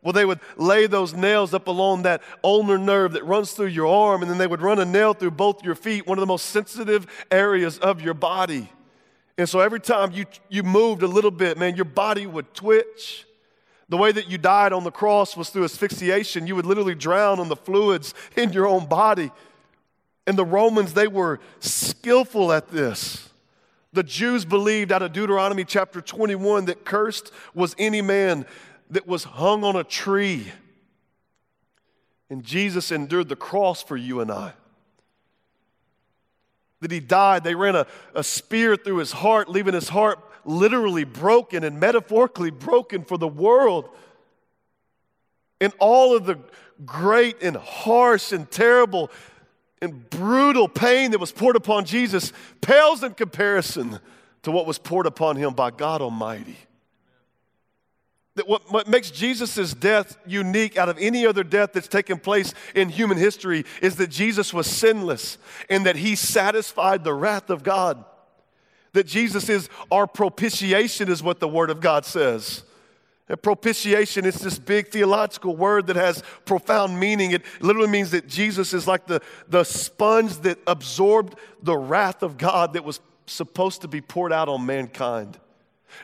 Well, 0.03 0.13
they 0.13 0.25
would 0.25 0.41
lay 0.57 0.89
those 0.89 1.15
nails 1.15 1.55
up 1.55 1.69
along 1.69 2.03
that 2.03 2.23
ulnar 2.43 2.79
nerve 2.79 3.13
that 3.13 3.25
runs 3.25 3.53
through 3.53 3.67
your 3.67 3.87
arm, 3.87 4.23
and 4.23 4.29
then 4.29 4.39
they 4.39 4.49
would 4.49 4.61
run 4.61 4.81
a 4.81 4.85
nail 4.85 5.15
through 5.15 5.31
both 5.31 5.63
your 5.63 5.77
feet, 5.77 6.09
one 6.09 6.19
of 6.19 6.23
the 6.23 6.27
most 6.27 6.47
sensitive 6.47 7.07
areas 7.31 7.79
of 7.79 8.01
your 8.01 8.15
body. 8.15 8.69
And 9.39 9.49
so 9.49 9.61
every 9.61 9.79
time 9.79 10.11
you, 10.11 10.27
you 10.49 10.65
moved 10.65 11.03
a 11.03 11.07
little 11.07 11.31
bit, 11.31 11.57
man, 11.57 11.77
your 11.77 11.85
body 11.85 12.27
would 12.27 12.53
twitch. 12.53 13.27
The 13.93 13.99
way 13.99 14.11
that 14.11 14.31
you 14.31 14.39
died 14.39 14.73
on 14.73 14.85
the 14.85 14.91
cross 14.91 15.37
was 15.37 15.51
through 15.51 15.65
asphyxiation. 15.65 16.47
You 16.47 16.57
would 16.57 16.65
literally 16.65 16.95
drown 16.95 17.39
on 17.39 17.51
the 17.51 17.57
fluids 17.57 18.15
in 18.39 18.51
your 18.51 18.67
own 18.67 18.87
body. 18.87 19.31
And 20.27 20.39
the 20.39 20.47
Romans, 20.47 20.95
they 20.95 21.09
were 21.09 21.41
skillful 21.61 22.53
at 22.53 22.71
this. 22.71 23.29
The 23.93 24.03
Jews 24.03 24.47
believed 24.47 24.93
out 24.93 25.03
of 25.03 25.13
Deuteronomy 25.13 25.67
chapter 25.67 26.01
21 26.01 26.65
that 26.65 26.87
cursed 26.87 27.33
was 27.53 27.77
any 27.77 28.01
man 28.01 28.47
that 28.89 29.07
was 29.07 29.25
hung 29.25 29.63
on 29.63 29.77
a 29.77 29.85
tree. 29.85 30.51
And 32.31 32.43
Jesus 32.43 32.91
endured 32.93 33.29
the 33.29 33.37
cross 33.37 33.83
for 33.83 33.99
you 33.99 34.21
and 34.21 34.33
I. 34.33 34.55
That 36.81 36.91
he 36.91 37.01
died, 37.01 37.45
they 37.45 37.55
ran 37.55 37.77
a, 37.77 37.87
a 38.15 38.25
spear 38.25 38.75
through 38.75 38.97
his 38.97 39.13
heart, 39.13 39.51
leaving 39.51 39.75
his 39.75 39.91
heart 39.91 40.19
literally 40.45 41.05
broken 41.05 41.65
and 41.65 41.79
metaphorically 41.79 42.51
broken 42.51 43.05
for 43.05 43.19
the 43.19 43.29
world. 43.29 43.89
And 45.61 45.73
all 45.79 46.17
of 46.17 46.27
the 46.27 46.39
great 46.85 47.43
and 47.43 47.57
harsh 47.57 48.33
and 48.33 48.51
terrible 48.51 49.11
and 49.81 50.09
brutal 50.11 50.69
pain 50.69 51.11
that 51.11 51.19
was 51.19 51.33
poured 51.33 51.57
upon 51.57 51.85
Jesus 51.85 52.33
pales 52.61 53.03
in 53.03 53.15
comparison 53.15 53.99
to 54.43 54.51
what 54.51 54.67
was 54.67 54.79
poured 54.79 55.07
upon 55.07 55.37
him 55.37 55.55
by 55.55 55.71
God 55.71 56.01
Almighty. 56.01 56.57
That 58.35 58.49
what, 58.49 58.73
what 58.73 58.89
makes 58.89 59.11
Jesus' 59.11 59.75
death 59.75 60.17
unique 60.27 60.79
out 60.79 60.89
of 60.89 60.97
any 60.99 61.27
other 61.27 61.45
death 61.45 61.73
that's 61.75 61.89
taken 61.89 62.19
place 62.19 62.55
in 62.75 62.89
human 62.89 63.19
history 63.19 63.65
is 63.83 63.97
that 63.97 64.09
Jesus 64.09 64.55
was 64.55 64.67
sinless 64.67 65.37
and 65.69 65.85
that 65.85 65.97
he 65.97 66.17
satisfied 66.17 67.05
the 67.05 67.13
wrath 67.13 67.51
of 67.51 67.63
God 67.63 68.05
that 68.93 69.07
Jesus 69.07 69.49
is 69.49 69.69
our 69.91 70.07
propitiation, 70.07 71.11
is 71.11 71.23
what 71.23 71.41
the 71.41 71.49
Word 71.49 71.71
of 71.71 71.81
God 71.81 72.05
says. 72.05 72.63
And 73.29 73.41
propitiation 73.41 74.27
is 74.27 74.35
this 74.35 74.59
big 74.59 74.89
theological 74.89 75.57
word 75.57 75.87
that 75.87 75.97
has 75.97 76.23
profound 76.45 76.99
meaning. 76.99 77.31
It 77.31 77.43
literally 77.61 77.89
means 77.89 78.11
that 78.11 78.29
Jesus 78.29 78.75
is 78.75 78.87
like 78.87 79.07
the, 79.07 79.23
the 79.49 79.65
sponge 79.65 80.37
that 80.39 80.59
absorbed 80.67 81.37
the 81.63 81.77
wrath 81.77 82.23
of 82.23 82.37
God 82.37 82.75
that 82.75 82.85
was 82.85 83.01
supposed 83.27 83.81
to 83.83 83.89
be 83.89 84.01
poured 84.01 84.33
out 84.33 84.49
on 84.49 84.67
mankind. 84.67 85.39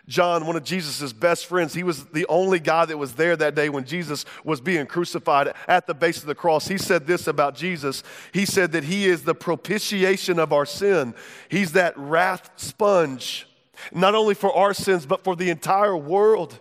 John, 0.07 0.47
one 0.47 0.57
of 0.57 0.65
Jesus' 0.65 1.13
best 1.13 1.47
friends, 1.47 1.75
he 1.75 1.83
was 1.83 2.07
the 2.07 2.27
only 2.29 2.61
guy 2.61 2.85
that 2.85 2.99
was 2.99 3.15
there 3.15 3.37
that 3.37 3.55
day 3.55 3.69
when 3.69 3.85
Jesus 3.85 4.25
was 4.45 4.61
being 4.61 4.87
crucified 4.87 5.53
at 5.67 5.87
the 5.87 5.95
base 5.95 6.19
of 6.19 6.27
the 6.27 6.35
cross. 6.35 6.69
He 6.69 6.79
said 6.79 7.07
this 7.07 7.27
about 7.27 7.55
Jesus. 7.55 8.03
He 8.33 8.47
said 8.47 8.73
that 8.73 8.85
he 8.85 9.07
is 9.07 9.23
the 9.23 9.35
propitiation 9.35 10.39
of 10.39 10.53
our 10.53 10.67
sin, 10.67 11.15
he's 11.49 11.73
that 11.73 11.97
wrath 11.97 12.51
sponge, 12.57 13.47
not 13.93 14.15
only 14.15 14.35
for 14.35 14.53
our 14.55 14.75
sins, 14.75 15.07
but 15.07 15.25
for 15.25 15.37
the 15.37 15.51
entire 15.51 15.97
world 15.97 16.59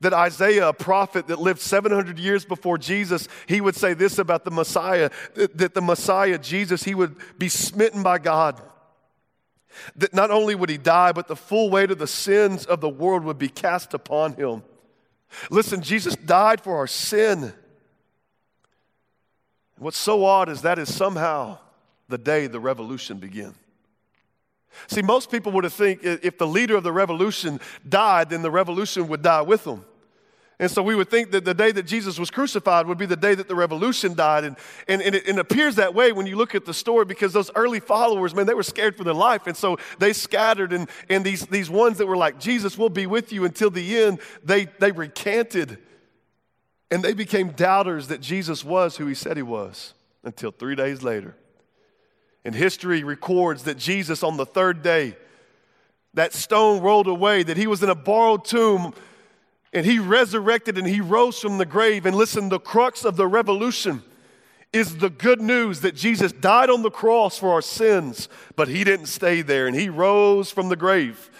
that 0.00 0.14
Isaiah, 0.14 0.68
a 0.68 0.72
prophet 0.72 1.26
that 1.28 1.38
lived 1.38 1.60
700 1.60 2.18
years 2.18 2.46
before 2.46 2.78
Jesus, 2.78 3.28
he 3.46 3.60
would 3.60 3.76
say 3.76 3.92
this 3.92 4.18
about 4.18 4.44
the 4.44 4.50
Messiah 4.50 5.10
that 5.34 5.74
the 5.74 5.82
Messiah, 5.82 6.38
Jesus, 6.38 6.82
he 6.82 6.94
would 6.94 7.16
be 7.38 7.50
smitten 7.50 8.02
by 8.02 8.18
God 8.18 8.60
that 9.96 10.12
not 10.12 10.30
only 10.30 10.54
would 10.54 10.70
he 10.70 10.78
die, 10.78 11.12
but 11.12 11.28
the 11.28 11.36
full 11.36 11.70
weight 11.70 11.90
of 11.90 11.98
the 11.98 12.06
sins 12.06 12.66
of 12.66 12.80
the 12.80 12.88
world 12.88 13.24
would 13.24 13.38
be 13.38 13.48
cast 13.48 13.94
upon 13.94 14.34
him. 14.34 14.62
Listen, 15.50 15.80
Jesus 15.80 16.16
died 16.16 16.60
for 16.60 16.76
our 16.76 16.86
sin. 16.86 17.52
What's 19.78 19.96
so 19.96 20.24
odd 20.24 20.48
is 20.48 20.62
that 20.62 20.78
is 20.78 20.94
somehow 20.94 21.58
the 22.08 22.18
day 22.18 22.46
the 22.46 22.60
revolution 22.60 23.18
began. 23.18 23.54
See, 24.86 25.02
most 25.02 25.30
people 25.30 25.52
would 25.52 25.64
have 25.64 25.72
think 25.72 26.00
if 26.02 26.38
the 26.38 26.46
leader 26.46 26.76
of 26.76 26.82
the 26.82 26.92
revolution 26.92 27.60
died, 27.88 28.30
then 28.30 28.42
the 28.42 28.50
revolution 28.50 29.08
would 29.08 29.22
die 29.22 29.42
with 29.42 29.64
them. 29.64 29.84
And 30.60 30.70
so 30.70 30.82
we 30.82 30.94
would 30.94 31.08
think 31.08 31.30
that 31.30 31.46
the 31.46 31.54
day 31.54 31.72
that 31.72 31.84
Jesus 31.84 32.18
was 32.18 32.30
crucified 32.30 32.86
would 32.86 32.98
be 32.98 33.06
the 33.06 33.16
day 33.16 33.34
that 33.34 33.48
the 33.48 33.54
revolution 33.54 34.14
died. 34.14 34.44
And, 34.44 34.56
and, 34.86 35.00
and, 35.00 35.14
it, 35.14 35.26
it, 35.26 35.38
appears 35.38 35.76
that 35.76 35.94
way 35.94 36.12
when 36.12 36.26
you 36.26 36.36
look 36.36 36.54
at 36.54 36.66
the 36.66 36.74
story 36.74 37.06
because 37.06 37.32
those 37.32 37.50
early 37.54 37.80
followers, 37.80 38.34
man, 38.34 38.44
they 38.44 38.52
were 38.52 38.62
scared 38.62 38.94
for 38.94 39.02
their 39.02 39.14
life. 39.14 39.46
And 39.46 39.56
so 39.56 39.78
they 39.98 40.12
scattered. 40.12 40.74
And, 40.74 40.86
and 41.08 41.24
these, 41.24 41.46
these 41.46 41.70
ones 41.70 41.96
that 41.96 42.06
were 42.06 42.16
like, 42.16 42.38
Jesus 42.38 42.76
will 42.76 42.90
be 42.90 43.06
with 43.06 43.32
you 43.32 43.46
until 43.46 43.70
the 43.70 43.98
end, 44.00 44.18
they, 44.44 44.66
they 44.66 44.92
recanted. 44.92 45.78
And 46.90 47.02
they 47.02 47.14
became 47.14 47.52
doubters 47.52 48.08
that 48.08 48.20
Jesus 48.20 48.62
was 48.62 48.98
who 48.98 49.06
he 49.06 49.14
said 49.14 49.38
he 49.38 49.42
was 49.42 49.94
until 50.24 50.50
three 50.50 50.74
days 50.74 51.02
later. 51.02 51.36
And 52.44 52.54
history 52.54 53.02
records 53.02 53.62
that 53.62 53.78
Jesus, 53.78 54.22
on 54.22 54.36
the 54.36 54.46
third 54.46 54.82
day, 54.82 55.16
that 56.12 56.34
stone 56.34 56.82
rolled 56.82 57.06
away, 57.06 57.44
that 57.44 57.56
he 57.56 57.66
was 57.66 57.82
in 57.82 57.88
a 57.88 57.94
borrowed 57.94 58.44
tomb 58.44 58.92
and 59.72 59.86
he 59.86 59.98
resurrected 59.98 60.76
and 60.78 60.86
he 60.86 61.00
rose 61.00 61.38
from 61.38 61.58
the 61.58 61.66
grave. 61.66 62.06
And 62.06 62.16
listen, 62.16 62.48
the 62.48 62.58
crux 62.58 63.04
of 63.04 63.16
the 63.16 63.26
revolution 63.26 64.02
is 64.72 64.98
the 64.98 65.10
good 65.10 65.40
news 65.40 65.80
that 65.80 65.94
Jesus 65.96 66.32
died 66.32 66.70
on 66.70 66.82
the 66.82 66.90
cross 66.90 67.38
for 67.38 67.50
our 67.52 67.62
sins, 67.62 68.28
but 68.56 68.68
he 68.68 68.84
didn't 68.84 69.06
stay 69.06 69.42
there 69.42 69.66
and 69.66 69.74
he 69.76 69.88
rose 69.88 70.50
from 70.50 70.68
the 70.68 70.76
grave. 70.76 71.30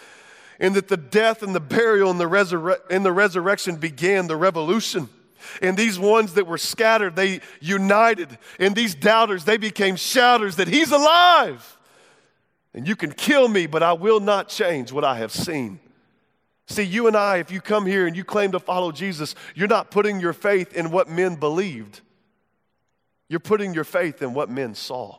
and 0.61 0.75
that 0.75 0.89
the 0.89 0.97
death 0.97 1.43
and 1.43 1.55
the 1.55 1.61
burial 1.61 2.11
and 2.11 2.21
the, 2.21 2.29
resurre- 2.29 2.81
and 2.91 3.05
the 3.05 3.13
resurrection 3.13 3.77
began 3.77 4.27
the 4.27 4.37
revolution. 4.37 5.09
And 5.63 5.77
these 5.77 5.99
ones 5.99 6.35
that 6.35 6.47
were 6.47 6.59
scattered, 6.59 7.17
they 7.17 7.41
united. 7.61 8.39
And 8.59 8.77
these 8.77 8.95
doubters, 8.95 9.45
they 9.45 9.57
became 9.57 9.97
shouters 9.97 10.57
that 10.57 10.69
He's 10.69 10.93
alive. 10.93 11.79
And 12.75 12.87
you 12.87 12.95
can 12.95 13.11
kill 13.13 13.49
me, 13.49 13.67
but 13.67 13.83
I 13.83 13.95
will 13.95 14.21
not 14.21 14.49
change 14.49 14.93
what 14.93 15.03
I 15.03 15.17
have 15.17 15.33
seen. 15.33 15.81
See, 16.71 16.85
you 16.85 17.09
and 17.09 17.17
I, 17.17 17.39
if 17.39 17.51
you 17.51 17.61
come 17.61 17.85
here 17.85 18.07
and 18.07 18.17
you 18.17 18.23
claim 18.23 18.53
to 18.53 18.61
follow 18.61 18.93
Jesus, 18.93 19.35
you're 19.57 19.67
not 19.67 19.91
putting 19.91 20.21
your 20.21 20.33
faith 20.33 20.73
in 20.73 20.93
what 20.93 21.09
men 21.09 21.35
believed. 21.35 22.01
You're 23.29 23.41
putting 23.41 23.75
your 23.75 23.83
faith 23.83 24.23
in 24.23 24.35
what 24.35 24.49
men 24.49 24.77
saw. 24.77 25.19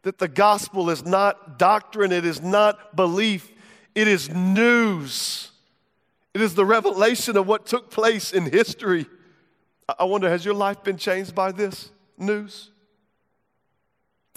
That 0.00 0.16
the 0.16 0.26
gospel 0.26 0.88
is 0.88 1.04
not 1.04 1.58
doctrine, 1.58 2.12
it 2.12 2.24
is 2.24 2.40
not 2.40 2.96
belief, 2.96 3.52
it 3.94 4.08
is 4.08 4.30
news. 4.30 5.50
It 6.32 6.40
is 6.40 6.54
the 6.54 6.64
revelation 6.64 7.36
of 7.36 7.46
what 7.46 7.66
took 7.66 7.90
place 7.90 8.32
in 8.32 8.50
history. 8.50 9.04
I 9.98 10.04
wonder, 10.04 10.30
has 10.30 10.46
your 10.46 10.54
life 10.54 10.82
been 10.82 10.96
changed 10.96 11.34
by 11.34 11.52
this 11.52 11.90
news? 12.16 12.70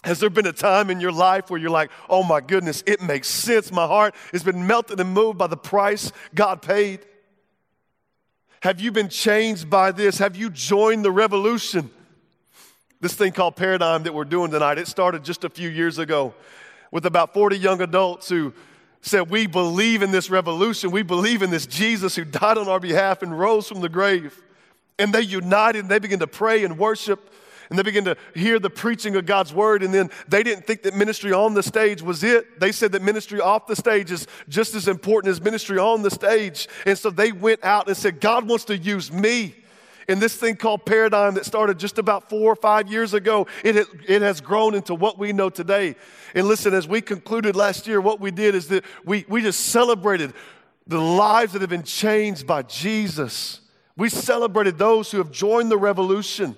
Has 0.03 0.19
there 0.19 0.29
been 0.29 0.45
a 0.45 0.53
time 0.53 0.89
in 0.89 0.99
your 0.99 1.11
life 1.11 1.49
where 1.49 1.59
you're 1.59 1.71
like, 1.71 1.89
oh 2.09 2.23
my 2.23 2.39
goodness, 2.39 2.83
it 2.85 3.01
makes 3.01 3.27
sense. 3.27 3.71
My 3.71 3.87
heart 3.87 4.15
has 4.31 4.43
been 4.43 4.67
melted 4.67 4.99
and 4.99 5.13
moved 5.13 5.37
by 5.37 5.47
the 5.47 5.57
price 5.57 6.11
God 6.35 6.61
paid? 6.61 6.99
Have 8.61 8.79
you 8.79 8.91
been 8.91 9.09
changed 9.09 9.69
by 9.69 9.91
this? 9.91 10.17
Have 10.19 10.35
you 10.35 10.49
joined 10.49 11.03
the 11.03 11.11
revolution? 11.11 11.89
This 12.99 13.13
thing 13.13 13.31
called 13.31 13.55
Paradigm 13.55 14.03
that 14.03 14.13
we're 14.13 14.25
doing 14.25 14.51
tonight, 14.51 14.77
it 14.77 14.87
started 14.87 15.23
just 15.23 15.43
a 15.43 15.49
few 15.49 15.69
years 15.69 15.99
ago 15.99 16.33
with 16.91 17.05
about 17.05 17.33
40 17.33 17.57
young 17.57 17.81
adults 17.81 18.29
who 18.29 18.53
said, 19.01 19.29
We 19.29 19.45
believe 19.45 20.01
in 20.01 20.11
this 20.11 20.29
revolution. 20.29 20.89
We 20.91 21.03
believe 21.03 21.41
in 21.41 21.49
this 21.49 21.67
Jesus 21.67 22.15
who 22.15 22.25
died 22.25 22.57
on 22.57 22.67
our 22.67 22.79
behalf 22.79 23.21
and 23.21 23.37
rose 23.37 23.67
from 23.67 23.81
the 23.81 23.89
grave. 23.89 24.41
And 24.97 25.13
they 25.13 25.21
united 25.21 25.81
and 25.81 25.89
they 25.89 25.99
began 25.99 26.19
to 26.19 26.27
pray 26.27 26.63
and 26.63 26.79
worship 26.79 27.31
and 27.69 27.77
they 27.77 27.83
began 27.83 28.05
to 28.05 28.15
hear 28.33 28.59
the 28.59 28.69
preaching 28.69 29.15
of 29.15 29.25
God's 29.25 29.53
word. 29.53 29.83
And 29.83 29.93
then 29.93 30.09
they 30.27 30.43
didn't 30.43 30.65
think 30.65 30.83
that 30.83 30.93
ministry 30.93 31.33
on 31.33 31.53
the 31.53 31.63
stage 31.63 32.01
was 32.01 32.23
it. 32.23 32.59
They 32.59 32.71
said 32.71 32.91
that 32.93 33.01
ministry 33.01 33.41
off 33.41 33.67
the 33.67 33.75
stage 33.75 34.11
is 34.11 34.27
just 34.47 34.75
as 34.75 34.87
important 34.87 35.31
as 35.31 35.41
ministry 35.41 35.77
on 35.77 36.01
the 36.01 36.11
stage. 36.11 36.67
And 36.85 36.97
so 36.97 37.09
they 37.09 37.31
went 37.31 37.63
out 37.63 37.87
and 37.87 37.97
said, 37.97 38.21
God 38.21 38.47
wants 38.47 38.65
to 38.65 38.77
use 38.77 39.11
me. 39.11 39.55
And 40.09 40.21
this 40.21 40.35
thing 40.35 40.55
called 40.55 40.85
Paradigm 40.85 41.33
that 41.33 41.45
started 41.45 41.77
just 41.77 41.97
about 41.97 42.29
four 42.29 42.53
or 42.53 42.55
five 42.55 42.89
years 42.89 43.13
ago, 43.13 43.47
it, 43.63 43.75
it 44.07 44.21
has 44.21 44.39
grown 44.39 44.73
into 44.73 44.95
what 44.95 45.17
we 45.17 45.33
know 45.33 45.49
today. 45.49 45.95
And 46.33 46.47
listen, 46.47 46.73
as 46.73 46.87
we 46.87 47.01
concluded 47.01 47.57
last 47.57 47.87
year, 47.87 47.99
what 47.99 48.21
we 48.21 48.31
did 48.31 48.55
is 48.55 48.69
that 48.69 48.85
we, 49.03 49.25
we 49.27 49.41
just 49.41 49.59
celebrated 49.65 50.33
the 50.85 51.01
lives 51.01 51.51
that 51.51 51.61
have 51.61 51.69
been 51.69 51.83
changed 51.83 52.47
by 52.47 52.61
Jesus. 52.61 53.59
We 53.97 54.07
celebrated 54.07 54.77
those 54.77 55.11
who 55.11 55.17
have 55.17 55.31
joined 55.31 55.69
the 55.69 55.77
revolution. 55.77 56.55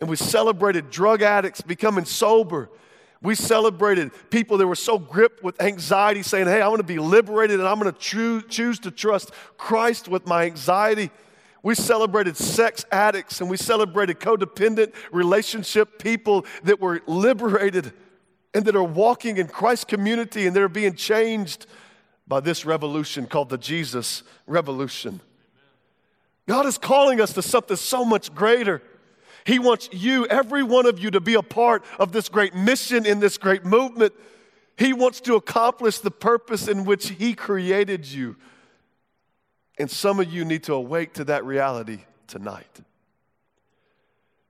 And 0.00 0.08
we 0.08 0.16
celebrated 0.16 0.90
drug 0.90 1.22
addicts 1.22 1.60
becoming 1.60 2.04
sober. 2.04 2.70
We 3.20 3.34
celebrated 3.34 4.12
people 4.30 4.58
that 4.58 4.66
were 4.66 4.76
so 4.76 4.98
gripped 4.98 5.42
with 5.42 5.60
anxiety 5.60 6.22
saying, 6.22 6.46
Hey, 6.46 6.60
I 6.60 6.68
want 6.68 6.78
to 6.78 6.84
be 6.84 7.00
liberated 7.00 7.58
and 7.58 7.68
I'm 7.68 7.80
going 7.80 7.92
to 7.92 7.98
choo- 7.98 8.42
choose 8.42 8.78
to 8.80 8.90
trust 8.90 9.32
Christ 9.56 10.06
with 10.08 10.26
my 10.26 10.44
anxiety. 10.44 11.10
We 11.62 11.74
celebrated 11.74 12.36
sex 12.36 12.84
addicts 12.92 13.40
and 13.40 13.50
we 13.50 13.56
celebrated 13.56 14.20
codependent 14.20 14.94
relationship 15.10 15.98
people 15.98 16.46
that 16.62 16.80
were 16.80 17.02
liberated 17.06 17.92
and 18.54 18.64
that 18.64 18.76
are 18.76 18.84
walking 18.84 19.36
in 19.38 19.48
Christ's 19.48 19.84
community 19.84 20.46
and 20.46 20.54
they're 20.54 20.68
being 20.68 20.94
changed 20.94 21.66
by 22.28 22.40
this 22.40 22.64
revolution 22.64 23.26
called 23.26 23.48
the 23.48 23.58
Jesus 23.58 24.22
Revolution. 24.46 25.20
God 26.46 26.66
is 26.66 26.78
calling 26.78 27.20
us 27.20 27.32
to 27.34 27.42
something 27.42 27.76
so 27.76 28.04
much 28.04 28.34
greater. 28.34 28.82
He 29.44 29.58
wants 29.58 29.88
you, 29.92 30.26
every 30.26 30.62
one 30.62 30.86
of 30.86 30.98
you, 30.98 31.10
to 31.10 31.20
be 31.20 31.34
a 31.34 31.42
part 31.42 31.84
of 31.98 32.12
this 32.12 32.28
great 32.28 32.54
mission 32.54 33.06
in 33.06 33.20
this 33.20 33.38
great 33.38 33.64
movement. 33.64 34.12
He 34.76 34.92
wants 34.92 35.20
to 35.22 35.34
accomplish 35.34 35.98
the 35.98 36.10
purpose 36.10 36.68
in 36.68 36.84
which 36.84 37.08
He 37.10 37.34
created 37.34 38.06
you. 38.06 38.36
And 39.78 39.90
some 39.90 40.20
of 40.20 40.32
you 40.32 40.44
need 40.44 40.64
to 40.64 40.74
awake 40.74 41.14
to 41.14 41.24
that 41.24 41.44
reality 41.44 42.00
tonight. 42.26 42.80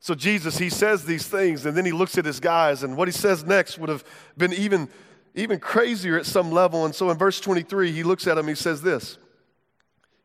So, 0.00 0.14
Jesus, 0.14 0.58
He 0.58 0.70
says 0.70 1.04
these 1.04 1.26
things, 1.26 1.66
and 1.66 1.76
then 1.76 1.84
He 1.84 1.92
looks 1.92 2.18
at 2.18 2.24
His 2.24 2.40
guys, 2.40 2.82
and 2.82 2.96
what 2.96 3.08
He 3.08 3.12
says 3.12 3.44
next 3.44 3.78
would 3.78 3.88
have 3.88 4.04
been 4.36 4.52
even, 4.52 4.88
even 5.34 5.60
crazier 5.60 6.18
at 6.18 6.26
some 6.26 6.50
level. 6.50 6.84
And 6.84 6.94
so 6.94 7.10
in 7.10 7.18
verse 7.18 7.40
23, 7.40 7.92
He 7.92 8.02
looks 8.02 8.26
at 8.26 8.34
them, 8.34 8.48
He 8.48 8.54
says 8.54 8.82
this. 8.82 9.18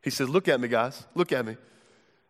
He 0.01 0.09
says, 0.09 0.29
Look 0.29 0.47
at 0.47 0.59
me, 0.59 0.67
guys, 0.67 1.05
look 1.15 1.31
at 1.31 1.45
me. 1.45 1.57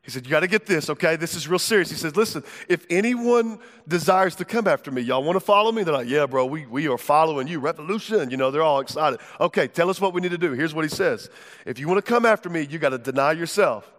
He 0.03 0.11
said, 0.11 0.25
You 0.25 0.31
got 0.31 0.41
to 0.41 0.47
get 0.47 0.65
this, 0.65 0.89
okay? 0.89 1.15
This 1.15 1.33
is 1.33 1.47
real 1.47 1.59
serious. 1.59 1.89
He 1.89 1.95
says, 1.95 2.15
Listen, 2.15 2.43
if 2.67 2.85
anyone 2.89 3.59
desires 3.87 4.35
to 4.35 4.45
come 4.45 4.67
after 4.67 4.91
me, 4.91 5.01
y'all 5.01 5.23
want 5.23 5.37
to 5.37 5.39
follow 5.39 5.71
me? 5.71 5.83
They're 5.83 5.93
like, 5.93 6.09
Yeah, 6.09 6.25
bro, 6.25 6.45
we, 6.45 6.65
we 6.65 6.87
are 6.89 6.97
following 6.97 7.47
you. 7.47 7.59
Revolution. 7.59 8.29
You 8.29 8.37
know, 8.37 8.51
they're 8.51 8.61
all 8.61 8.81
excited. 8.81 9.19
Okay, 9.39 9.67
tell 9.67 9.89
us 9.89 10.01
what 10.01 10.13
we 10.13 10.19
need 10.19 10.31
to 10.31 10.37
do. 10.37 10.51
Here's 10.51 10.75
what 10.75 10.83
he 10.83 10.89
says 10.89 11.29
If 11.65 11.79
you 11.79 11.87
want 11.87 12.05
to 12.05 12.09
come 12.09 12.25
after 12.25 12.49
me, 12.49 12.67
you 12.69 12.79
got 12.79 12.89
to 12.89 12.97
deny 12.97 13.31
yourself. 13.31 13.89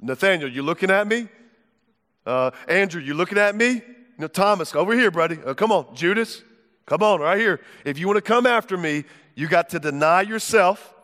Nathaniel, 0.00 0.50
you 0.50 0.62
looking 0.62 0.90
at 0.90 1.06
me? 1.06 1.28
Uh, 2.24 2.50
Andrew, 2.68 3.00
you 3.00 3.14
looking 3.14 3.38
at 3.38 3.54
me? 3.56 3.72
You 3.72 3.82
know, 4.18 4.28
Thomas, 4.28 4.74
over 4.74 4.94
here, 4.94 5.10
buddy. 5.10 5.38
Uh, 5.44 5.54
come 5.54 5.72
on, 5.72 5.94
Judas, 5.94 6.42
come 6.86 7.02
on, 7.02 7.20
right 7.20 7.38
here. 7.38 7.60
If 7.84 7.98
you 7.98 8.06
want 8.06 8.18
to 8.18 8.22
come 8.22 8.46
after 8.46 8.76
me, 8.76 9.04
you 9.34 9.48
got 9.48 9.70
to 9.70 9.80
deny 9.80 10.22
yourself, 10.22 10.94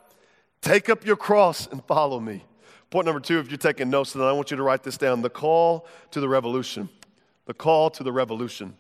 take 0.60 0.88
up 0.88 1.04
your 1.04 1.16
cross, 1.16 1.66
and 1.66 1.84
follow 1.84 2.20
me. 2.20 2.44
Point 2.90 3.06
number 3.06 3.20
two, 3.20 3.38
if 3.38 3.48
you're 3.48 3.56
taking 3.56 3.88
notes, 3.88 4.12
then 4.12 4.22
I 4.24 4.32
want 4.32 4.50
you 4.50 4.56
to 4.56 4.62
write 4.64 4.82
this 4.82 4.98
down 4.98 5.22
the 5.22 5.30
call 5.30 5.86
to 6.10 6.20
the 6.20 6.28
revolution. 6.28 6.88
The 7.46 7.54
call 7.54 7.88
to 7.90 8.02
the 8.02 8.12
revolution. 8.12 8.74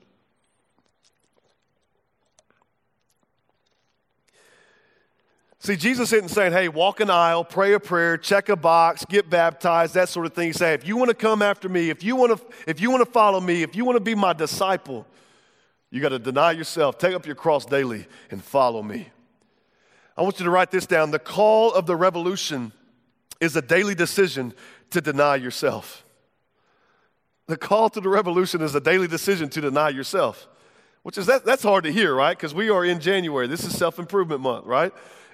See, 5.62 5.76
Jesus 5.76 6.12
isn't 6.12 6.30
saying, 6.30 6.52
hey, 6.52 6.68
walk 6.68 7.00
an 7.00 7.10
aisle, 7.10 7.44
pray 7.44 7.74
a 7.74 7.80
prayer, 7.80 8.16
check 8.16 8.48
a 8.48 8.56
box, 8.56 9.04
get 9.04 9.28
baptized, 9.28 9.92
that 9.94 10.08
sort 10.08 10.24
of 10.24 10.32
thing. 10.32 10.48
He's 10.48 10.56
saying, 10.56 10.74
if 10.74 10.88
you 10.88 10.96
want 10.96 11.10
to 11.10 11.14
come 11.14 11.42
after 11.42 11.68
me, 11.68 11.90
if 11.90 12.02
you 12.02 12.16
want 12.16 12.36
to, 12.36 12.44
if 12.66 12.80
you 12.80 12.90
want 12.90 13.04
to 13.04 13.10
follow 13.10 13.40
me, 13.40 13.62
if 13.62 13.76
you 13.76 13.84
want 13.84 13.96
to 13.96 14.00
be 14.00 14.14
my 14.14 14.32
disciple, 14.32 15.06
you 15.90 16.00
got 16.00 16.08
to 16.08 16.18
deny 16.18 16.52
yourself, 16.52 16.96
take 16.98 17.14
up 17.14 17.26
your 17.26 17.34
cross 17.34 17.66
daily, 17.66 18.06
and 18.30 18.42
follow 18.42 18.82
me. 18.82 19.08
I 20.16 20.22
want 20.22 20.38
you 20.38 20.44
to 20.44 20.50
write 20.50 20.70
this 20.70 20.86
down. 20.86 21.10
The 21.10 21.18
call 21.18 21.74
of 21.74 21.84
the 21.86 21.94
revolution 21.94 22.72
is 23.40 23.56
a 23.56 23.62
daily 23.62 23.94
decision 23.94 24.52
to 24.90 25.00
deny 25.00 25.36
yourself. 25.36 26.04
The 27.46 27.56
call 27.56 27.90
to 27.90 28.00
the 28.00 28.08
revolution 28.08 28.60
is 28.60 28.74
a 28.74 28.80
daily 28.80 29.08
decision 29.08 29.48
to 29.50 29.60
deny 29.60 29.88
yourself, 29.88 30.46
which 31.02 31.18
is 31.18 31.26
that, 31.26 31.44
that's 31.44 31.62
hard 31.62 31.84
to 31.84 31.92
hear, 31.92 32.14
right? 32.14 32.36
Because 32.36 32.54
we 32.54 32.70
are 32.70 32.84
in 32.84 33.00
January. 33.00 33.46
This 33.46 33.64
is 33.64 33.76
self 33.76 33.98
improvement 33.98 34.40
month, 34.40 34.66
right? 34.66 34.92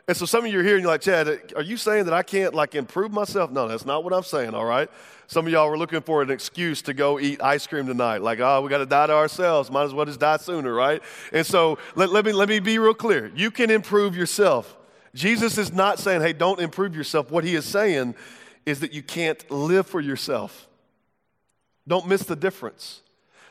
And 0.08 0.16
so 0.16 0.24
some 0.24 0.44
of 0.44 0.52
you 0.52 0.60
are 0.60 0.62
here 0.62 0.76
and 0.76 0.82
you're 0.82 0.92
like, 0.92 1.00
Chad, 1.00 1.52
are 1.56 1.62
you 1.62 1.76
saying 1.76 2.04
that 2.04 2.14
I 2.14 2.22
can't 2.22 2.54
like 2.54 2.76
improve 2.76 3.12
myself? 3.12 3.50
No, 3.50 3.66
that's 3.66 3.84
not 3.84 4.04
what 4.04 4.12
I'm 4.12 4.22
saying, 4.22 4.54
all 4.54 4.64
right? 4.64 4.88
Some 5.26 5.46
of 5.46 5.52
y'all 5.52 5.68
were 5.68 5.76
looking 5.76 6.00
for 6.00 6.22
an 6.22 6.30
excuse 6.30 6.80
to 6.82 6.94
go 6.94 7.18
eat 7.18 7.42
ice 7.42 7.66
cream 7.66 7.86
tonight. 7.86 8.22
Like, 8.22 8.38
oh, 8.38 8.62
we 8.62 8.70
got 8.70 8.78
to 8.78 8.86
die 8.86 9.08
to 9.08 9.12
ourselves. 9.12 9.68
Might 9.68 9.84
as 9.84 9.92
well 9.92 10.06
just 10.06 10.20
die 10.20 10.36
sooner, 10.36 10.72
right? 10.72 11.02
And 11.32 11.44
so 11.44 11.78
let, 11.96 12.10
let, 12.10 12.24
me, 12.24 12.32
let 12.32 12.48
me 12.48 12.60
be 12.60 12.78
real 12.78 12.94
clear. 12.94 13.32
You 13.34 13.50
can 13.50 13.68
improve 13.68 14.16
yourself. 14.16 14.76
Jesus 15.16 15.56
is 15.56 15.72
not 15.72 15.98
saying, 15.98 16.20
hey, 16.20 16.34
don't 16.34 16.60
improve 16.60 16.94
yourself. 16.94 17.30
What 17.30 17.42
he 17.42 17.54
is 17.54 17.64
saying 17.64 18.14
is 18.66 18.80
that 18.80 18.92
you 18.92 19.02
can't 19.02 19.50
live 19.50 19.86
for 19.86 20.00
yourself. 20.00 20.68
Don't 21.88 22.06
miss 22.06 22.24
the 22.24 22.36
difference. 22.36 23.00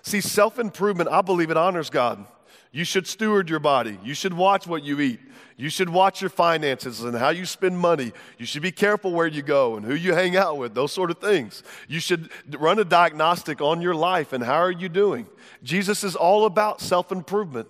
See, 0.04 0.22
self 0.22 0.60
improvement, 0.60 1.10
I 1.10 1.22
believe 1.22 1.50
it 1.50 1.58
honors 1.58 1.90
God. 1.90 2.24
You 2.72 2.84
should 2.84 3.08
steward 3.08 3.50
your 3.50 3.60
body. 3.60 3.98
You 4.04 4.14
should 4.14 4.34
watch 4.34 4.68
what 4.68 4.84
you 4.84 5.00
eat. 5.00 5.20
You 5.58 5.70
should 5.70 5.90
watch 5.90 6.22
your 6.22 6.30
finances 6.30 7.02
and 7.02 7.18
how 7.18 7.30
you 7.30 7.46
spend 7.46 7.80
money. 7.80 8.12
You 8.38 8.46
should 8.46 8.62
be 8.62 8.72
careful 8.72 9.12
where 9.14 9.26
you 9.26 9.42
go 9.42 9.78
and 9.78 9.86
who 9.86 9.96
you 9.96 10.14
hang 10.14 10.36
out 10.36 10.58
with, 10.58 10.76
those 10.76 10.92
sort 10.92 11.10
of 11.10 11.18
things. 11.18 11.64
You 11.88 12.02
should 12.02 12.30
run 12.60 12.78
a 12.78 12.84
diagnostic 12.84 13.62
on 13.62 13.82
your 13.82 13.96
life 13.96 14.34
and 14.34 14.44
how 14.44 14.58
are 14.58 14.72
you 14.72 14.90
doing. 14.90 15.28
Jesus 15.64 16.04
is 16.04 16.16
all 16.16 16.46
about 16.46 16.82
self 16.82 17.12
improvement. 17.12 17.70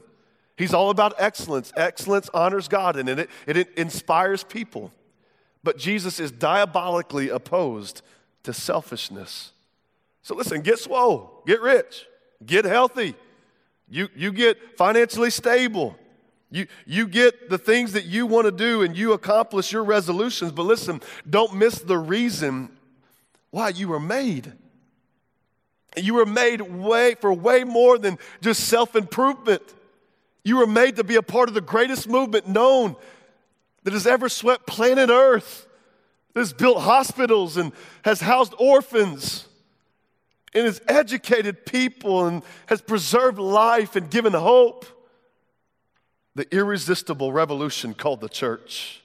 He's 0.57 0.73
all 0.73 0.89
about 0.89 1.13
excellence. 1.17 1.73
Excellence 1.75 2.29
honors 2.33 2.67
God 2.67 2.95
and 2.95 3.09
it, 3.09 3.29
it 3.45 3.69
inspires 3.77 4.43
people. 4.43 4.91
But 5.63 5.77
Jesus 5.77 6.19
is 6.19 6.31
diabolically 6.31 7.29
opposed 7.29 8.01
to 8.43 8.53
selfishness. 8.53 9.51
So 10.21 10.35
listen, 10.35 10.61
get 10.61 10.79
swole, 10.79 11.43
get 11.45 11.61
rich, 11.61 12.05
get 12.45 12.65
healthy. 12.65 13.15
You, 13.89 14.09
you 14.15 14.31
get 14.31 14.77
financially 14.77 15.29
stable. 15.29 15.95
You, 16.51 16.67
you 16.85 17.07
get 17.07 17.49
the 17.49 17.57
things 17.57 17.93
that 17.93 18.05
you 18.05 18.25
want 18.25 18.45
to 18.45 18.51
do 18.51 18.81
and 18.81 18.95
you 18.95 19.13
accomplish 19.13 19.71
your 19.71 19.83
resolutions. 19.83 20.51
But 20.51 20.63
listen, 20.63 21.01
don't 21.29 21.55
miss 21.55 21.79
the 21.79 21.97
reason 21.97 22.69
why 23.51 23.69
you 23.69 23.87
were 23.87 23.99
made. 23.99 24.53
You 25.97 26.15
were 26.15 26.25
made 26.25 26.61
way 26.61 27.15
for 27.15 27.33
way 27.33 27.63
more 27.63 27.97
than 27.97 28.17
just 28.41 28.65
self 28.65 28.95
improvement. 28.95 29.61
You 30.45 30.57
were 30.57 30.67
made 30.67 30.95
to 30.97 31.03
be 31.03 31.15
a 31.15 31.23
part 31.23 31.49
of 31.49 31.55
the 31.55 31.59
greatest 31.59 32.07
movement 32.07 32.47
known 32.47 32.95
that 33.83 33.93
has 33.93 34.05
ever 34.05 34.29
swept 34.29 34.67
planet 34.67 35.09
Earth, 35.09 35.67
that 36.33 36.39
has 36.39 36.53
built 36.53 36.81
hospitals 36.81 37.57
and 37.57 37.73
has 38.03 38.21
housed 38.21 38.53
orphans 38.59 39.47
and 40.53 40.65
has 40.65 40.79
educated 40.87 41.65
people 41.65 42.27
and 42.27 42.43
has 42.67 42.79
preserved 42.79 43.39
life 43.39 43.95
and 43.95 44.09
given 44.11 44.33
hope. 44.33 44.85
The 46.35 46.47
irresistible 46.55 47.33
revolution 47.33 47.95
called 47.95 48.21
the 48.21 48.29
church. 48.29 49.01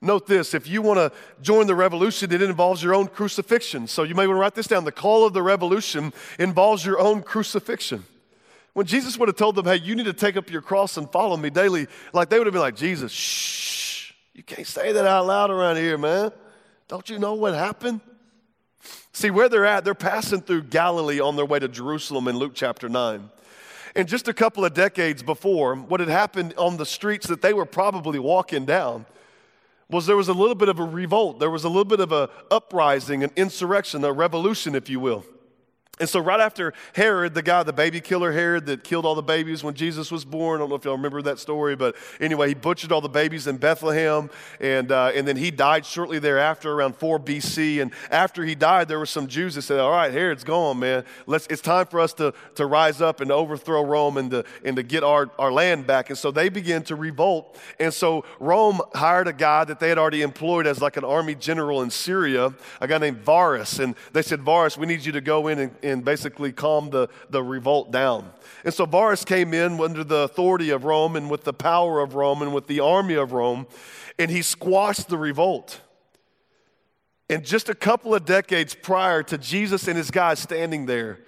Note 0.00 0.26
this 0.26 0.54
if 0.54 0.66
you 0.66 0.80
want 0.80 0.98
to 0.98 1.12
join 1.42 1.66
the 1.66 1.74
revolution, 1.74 2.32
it 2.32 2.40
involves 2.40 2.82
your 2.82 2.94
own 2.94 3.08
crucifixion. 3.08 3.86
So 3.86 4.02
you 4.04 4.14
may 4.14 4.26
want 4.26 4.36
to 4.38 4.40
write 4.40 4.54
this 4.54 4.66
down. 4.66 4.84
The 4.84 4.92
call 4.92 5.26
of 5.26 5.34
the 5.34 5.42
revolution 5.42 6.14
involves 6.38 6.86
your 6.86 6.98
own 6.98 7.22
crucifixion. 7.22 8.04
When 8.78 8.86
Jesus 8.86 9.18
would 9.18 9.28
have 9.28 9.34
told 9.34 9.56
them, 9.56 9.64
hey, 9.64 9.74
you 9.74 9.96
need 9.96 10.04
to 10.04 10.12
take 10.12 10.36
up 10.36 10.52
your 10.52 10.62
cross 10.62 10.98
and 10.98 11.10
follow 11.10 11.36
me 11.36 11.50
daily, 11.50 11.88
like 12.12 12.28
they 12.28 12.38
would 12.38 12.46
have 12.46 12.52
been 12.52 12.62
like, 12.62 12.76
Jesus, 12.76 13.10
shh, 13.10 14.12
you 14.34 14.44
can't 14.44 14.68
say 14.68 14.92
that 14.92 15.04
out 15.04 15.26
loud 15.26 15.50
around 15.50 15.78
here, 15.78 15.98
man. 15.98 16.30
Don't 16.86 17.10
you 17.10 17.18
know 17.18 17.34
what 17.34 17.54
happened? 17.54 18.00
See, 19.12 19.30
where 19.30 19.48
they're 19.48 19.66
at, 19.66 19.84
they're 19.84 19.96
passing 19.96 20.42
through 20.42 20.62
Galilee 20.62 21.18
on 21.18 21.34
their 21.34 21.44
way 21.44 21.58
to 21.58 21.66
Jerusalem 21.66 22.28
in 22.28 22.36
Luke 22.36 22.52
chapter 22.54 22.88
9. 22.88 23.28
And 23.96 24.06
just 24.06 24.28
a 24.28 24.32
couple 24.32 24.64
of 24.64 24.74
decades 24.74 25.24
before, 25.24 25.74
what 25.74 25.98
had 25.98 26.08
happened 26.08 26.54
on 26.56 26.76
the 26.76 26.86
streets 26.86 27.26
that 27.26 27.42
they 27.42 27.52
were 27.52 27.66
probably 27.66 28.20
walking 28.20 28.64
down 28.64 29.06
was 29.90 30.06
there 30.06 30.16
was 30.16 30.28
a 30.28 30.32
little 30.32 30.54
bit 30.54 30.68
of 30.68 30.78
a 30.78 30.84
revolt. 30.84 31.40
There 31.40 31.50
was 31.50 31.64
a 31.64 31.68
little 31.68 31.84
bit 31.84 31.98
of 31.98 32.12
a 32.12 32.30
uprising, 32.48 33.24
an 33.24 33.32
insurrection, 33.34 34.04
a 34.04 34.12
revolution, 34.12 34.76
if 34.76 34.88
you 34.88 35.00
will. 35.00 35.24
And 36.00 36.08
so, 36.08 36.20
right 36.20 36.40
after 36.40 36.72
Herod, 36.94 37.34
the 37.34 37.42
guy, 37.42 37.62
the 37.62 37.72
baby 37.72 38.00
killer 38.00 38.32
Herod 38.32 38.66
that 38.66 38.84
killed 38.84 39.04
all 39.04 39.14
the 39.14 39.22
babies 39.22 39.64
when 39.64 39.74
Jesus 39.74 40.10
was 40.10 40.24
born, 40.24 40.58
I 40.58 40.62
don't 40.62 40.70
know 40.70 40.76
if 40.76 40.84
y'all 40.84 40.96
remember 40.96 41.22
that 41.22 41.38
story, 41.38 41.76
but 41.76 41.96
anyway, 42.20 42.48
he 42.48 42.54
butchered 42.54 42.92
all 42.92 43.00
the 43.00 43.08
babies 43.08 43.46
in 43.46 43.56
Bethlehem, 43.56 44.30
and, 44.60 44.92
uh, 44.92 45.12
and 45.14 45.26
then 45.26 45.36
he 45.36 45.50
died 45.50 45.84
shortly 45.84 46.18
thereafter, 46.18 46.72
around 46.72 46.96
4 46.96 47.18
BC. 47.18 47.82
And 47.82 47.92
after 48.10 48.44
he 48.44 48.54
died, 48.54 48.88
there 48.88 48.98
were 48.98 49.06
some 49.06 49.26
Jews 49.26 49.54
that 49.56 49.62
said, 49.62 49.80
All 49.80 49.90
right, 49.90 50.12
Herod's 50.12 50.44
gone, 50.44 50.78
man. 50.78 51.04
Let's, 51.26 51.46
it's 51.48 51.62
time 51.62 51.86
for 51.86 52.00
us 52.00 52.12
to, 52.14 52.32
to 52.54 52.66
rise 52.66 53.00
up 53.00 53.20
and 53.20 53.32
overthrow 53.32 53.84
Rome 53.84 54.16
and 54.16 54.30
to, 54.30 54.44
and 54.64 54.76
to 54.76 54.82
get 54.82 55.02
our, 55.02 55.30
our 55.38 55.52
land 55.52 55.86
back. 55.86 56.10
And 56.10 56.18
so 56.18 56.30
they 56.30 56.48
began 56.48 56.82
to 56.84 56.96
revolt. 56.96 57.58
And 57.80 57.92
so 57.92 58.24
Rome 58.38 58.80
hired 58.94 59.28
a 59.28 59.32
guy 59.32 59.64
that 59.64 59.80
they 59.80 59.88
had 59.88 59.98
already 59.98 60.22
employed 60.22 60.66
as 60.66 60.80
like 60.80 60.96
an 60.96 61.04
army 61.04 61.34
general 61.34 61.82
in 61.82 61.90
Syria, 61.90 62.54
a 62.80 62.86
guy 62.86 62.98
named 62.98 63.18
Varus. 63.18 63.78
And 63.78 63.94
they 64.12 64.22
said, 64.22 64.42
Varus, 64.42 64.76
we 64.76 64.86
need 64.86 65.04
you 65.04 65.12
to 65.12 65.20
go 65.20 65.48
in 65.48 65.58
and 65.58 65.74
and 65.88 66.04
basically 66.04 66.52
calm 66.52 66.90
the, 66.90 67.08
the 67.30 67.42
revolt 67.42 67.90
down. 67.90 68.30
And 68.64 68.72
so 68.72 68.86
Varus 68.86 69.24
came 69.24 69.54
in 69.54 69.80
under 69.80 70.04
the 70.04 70.20
authority 70.20 70.70
of 70.70 70.84
Rome 70.84 71.16
and 71.16 71.30
with 71.30 71.44
the 71.44 71.52
power 71.52 72.00
of 72.00 72.14
Rome 72.14 72.42
and 72.42 72.54
with 72.54 72.66
the 72.66 72.80
army 72.80 73.14
of 73.14 73.32
Rome, 73.32 73.66
and 74.18 74.30
he 74.30 74.42
squashed 74.42 75.08
the 75.08 75.18
revolt. 75.18 75.80
And 77.30 77.44
just 77.44 77.68
a 77.68 77.74
couple 77.74 78.14
of 78.14 78.24
decades 78.24 78.74
prior 78.74 79.22
to 79.24 79.36
Jesus 79.36 79.86
and 79.86 79.96
his 79.96 80.10
guys 80.10 80.38
standing 80.38 80.86
there, 80.86 81.20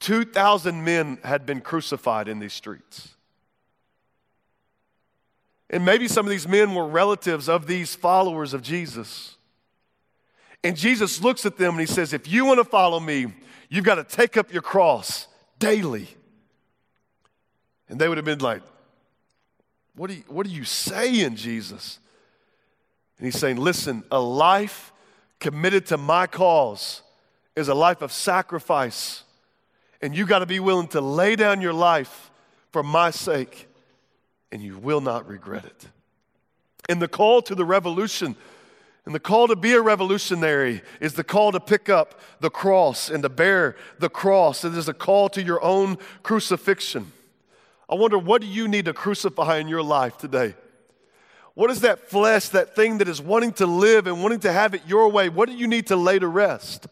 2,000 0.00 0.84
men 0.84 1.18
had 1.24 1.46
been 1.46 1.60
crucified 1.60 2.28
in 2.28 2.38
these 2.38 2.52
streets. 2.52 3.16
And 5.70 5.84
maybe 5.84 6.06
some 6.08 6.26
of 6.26 6.30
these 6.30 6.46
men 6.46 6.74
were 6.74 6.86
relatives 6.86 7.48
of 7.48 7.66
these 7.66 7.94
followers 7.94 8.54
of 8.54 8.62
Jesus. 8.62 9.36
And 10.62 10.76
Jesus 10.76 11.22
looks 11.22 11.46
at 11.46 11.56
them 11.56 11.72
and 11.72 11.80
he 11.80 11.86
says, 11.86 12.12
If 12.12 12.30
you 12.30 12.44
want 12.44 12.58
to 12.58 12.64
follow 12.64 13.00
me, 13.00 13.32
You've 13.68 13.84
got 13.84 13.96
to 13.96 14.04
take 14.04 14.36
up 14.36 14.52
your 14.52 14.62
cross 14.62 15.28
daily. 15.58 16.08
And 17.88 18.00
they 18.00 18.08
would 18.08 18.18
have 18.18 18.24
been 18.24 18.38
like, 18.38 18.62
What 19.94 20.10
are 20.10 20.14
you, 20.14 20.24
what 20.28 20.46
are 20.46 20.50
you 20.50 20.64
saying, 20.64 21.36
Jesus? 21.36 21.98
And 23.18 23.26
he's 23.26 23.38
saying, 23.38 23.56
Listen, 23.56 24.04
a 24.10 24.20
life 24.20 24.92
committed 25.40 25.86
to 25.86 25.96
my 25.96 26.26
cause 26.26 27.02
is 27.54 27.68
a 27.68 27.74
life 27.74 28.02
of 28.02 28.12
sacrifice. 28.12 29.24
And 30.02 30.16
you 30.16 30.26
got 30.26 30.40
to 30.40 30.46
be 30.46 30.60
willing 30.60 30.88
to 30.88 31.00
lay 31.00 31.36
down 31.36 31.60
your 31.60 31.72
life 31.72 32.30
for 32.70 32.82
my 32.82 33.10
sake, 33.10 33.68
and 34.52 34.62
you 34.62 34.76
will 34.78 35.00
not 35.00 35.26
regret 35.26 35.64
it. 35.64 35.88
In 36.88 36.98
the 36.98 37.08
call 37.08 37.40
to 37.42 37.54
the 37.54 37.64
revolution, 37.64 38.36
and 39.06 39.14
the 39.14 39.20
call 39.20 39.46
to 39.46 39.56
be 39.56 39.72
a 39.72 39.80
revolutionary 39.80 40.82
is 41.00 41.14
the 41.14 41.24
call 41.24 41.52
to 41.52 41.60
pick 41.60 41.88
up 41.88 42.20
the 42.40 42.50
cross 42.50 43.08
and 43.08 43.22
to 43.22 43.28
bear 43.28 43.76
the 44.00 44.10
cross. 44.10 44.64
It 44.64 44.76
is 44.76 44.88
a 44.88 44.94
call 44.94 45.28
to 45.30 45.42
your 45.42 45.62
own 45.62 45.96
crucifixion. 46.24 47.12
I 47.88 47.94
wonder, 47.94 48.18
what 48.18 48.40
do 48.40 48.48
you 48.48 48.66
need 48.66 48.86
to 48.86 48.92
crucify 48.92 49.58
in 49.58 49.68
your 49.68 49.82
life 49.82 50.18
today? 50.18 50.56
What 51.54 51.70
is 51.70 51.82
that 51.82 52.10
flesh, 52.10 52.48
that 52.48 52.74
thing 52.74 52.98
that 52.98 53.06
is 53.06 53.22
wanting 53.22 53.52
to 53.54 53.66
live 53.66 54.08
and 54.08 54.22
wanting 54.22 54.40
to 54.40 54.52
have 54.52 54.74
it 54.74 54.82
your 54.88 55.08
way? 55.08 55.28
What 55.28 55.48
do 55.48 55.54
you 55.54 55.68
need 55.68 55.86
to 55.86 55.96
lay 55.96 56.18
to 56.18 56.26
rest? 56.26 56.88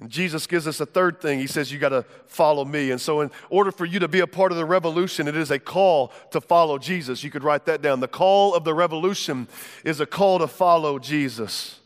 And 0.00 0.10
Jesus 0.10 0.46
gives 0.46 0.68
us 0.68 0.80
a 0.80 0.86
third 0.86 1.20
thing. 1.20 1.40
He 1.40 1.48
says, 1.48 1.72
You 1.72 1.78
got 1.78 1.88
to 1.88 2.04
follow 2.26 2.64
me. 2.64 2.92
And 2.92 3.00
so, 3.00 3.20
in 3.20 3.30
order 3.50 3.72
for 3.72 3.84
you 3.84 3.98
to 3.98 4.08
be 4.08 4.20
a 4.20 4.26
part 4.26 4.52
of 4.52 4.58
the 4.58 4.64
revolution, 4.64 5.26
it 5.26 5.36
is 5.36 5.50
a 5.50 5.58
call 5.58 6.12
to 6.30 6.40
follow 6.40 6.78
Jesus. 6.78 7.24
You 7.24 7.30
could 7.30 7.42
write 7.42 7.64
that 7.66 7.82
down. 7.82 8.00
The 8.00 8.08
call 8.08 8.54
of 8.54 8.64
the 8.64 8.74
revolution 8.74 9.48
is 9.84 10.00
a 10.00 10.06
call 10.06 10.38
to 10.38 10.46
follow 10.46 10.98
Jesus. 10.98 11.80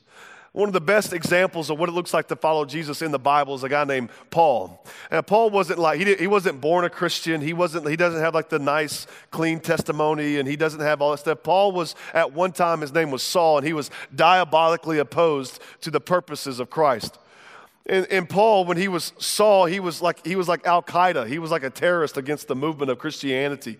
One 0.53 0.69
of 0.69 0.75
the 0.75 0.83
best 0.83 1.15
examples 1.15 1.71
of 1.71 1.79
what 1.79 1.89
it 1.89 1.93
looks 1.93 2.13
like 2.13 2.29
to 2.29 2.37
follow 2.37 2.67
Jesus 2.67 3.01
in 3.01 3.11
the 3.11 3.19
Bible 3.19 3.55
is 3.55 3.65
a 3.65 3.71
guy 3.71 3.85
named 3.85 4.11
Paul. 4.31 4.85
And 5.11 5.27
Paul 5.27 5.49
wasn't 5.49 5.79
like 5.79 5.99
he, 5.99 6.15
he 6.15 6.27
wasn't 6.27 6.61
born 6.61 6.85
a 6.85 6.91
Christian. 6.91 7.41
He 7.41 7.55
wasn't 7.55 7.89
he 7.89 7.97
doesn't 7.97 8.21
have 8.21 8.35
like 8.35 8.51
the 8.51 8.59
nice 8.59 9.07
clean 9.31 9.61
testimony 9.61 10.39
and 10.39 10.47
he 10.47 10.57
doesn't 10.57 10.81
have 10.81 11.01
all 11.01 11.13
that 11.13 11.21
stuff. 11.21 11.43
Paul 11.43 11.73
was 11.73 11.95
at 12.13 12.35
one 12.35 12.53
time 12.53 12.83
his 12.83 12.93
name 12.93 13.11
was 13.11 13.23
Saul 13.23 13.57
and 13.57 13.67
he 13.67 13.73
was 13.73 13.91
diabolically 14.15 14.99
opposed 14.99 15.59
to 15.81 15.91
the 15.91 16.01
purposes 16.01 16.61
of 16.61 16.69
Christ. 16.69 17.19
And, 17.87 18.07
and, 18.11 18.29
Paul, 18.29 18.65
when 18.65 18.77
he 18.77 18.87
was 18.87 19.13
Saul, 19.19 19.67
he 19.67 19.81
was 19.81 20.01
like 20.01 20.25
he 20.25 20.37
was 20.37 20.49
like 20.49 20.65
Al 20.67 20.83
Qaeda. 20.83 21.27
He 21.27 21.39
was 21.39 21.51
like 21.51 21.65
a 21.65 21.71
terrorist 21.71 22.17
against 22.17 22.47
the 22.47 22.55
movement 22.55 22.91
of 22.91 22.99
Christianity. 22.99 23.79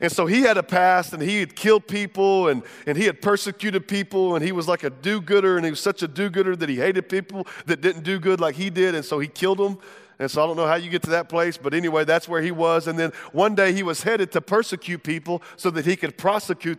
And 0.00 0.12
so 0.12 0.26
he 0.26 0.42
had 0.42 0.58
a 0.58 0.62
past 0.62 1.12
and 1.12 1.22
he 1.22 1.40
had 1.40 1.56
killed 1.56 1.86
people 1.86 2.48
and, 2.48 2.62
and 2.86 2.98
he 2.98 3.04
had 3.04 3.22
persecuted 3.22 3.88
people 3.88 4.34
and 4.34 4.44
he 4.44 4.52
was 4.52 4.68
like 4.68 4.84
a 4.84 4.90
do 4.90 5.20
gooder 5.20 5.56
and 5.56 5.64
he 5.64 5.70
was 5.70 5.80
such 5.80 6.02
a 6.02 6.08
do 6.08 6.28
gooder 6.28 6.54
that 6.54 6.68
he 6.68 6.76
hated 6.76 7.08
people 7.08 7.46
that 7.64 7.80
didn't 7.80 8.02
do 8.02 8.18
good 8.18 8.40
like 8.40 8.56
he 8.56 8.68
did. 8.68 8.94
And 8.94 9.04
so 9.04 9.18
he 9.18 9.28
killed 9.28 9.58
them 9.58 9.78
and 10.18 10.30
so 10.30 10.42
I 10.42 10.46
don't 10.46 10.56
know 10.56 10.66
how 10.66 10.76
you 10.76 10.88
get 10.88 11.02
to 11.02 11.10
that 11.10 11.28
place, 11.28 11.58
but 11.58 11.74
anyway, 11.74 12.04
that's 12.04 12.26
where 12.26 12.40
he 12.40 12.50
was. 12.50 12.86
And 12.86 12.98
then 12.98 13.12
one 13.32 13.54
day 13.54 13.74
he 13.74 13.82
was 13.82 14.02
headed 14.02 14.32
to 14.32 14.40
persecute 14.40 15.02
people 15.02 15.42
so 15.56 15.68
that 15.70 15.84
he 15.84 15.94
could 15.94 16.16
prosecute 16.16 16.78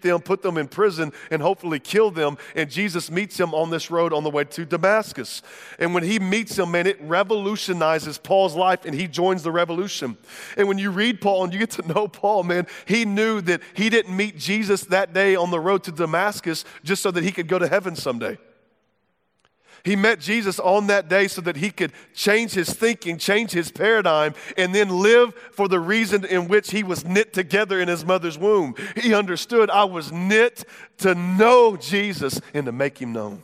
them, 0.00 0.20
put 0.20 0.40
them 0.40 0.56
in 0.56 0.66
prison, 0.66 1.12
and 1.30 1.42
hopefully 1.42 1.78
kill 1.78 2.10
them. 2.10 2.38
And 2.54 2.70
Jesus 2.70 3.10
meets 3.10 3.38
him 3.38 3.52
on 3.52 3.68
this 3.68 3.90
road 3.90 4.14
on 4.14 4.24
the 4.24 4.30
way 4.30 4.44
to 4.44 4.64
Damascus. 4.64 5.42
And 5.78 5.92
when 5.92 6.04
he 6.04 6.18
meets 6.18 6.58
him, 6.58 6.70
man, 6.70 6.86
it 6.86 6.98
revolutionizes 7.02 8.16
Paul's 8.16 8.54
life 8.54 8.86
and 8.86 8.94
he 8.94 9.06
joins 9.06 9.42
the 9.42 9.52
revolution. 9.52 10.16
And 10.56 10.66
when 10.66 10.78
you 10.78 10.90
read 10.90 11.20
Paul 11.20 11.44
and 11.44 11.52
you 11.52 11.58
get 11.58 11.70
to 11.72 11.86
know 11.86 12.08
Paul, 12.08 12.44
man, 12.44 12.66
he 12.86 13.04
knew 13.04 13.42
that 13.42 13.60
he 13.74 13.90
didn't 13.90 14.16
meet 14.16 14.38
Jesus 14.38 14.84
that 14.84 15.12
day 15.12 15.36
on 15.36 15.50
the 15.50 15.60
road 15.60 15.84
to 15.84 15.92
Damascus 15.92 16.64
just 16.82 17.02
so 17.02 17.10
that 17.10 17.24
he 17.24 17.30
could 17.30 17.46
go 17.46 17.58
to 17.58 17.68
heaven 17.68 17.94
someday. 17.94 18.38
He 19.84 19.96
met 19.96 20.20
Jesus 20.20 20.58
on 20.60 20.88
that 20.88 21.08
day 21.08 21.28
so 21.28 21.40
that 21.42 21.56
he 21.56 21.70
could 21.70 21.92
change 22.14 22.52
his 22.52 22.72
thinking, 22.72 23.18
change 23.18 23.52
his 23.52 23.70
paradigm, 23.70 24.34
and 24.56 24.74
then 24.74 24.88
live 24.88 25.34
for 25.52 25.68
the 25.68 25.80
reason 25.80 26.24
in 26.24 26.48
which 26.48 26.70
he 26.70 26.82
was 26.82 27.04
knit 27.04 27.32
together 27.32 27.80
in 27.80 27.88
his 27.88 28.04
mother's 28.04 28.38
womb. 28.38 28.74
He 28.96 29.14
understood 29.14 29.70
I 29.70 29.84
was 29.84 30.12
knit 30.12 30.64
to 30.98 31.14
know 31.14 31.76
Jesus 31.76 32.40
and 32.52 32.66
to 32.66 32.72
make 32.72 32.98
him 32.98 33.12
known. 33.12 33.42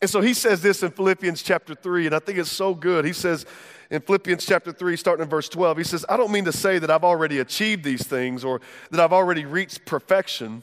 And 0.00 0.08
so 0.08 0.20
he 0.20 0.32
says 0.32 0.62
this 0.62 0.82
in 0.82 0.90
Philippians 0.90 1.42
chapter 1.42 1.74
3, 1.74 2.06
and 2.06 2.14
I 2.14 2.20
think 2.20 2.38
it's 2.38 2.50
so 2.50 2.74
good. 2.74 3.04
He 3.04 3.12
says 3.12 3.46
in 3.90 4.00
Philippians 4.00 4.46
chapter 4.46 4.72
3, 4.72 4.96
starting 4.96 5.24
in 5.24 5.28
verse 5.28 5.48
12, 5.48 5.78
he 5.78 5.84
says, 5.84 6.04
I 6.08 6.16
don't 6.16 6.30
mean 6.30 6.44
to 6.44 6.52
say 6.52 6.78
that 6.78 6.90
I've 6.90 7.04
already 7.04 7.40
achieved 7.40 7.82
these 7.82 8.06
things 8.06 8.44
or 8.44 8.60
that 8.90 9.00
I've 9.00 9.12
already 9.12 9.44
reached 9.44 9.84
perfection. 9.86 10.62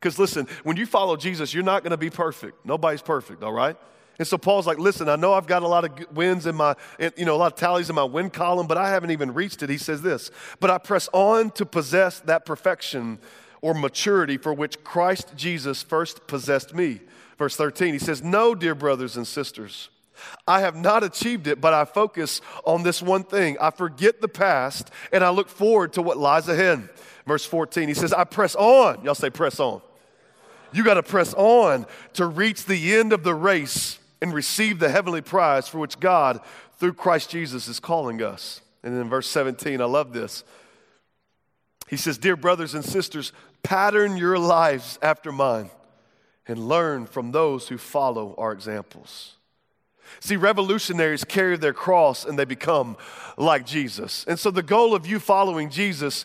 Because 0.00 0.18
listen, 0.18 0.48
when 0.64 0.76
you 0.76 0.86
follow 0.86 1.16
Jesus, 1.16 1.52
you're 1.52 1.62
not 1.62 1.82
going 1.82 1.90
to 1.90 1.98
be 1.98 2.08
perfect. 2.08 2.64
Nobody's 2.64 3.02
perfect, 3.02 3.42
all 3.42 3.52
right? 3.52 3.76
And 4.18 4.26
so 4.26 4.38
Paul's 4.38 4.66
like, 4.66 4.78
listen, 4.78 5.08
I 5.08 5.16
know 5.16 5.32
I've 5.32 5.46
got 5.46 5.62
a 5.62 5.68
lot 5.68 5.84
of 5.84 6.14
wins 6.14 6.46
in 6.46 6.54
my, 6.54 6.74
you 7.16 7.24
know, 7.24 7.34
a 7.34 7.38
lot 7.38 7.52
of 7.52 7.58
tallies 7.58 7.88
in 7.88 7.96
my 7.96 8.04
win 8.04 8.30
column, 8.30 8.66
but 8.66 8.76
I 8.76 8.90
haven't 8.90 9.10
even 9.10 9.34
reached 9.34 9.62
it. 9.62 9.70
He 9.70 9.78
says 9.78 10.02
this, 10.02 10.30
but 10.58 10.70
I 10.70 10.78
press 10.78 11.08
on 11.12 11.50
to 11.52 11.66
possess 11.66 12.20
that 12.20 12.44
perfection 12.44 13.18
or 13.62 13.74
maturity 13.74 14.36
for 14.36 14.52
which 14.52 14.82
Christ 14.84 15.32
Jesus 15.36 15.82
first 15.82 16.26
possessed 16.26 16.74
me. 16.74 17.00
Verse 17.38 17.56
13, 17.56 17.94
he 17.94 17.98
says, 17.98 18.22
No, 18.22 18.54
dear 18.54 18.74
brothers 18.74 19.16
and 19.16 19.26
sisters, 19.26 19.88
I 20.46 20.60
have 20.60 20.76
not 20.76 21.02
achieved 21.02 21.46
it, 21.46 21.60
but 21.60 21.72
I 21.72 21.86
focus 21.86 22.42
on 22.64 22.82
this 22.82 23.00
one 23.00 23.24
thing. 23.24 23.56
I 23.58 23.70
forget 23.70 24.20
the 24.20 24.28
past 24.28 24.90
and 25.12 25.24
I 25.24 25.30
look 25.30 25.48
forward 25.48 25.94
to 25.94 26.02
what 26.02 26.18
lies 26.18 26.48
ahead. 26.48 26.90
Verse 27.26 27.46
14, 27.46 27.88
he 27.88 27.94
says, 27.94 28.12
I 28.12 28.24
press 28.24 28.54
on. 28.54 29.02
Y'all 29.04 29.14
say, 29.14 29.30
press 29.30 29.60
on. 29.60 29.80
You 30.72 30.84
got 30.84 30.94
to 30.94 31.02
press 31.02 31.34
on 31.34 31.86
to 32.14 32.26
reach 32.26 32.64
the 32.64 32.94
end 32.94 33.12
of 33.12 33.24
the 33.24 33.34
race 33.34 33.98
and 34.22 34.32
receive 34.32 34.78
the 34.78 34.90
heavenly 34.90 35.20
prize 35.20 35.68
for 35.68 35.78
which 35.78 35.98
God, 35.98 36.40
through 36.78 36.94
Christ 36.94 37.30
Jesus, 37.30 37.68
is 37.68 37.80
calling 37.80 38.22
us. 38.22 38.60
And 38.82 38.94
in 38.98 39.08
verse 39.08 39.28
17, 39.28 39.80
I 39.80 39.84
love 39.84 40.12
this. 40.12 40.44
He 41.88 41.96
says, 41.96 42.18
Dear 42.18 42.36
brothers 42.36 42.74
and 42.74 42.84
sisters, 42.84 43.32
pattern 43.62 44.16
your 44.16 44.38
lives 44.38 44.98
after 45.02 45.32
mine 45.32 45.70
and 46.46 46.68
learn 46.68 47.06
from 47.06 47.32
those 47.32 47.68
who 47.68 47.78
follow 47.78 48.34
our 48.38 48.52
examples. 48.52 49.34
See, 50.18 50.36
revolutionaries 50.36 51.24
carry 51.24 51.56
their 51.56 51.72
cross 51.72 52.24
and 52.24 52.38
they 52.38 52.44
become 52.44 52.96
like 53.36 53.64
Jesus. 53.64 54.24
And 54.26 54.38
so 54.38 54.50
the 54.50 54.62
goal 54.62 54.94
of 54.94 55.06
you 55.06 55.20
following 55.20 55.70
Jesus 55.70 56.24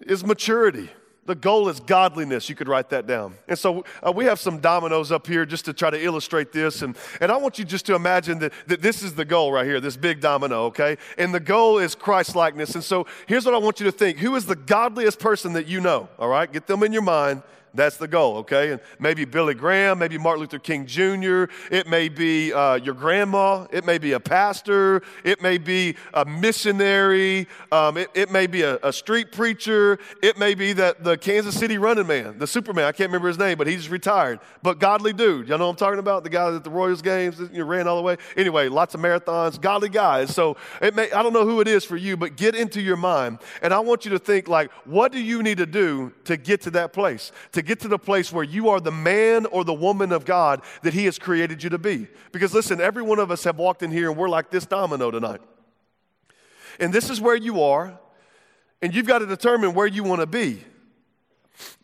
is 0.00 0.24
maturity. 0.24 0.90
The 1.26 1.34
goal 1.34 1.68
is 1.68 1.80
godliness. 1.80 2.48
You 2.48 2.54
could 2.54 2.68
write 2.68 2.90
that 2.90 3.06
down. 3.06 3.34
And 3.48 3.58
so 3.58 3.84
uh, 4.06 4.12
we 4.12 4.26
have 4.26 4.38
some 4.38 4.60
dominoes 4.60 5.10
up 5.10 5.26
here 5.26 5.46
just 5.46 5.64
to 5.64 5.72
try 5.72 5.90
to 5.90 6.02
illustrate 6.02 6.52
this. 6.52 6.82
And, 6.82 6.96
and 7.20 7.32
I 7.32 7.36
want 7.36 7.58
you 7.58 7.64
just 7.64 7.86
to 7.86 7.94
imagine 7.94 8.38
that, 8.40 8.52
that 8.66 8.82
this 8.82 9.02
is 9.02 9.14
the 9.14 9.24
goal 9.24 9.52
right 9.52 9.64
here, 9.64 9.80
this 9.80 9.96
big 9.96 10.20
domino, 10.20 10.64
okay? 10.64 10.98
And 11.16 11.34
the 11.34 11.40
goal 11.40 11.78
is 11.78 11.94
Christ 11.94 12.36
likeness. 12.36 12.74
And 12.74 12.84
so 12.84 13.06
here's 13.26 13.46
what 13.46 13.54
I 13.54 13.58
want 13.58 13.80
you 13.80 13.86
to 13.86 13.92
think 13.92 14.18
Who 14.18 14.36
is 14.36 14.46
the 14.46 14.56
godliest 14.56 15.18
person 15.18 15.54
that 15.54 15.66
you 15.66 15.80
know? 15.80 16.08
All 16.18 16.28
right? 16.28 16.50
Get 16.52 16.66
them 16.66 16.82
in 16.82 16.92
your 16.92 17.02
mind. 17.02 17.42
That's 17.74 17.96
the 17.96 18.06
goal, 18.06 18.36
okay? 18.38 18.70
And 18.70 18.80
maybe 19.00 19.24
Billy 19.24 19.54
Graham, 19.54 19.98
maybe 19.98 20.16
Martin 20.16 20.42
Luther 20.42 20.60
King 20.60 20.86
Jr., 20.86 21.46
it 21.72 21.88
may 21.88 22.08
be 22.08 22.52
uh, 22.52 22.76
your 22.76 22.94
grandma, 22.94 23.66
it 23.72 23.84
may 23.84 23.98
be 23.98 24.12
a 24.12 24.20
pastor, 24.20 25.02
it 25.24 25.42
may 25.42 25.58
be 25.58 25.96
a 26.14 26.24
missionary, 26.24 27.48
um, 27.72 27.96
it, 27.96 28.10
it, 28.14 28.30
may 28.30 28.46
be 28.46 28.62
a, 28.62 28.78
a, 28.84 28.92
street 28.92 29.32
preacher, 29.32 29.98
it 30.22 30.38
may 30.38 30.54
be 30.54 30.72
that 30.72 31.02
the 31.02 31.18
Kansas 31.18 31.58
City 31.58 31.76
running 31.76 32.06
man, 32.06 32.38
the 32.38 32.46
Superman, 32.46 32.84
I 32.84 32.92
can't 32.92 33.08
remember 33.08 33.26
his 33.26 33.38
name, 33.38 33.58
but 33.58 33.66
he's 33.66 33.88
retired. 33.88 34.38
But 34.62 34.78
godly 34.78 35.12
dude, 35.12 35.48
y'all 35.48 35.58
know 35.58 35.66
what 35.66 35.72
I'm 35.72 35.76
talking 35.76 35.98
about? 35.98 36.22
The 36.22 36.30
guy 36.30 36.54
at 36.54 36.62
the 36.62 36.70
Royals 36.70 37.02
games, 37.02 37.40
you 37.52 37.64
ran 37.64 37.88
all 37.88 37.96
the 37.96 38.02
way. 38.02 38.18
Anyway, 38.36 38.68
lots 38.68 38.94
of 38.94 39.00
marathons, 39.00 39.60
godly 39.60 39.88
guys. 39.88 40.32
So 40.32 40.56
it 40.80 40.94
may, 40.94 41.10
I 41.10 41.24
don't 41.24 41.32
know 41.32 41.44
who 41.44 41.60
it 41.60 41.66
is 41.66 41.84
for 41.84 41.96
you, 41.96 42.16
but 42.16 42.36
get 42.36 42.54
into 42.54 42.80
your 42.80 42.96
mind, 42.96 43.40
and 43.62 43.74
I 43.74 43.80
want 43.80 44.04
you 44.04 44.12
to 44.12 44.18
think 44.20 44.46
like, 44.46 44.70
what 44.84 45.10
do 45.10 45.20
you 45.20 45.42
need 45.42 45.58
to 45.58 45.66
do 45.66 46.12
to 46.24 46.36
get 46.36 46.60
to 46.62 46.70
that 46.72 46.92
place? 46.92 47.32
To 47.52 47.63
get 47.64 47.80
to 47.80 47.88
the 47.88 47.98
place 47.98 48.32
where 48.32 48.44
you 48.44 48.68
are 48.68 48.80
the 48.80 48.92
man 48.92 49.46
or 49.46 49.64
the 49.64 49.74
woman 49.74 50.12
of 50.12 50.24
God 50.24 50.62
that 50.82 50.94
He 50.94 51.04
has 51.06 51.18
created 51.18 51.62
you 51.62 51.70
to 51.70 51.78
be. 51.78 52.06
Because 52.32 52.54
listen, 52.54 52.80
every 52.80 53.02
one 53.02 53.18
of 53.18 53.30
us 53.30 53.44
have 53.44 53.56
walked 53.56 53.82
in 53.82 53.90
here 53.90 54.10
and 54.10 54.18
we're 54.18 54.28
like 54.28 54.50
this 54.50 54.66
domino 54.66 55.10
tonight. 55.10 55.40
And 56.78 56.92
this 56.92 57.10
is 57.10 57.20
where 57.20 57.36
you 57.36 57.62
are, 57.62 57.98
and 58.82 58.94
you've 58.94 59.06
got 59.06 59.20
to 59.20 59.26
determine 59.26 59.74
where 59.74 59.86
you 59.86 60.02
want 60.02 60.20
to 60.20 60.26
be. 60.26 60.62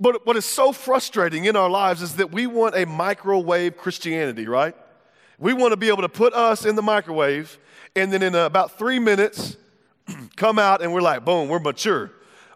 But 0.01 0.27
what 0.27 0.37
is 0.37 0.45
so 0.45 0.73
frustrating 0.73 1.45
in 1.45 1.57
our 1.57 1.71
lives 1.71 2.03
is 2.03 2.17
that 2.17 2.33
we 2.33 2.47
want 2.47 2.75
a 2.75 2.87
microwave 2.87 3.77
Christianity, 3.77 4.47
right? 4.47 4.75
We 5.39 5.53
want 5.53 5.73
to 5.73 5.77
be 5.77 5.89
able 5.89 6.03
to 6.03 6.09
put 6.09 6.35
us 6.35 6.65
in 6.65 6.77
the 6.77 6.83
microwave, 6.83 7.59
and 7.95 8.13
then 8.13 8.23
in 8.23 8.35
about 8.35 8.79
three 8.79 8.99
minutes, 8.99 9.57
come 10.37 10.59
out 10.59 10.83
and 10.83 10.93
we're 10.93 11.01
like, 11.01 11.25
boom, 11.25 11.49
we're 11.49 11.61
mature. 11.61 12.11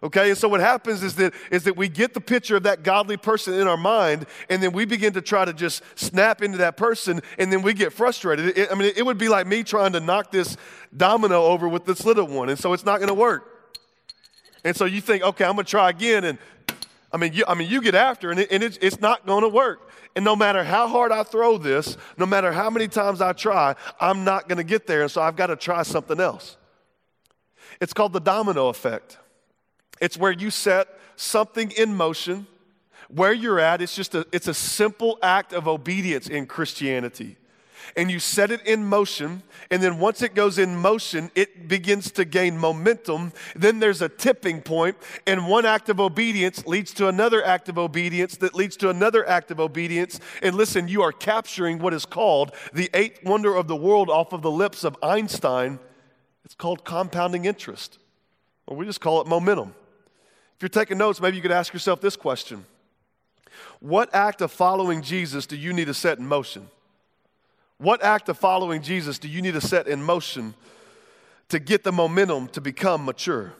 Okay, 0.05 0.29
and 0.29 0.37
so 0.37 0.47
what 0.47 0.59
happens 0.59 1.01
is 1.01 1.15
that 1.15 1.33
is 1.49 1.63
that 1.63 1.75
we 1.75 1.89
get 1.89 2.13
the 2.13 2.21
picture 2.21 2.55
of 2.57 2.61
that 2.61 2.83
godly 2.83 3.17
person 3.17 3.55
in 3.55 3.67
our 3.67 3.75
mind, 3.75 4.27
and 4.51 4.61
then 4.61 4.71
we 4.71 4.85
begin 4.85 5.13
to 5.13 5.21
try 5.21 5.43
to 5.43 5.51
just 5.51 5.81
snap 5.95 6.43
into 6.43 6.59
that 6.59 6.77
person, 6.77 7.21
and 7.39 7.51
then 7.51 7.63
we 7.63 7.73
get 7.73 7.91
frustrated. 7.91 8.55
It, 8.55 8.71
I 8.71 8.75
mean, 8.75 8.93
it 8.95 9.03
would 9.03 9.17
be 9.17 9.29
like 9.29 9.47
me 9.47 9.63
trying 9.63 9.93
to 9.93 9.99
knock 9.99 10.29
this 10.29 10.57
domino 10.95 11.45
over 11.45 11.67
with 11.67 11.85
this 11.85 12.05
little 12.05 12.27
one, 12.27 12.49
and 12.49 12.59
so 12.59 12.71
it's 12.73 12.85
not 12.85 12.99
going 12.99 13.07
to 13.07 13.15
work. 13.15 13.73
And 14.63 14.77
so 14.77 14.85
you 14.85 15.01
think, 15.01 15.23
okay, 15.23 15.43
I'm 15.43 15.53
going 15.53 15.65
to 15.65 15.71
try 15.71 15.89
again, 15.89 16.23
and 16.23 16.37
I 17.11 17.17
mean, 17.17 17.33
you, 17.33 17.43
I 17.47 17.55
mean, 17.55 17.67
you 17.67 17.81
get 17.81 17.95
after, 17.95 18.29
and, 18.29 18.41
it, 18.41 18.51
and 18.51 18.61
it's, 18.61 18.77
it's 18.83 19.01
not 19.01 19.25
going 19.25 19.41
to 19.41 19.49
work. 19.49 19.89
And 20.15 20.23
no 20.23 20.35
matter 20.35 20.63
how 20.63 20.87
hard 20.87 21.11
I 21.11 21.23
throw 21.23 21.57
this, 21.57 21.97
no 22.15 22.27
matter 22.27 22.51
how 22.51 22.69
many 22.69 22.87
times 22.87 23.21
I 23.21 23.33
try, 23.33 23.73
I'm 23.99 24.23
not 24.23 24.47
going 24.47 24.59
to 24.59 24.63
get 24.63 24.85
there, 24.85 25.01
and 25.01 25.09
so 25.09 25.23
I've 25.23 25.35
got 25.35 25.47
to 25.47 25.55
try 25.55 25.81
something 25.81 26.19
else. 26.19 26.57
It's 27.81 27.91
called 27.91 28.13
the 28.13 28.19
domino 28.21 28.67
effect. 28.67 29.17
It's 30.01 30.17
where 30.17 30.31
you 30.31 30.49
set 30.49 30.87
something 31.15 31.71
in 31.71 31.95
motion. 31.95 32.47
Where 33.09 33.33
you're 33.33 33.59
at, 33.59 33.81
it's 33.81 33.95
just 33.95 34.15
a, 34.15 34.25
it's 34.31 34.47
a 34.47 34.53
simple 34.53 35.19
act 35.21 35.53
of 35.53 35.67
obedience 35.67 36.27
in 36.27 36.47
Christianity. 36.47 37.37
And 37.95 38.09
you 38.09 38.19
set 38.19 38.49
it 38.49 38.65
in 38.65 38.83
motion, 38.83 39.43
and 39.69 39.81
then 39.81 39.99
once 39.99 40.23
it 40.23 40.33
goes 40.33 40.57
in 40.57 40.75
motion, 40.75 41.29
it 41.35 41.67
begins 41.67 42.09
to 42.13 42.25
gain 42.25 42.57
momentum. 42.57 43.31
Then 43.55 43.79
there's 43.79 44.01
a 44.01 44.09
tipping 44.09 44.61
point, 44.61 44.97
and 45.27 45.47
one 45.47 45.67
act 45.67 45.89
of 45.89 45.99
obedience 45.99 46.65
leads 46.65 46.93
to 46.95 47.07
another 47.07 47.45
act 47.45 47.69
of 47.69 47.77
obedience 47.77 48.37
that 48.37 48.55
leads 48.55 48.75
to 48.77 48.89
another 48.89 49.27
act 49.27 49.51
of 49.51 49.59
obedience. 49.59 50.19
And 50.41 50.55
listen, 50.55 50.87
you 50.87 51.03
are 51.03 51.11
capturing 51.11 51.77
what 51.77 51.93
is 51.93 52.05
called 52.05 52.53
the 52.73 52.89
eighth 52.95 53.23
wonder 53.23 53.55
of 53.55 53.67
the 53.67 53.75
world 53.75 54.09
off 54.09 54.33
of 54.33 54.41
the 54.41 54.51
lips 54.51 54.83
of 54.83 54.97
Einstein. 55.03 55.77
It's 56.43 56.55
called 56.55 56.85
compounding 56.85 57.45
interest, 57.45 57.99
or 58.65 58.75
we 58.75 58.85
just 58.85 58.99
call 58.99 59.21
it 59.21 59.27
momentum. 59.27 59.75
If 60.55 60.61
you're 60.61 60.69
taking 60.69 60.97
notes, 60.97 61.19
maybe 61.19 61.35
you 61.35 61.41
could 61.41 61.51
ask 61.51 61.73
yourself 61.73 62.01
this 62.01 62.15
question 62.15 62.65
What 63.79 64.13
act 64.13 64.41
of 64.41 64.51
following 64.51 65.01
Jesus 65.01 65.45
do 65.45 65.55
you 65.55 65.73
need 65.73 65.85
to 65.85 65.93
set 65.93 66.17
in 66.17 66.27
motion? 66.27 66.69
What 67.77 68.01
act 68.03 68.29
of 68.29 68.37
following 68.37 68.81
Jesus 68.81 69.19
do 69.19 69.27
you 69.27 69.41
need 69.41 69.53
to 69.53 69.61
set 69.61 69.87
in 69.87 70.01
motion 70.01 70.53
to 71.49 71.59
get 71.59 71.83
the 71.83 71.91
momentum 71.91 72.47
to 72.49 72.61
become 72.61 73.03
mature? 73.03 73.53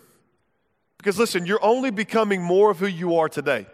Because 0.98 1.20
listen, 1.20 1.46
you're 1.46 1.64
only 1.64 1.92
becoming 1.92 2.42
more 2.42 2.72
of 2.72 2.80
who 2.80 2.88
you 2.88 3.18
are 3.18 3.28
today. 3.28 3.68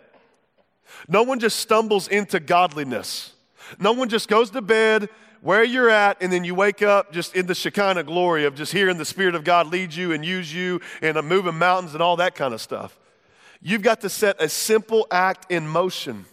No 1.07 1.23
one 1.23 1.39
just 1.39 1.59
stumbles 1.59 2.07
into 2.07 2.39
godliness. 2.39 3.33
No 3.79 3.93
one 3.93 4.09
just 4.09 4.27
goes 4.27 4.49
to 4.51 4.61
bed 4.61 5.09
where 5.41 5.63
you're 5.63 5.89
at, 5.89 6.21
and 6.21 6.31
then 6.31 6.43
you 6.43 6.53
wake 6.53 6.81
up 6.81 7.11
just 7.11 7.35
in 7.35 7.47
the 7.47 7.55
Shekinah 7.55 8.03
glory 8.03 8.45
of 8.45 8.53
just 8.55 8.71
hearing 8.71 8.97
the 8.97 9.05
Spirit 9.05 9.33
of 9.33 9.43
God 9.43 9.67
lead 9.67 9.93
you 9.93 10.11
and 10.11 10.23
use 10.23 10.53
you 10.53 10.81
and 11.01 11.15
moving 11.27 11.57
mountains 11.57 11.93
and 11.93 12.03
all 12.03 12.17
that 12.17 12.35
kind 12.35 12.53
of 12.53 12.61
stuff. 12.61 12.97
You've 13.61 13.83
got 13.83 14.01
to 14.01 14.09
set 14.09 14.41
a 14.41 14.49
simple 14.49 15.05
act 15.11 15.51
in 15.51 15.67
motion. 15.67 16.25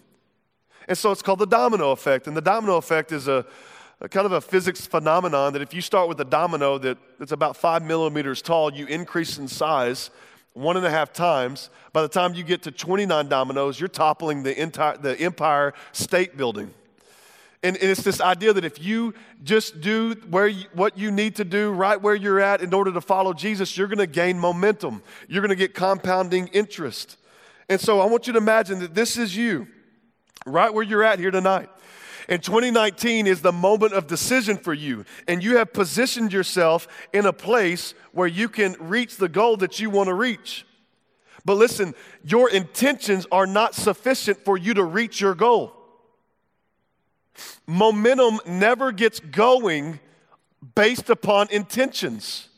And 0.89 0.97
so 0.97 1.13
it's 1.13 1.21
called 1.21 1.41
the 1.41 1.47
domino 1.47 1.91
effect. 1.91 2.27
And 2.27 2.37
the 2.37 2.41
domino 2.41 2.77
effect 2.77 3.13
is 3.13 3.29
a, 3.29 3.45
a 4.01 4.09
kind 4.09 4.25
of 4.25 4.33
a 4.33 4.41
physics 4.41 4.87
phenomenon 4.87 5.53
that 5.53 5.61
if 5.61 5.75
you 5.75 5.83
start 5.83 6.09
with 6.09 6.19
a 6.21 6.25
domino 6.25 6.79
that, 6.79 6.97
that's 7.19 7.33
about 7.33 7.57
five 7.57 7.83
millimeters 7.83 8.41
tall, 8.41 8.73
you 8.73 8.87
increase 8.87 9.37
in 9.37 9.47
size 9.47 10.11
one 10.55 10.77
and 10.77 10.87
a 10.87 10.91
half 10.91 11.13
times. 11.13 11.71
By 11.93 12.03
the 12.03 12.09
time 12.09 12.35
you 12.35 12.43
get 12.43 12.63
to 12.63 12.73
29 12.73 13.29
dominoes, 13.29 13.79
you're 13.79 13.89
toppling 13.89 14.43
the 14.43 14.61
entire 14.61 14.97
the 14.97 15.19
Empire 15.21 15.75
State 15.93 16.37
Building. 16.37 16.73
And, 17.63 17.77
and, 17.77 17.91
it's 17.91 18.03
this 18.03 18.21
idea 18.21 18.53
that 18.53 18.65
if 18.65 18.81
you 18.81 19.15
just 19.43 19.81
do 19.81 20.15
where 20.31 20.47
you, 20.47 20.67
what 20.75 20.97
you 20.97 21.11
need 21.11 21.37
to 21.37 21.45
do 21.45 21.73
right 21.73 22.01
where 22.01 22.15
you're 22.15 22.39
at 22.39 22.61
in 22.61 22.73
order 22.73 22.93
to 22.93 23.01
follow 23.01 23.33
Jesus, 23.33 23.77
you're 23.77 23.89
going 23.89 23.99
to 23.99 24.07
gain 24.07 24.39
momentum. 24.39 25.03
You're 25.29 25.43
going 25.43 25.51
to 25.51 25.57
get 25.57 25.75
compounding 25.75 26.47
interest. 26.49 27.17
And 27.69 27.81
so 27.81 28.01
I 28.01 28.07
want 28.07 28.27
you 28.29 28.33
to 28.35 28.39
imagine 28.39 28.79
that 28.79 28.95
this 28.95 29.17
is 29.17 29.37
you, 29.37 29.67
right 30.47 30.73
where 30.73 30.85
you're 30.85 31.03
at 31.03 31.19
here 31.19 31.33
tonight. 31.33 31.69
And 32.29 32.43
2019 32.43 33.27
is 33.27 33.41
the 33.41 33.53
moment 33.53 33.95
of 33.95 34.07
decision 34.07 34.59
for 34.59 34.75
you. 34.75 35.05
And 35.27 35.43
you 35.43 35.57
have 35.57 35.73
positioned 35.73 36.33
yourself 36.33 36.87
in 37.13 37.27
a 37.27 37.33
place 37.33 37.95
where 38.13 38.29
you 38.29 38.49
can 38.49 38.77
reach 38.79 39.17
the 39.17 39.29
goal 39.29 39.57
that 39.59 39.81
you 39.81 39.91
want 39.91 40.09
to 40.09 40.15
reach. 40.15 40.67
But 41.45 41.55
listen, 41.55 41.95
your 42.23 42.51
intentions 42.51 43.27
are 43.33 43.47
not 43.47 43.75
sufficient 43.75 44.45
for 44.45 44.59
you 44.59 44.75
to 44.75 44.85
reach 44.85 45.21
your 45.21 45.35
goal. 45.35 45.78
Momentum 47.67 48.41
never 48.47 48.93
gets 48.93 49.21
going 49.21 50.01
based 50.75 51.11
upon 51.11 51.49
intentions. 51.51 52.49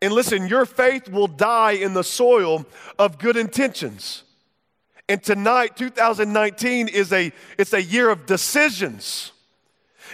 And 0.00 0.12
listen, 0.12 0.46
your 0.46 0.66
faith 0.66 1.08
will 1.08 1.26
die 1.26 1.72
in 1.72 1.94
the 1.94 2.04
soil 2.04 2.66
of 2.98 3.18
good 3.18 3.36
intentions. 3.36 4.22
And 5.08 5.22
tonight, 5.22 5.76
2019 5.76 6.88
is 6.88 7.12
a 7.12 7.32
it's 7.56 7.72
a 7.72 7.82
year 7.82 8.10
of 8.10 8.26
decisions. 8.26 9.32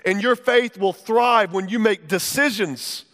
And 0.05 0.23
your 0.23 0.37
faith 0.37 0.79
will 0.79 0.93
thrive 0.93 1.53
when 1.53 1.69
you 1.69 1.79
make 1.79 2.09
decisions 2.09 3.05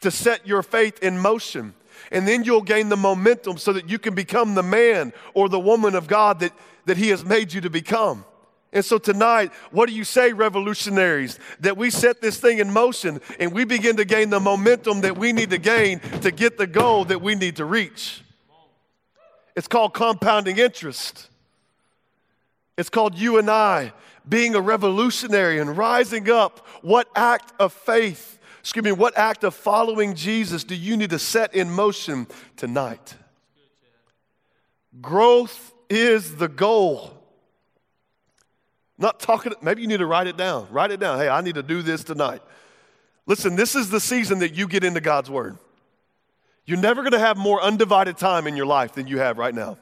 to 0.00 0.10
set 0.10 0.46
your 0.46 0.62
faith 0.62 1.02
in 1.02 1.18
motion. 1.18 1.74
And 2.12 2.26
then 2.26 2.44
you'll 2.44 2.62
gain 2.62 2.88
the 2.88 2.96
momentum 2.96 3.58
so 3.58 3.72
that 3.72 3.88
you 3.88 3.98
can 3.98 4.14
become 4.14 4.54
the 4.54 4.62
man 4.62 5.12
or 5.34 5.48
the 5.48 5.58
woman 5.58 5.94
of 5.94 6.06
God 6.06 6.40
that, 6.40 6.52
that 6.84 6.96
He 6.96 7.08
has 7.08 7.24
made 7.24 7.52
you 7.52 7.60
to 7.62 7.70
become. 7.70 8.24
And 8.72 8.84
so 8.84 8.98
tonight, 8.98 9.52
what 9.70 9.88
do 9.88 9.94
you 9.94 10.04
say, 10.04 10.32
revolutionaries? 10.32 11.38
That 11.60 11.76
we 11.76 11.90
set 11.90 12.20
this 12.20 12.38
thing 12.38 12.58
in 12.58 12.72
motion 12.72 13.20
and 13.38 13.52
we 13.52 13.64
begin 13.64 13.96
to 13.96 14.04
gain 14.04 14.30
the 14.30 14.40
momentum 14.40 15.00
that 15.02 15.16
we 15.16 15.32
need 15.32 15.50
to 15.50 15.58
gain 15.58 16.00
to 16.20 16.30
get 16.30 16.58
the 16.58 16.66
goal 16.66 17.04
that 17.06 17.22
we 17.22 17.34
need 17.34 17.56
to 17.56 17.64
reach. 17.64 18.22
It's 19.54 19.68
called 19.68 19.94
compounding 19.94 20.58
interest. 20.58 21.30
It's 22.76 22.90
called 22.90 23.16
you 23.16 23.38
and 23.38 23.50
I 23.50 23.92
being 24.28 24.54
a 24.54 24.60
revolutionary 24.60 25.58
and 25.58 25.76
rising 25.76 26.30
up. 26.30 26.66
What 26.82 27.08
act 27.14 27.52
of 27.58 27.72
faith, 27.72 28.38
excuse 28.60 28.84
me, 28.84 28.92
what 28.92 29.16
act 29.16 29.44
of 29.44 29.54
following 29.54 30.14
Jesus 30.14 30.64
do 30.64 30.74
you 30.74 30.96
need 30.96 31.10
to 31.10 31.18
set 31.18 31.54
in 31.54 31.70
motion 31.70 32.26
tonight? 32.56 33.14
Growth 35.00 35.72
is 35.88 36.36
the 36.36 36.48
goal. 36.48 37.15
Not 38.98 39.20
talking, 39.20 39.52
maybe 39.60 39.82
you 39.82 39.88
need 39.88 39.98
to 39.98 40.06
write 40.06 40.26
it 40.26 40.36
down. 40.36 40.68
Write 40.70 40.90
it 40.90 41.00
down. 41.00 41.18
Hey, 41.18 41.28
I 41.28 41.40
need 41.42 41.56
to 41.56 41.62
do 41.62 41.82
this 41.82 42.02
tonight. 42.02 42.40
Listen, 43.26 43.56
this 43.56 43.74
is 43.74 43.90
the 43.90 44.00
season 44.00 44.38
that 44.38 44.54
you 44.54 44.66
get 44.68 44.84
into 44.84 45.00
God's 45.00 45.30
Word. 45.30 45.58
You're 46.64 46.78
never 46.78 47.02
going 47.02 47.12
to 47.12 47.18
have 47.18 47.36
more 47.36 47.60
undivided 47.62 48.16
time 48.16 48.46
in 48.46 48.56
your 48.56 48.66
life 48.66 48.92
than 48.92 49.06
you 49.06 49.18
have 49.18 49.38
right 49.38 49.54
now. 49.54 49.78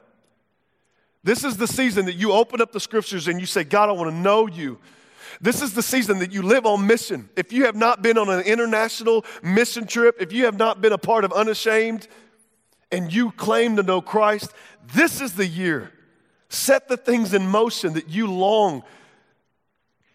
This 1.23 1.45
is 1.45 1.57
the 1.57 1.67
season 1.67 2.05
that 2.07 2.15
you 2.15 2.33
open 2.33 2.61
up 2.61 2.73
the 2.73 2.81
scriptures 2.81 3.29
and 3.29 3.41
you 3.41 3.47
say, 3.47 3.65
God, 3.65 3.89
I 3.89 3.93
want 3.93 4.11
to 4.11 4.17
know 4.17 4.47
you. 4.47 4.79
This 5.41 5.63
is 5.63 5.73
the 5.73 5.83
season 5.83 6.19
that 6.19 6.33
you 6.33 6.43
live 6.43 6.67
on 6.67 6.87
mission. 6.87 7.31
If 7.37 7.53
you 7.53 7.65
have 7.65 7.75
not 7.75 8.03
been 8.03 8.19
on 8.19 8.29
an 8.29 8.41
international 8.43 9.25
mission 9.43 9.87
trip, 9.87 10.17
if 10.21 10.33
you 10.33 10.45
have 10.45 10.59
not 10.59 10.81
been 10.81 10.93
a 10.93 10.99
part 10.99 11.25
of 11.25 11.33
Unashamed 11.33 12.07
and 12.93 13.13
you 13.13 13.31
claim 13.33 13.77
to 13.77 13.83
know 13.83 14.03
Christ, 14.03 14.53
this 14.93 15.21
is 15.21 15.35
the 15.35 15.47
year. 15.47 15.93
Set 16.51 16.89
the 16.89 16.97
things 16.97 17.33
in 17.33 17.49
motion 17.49 17.95
that 17.95 18.09
you 18.09 18.31
long 18.31 18.85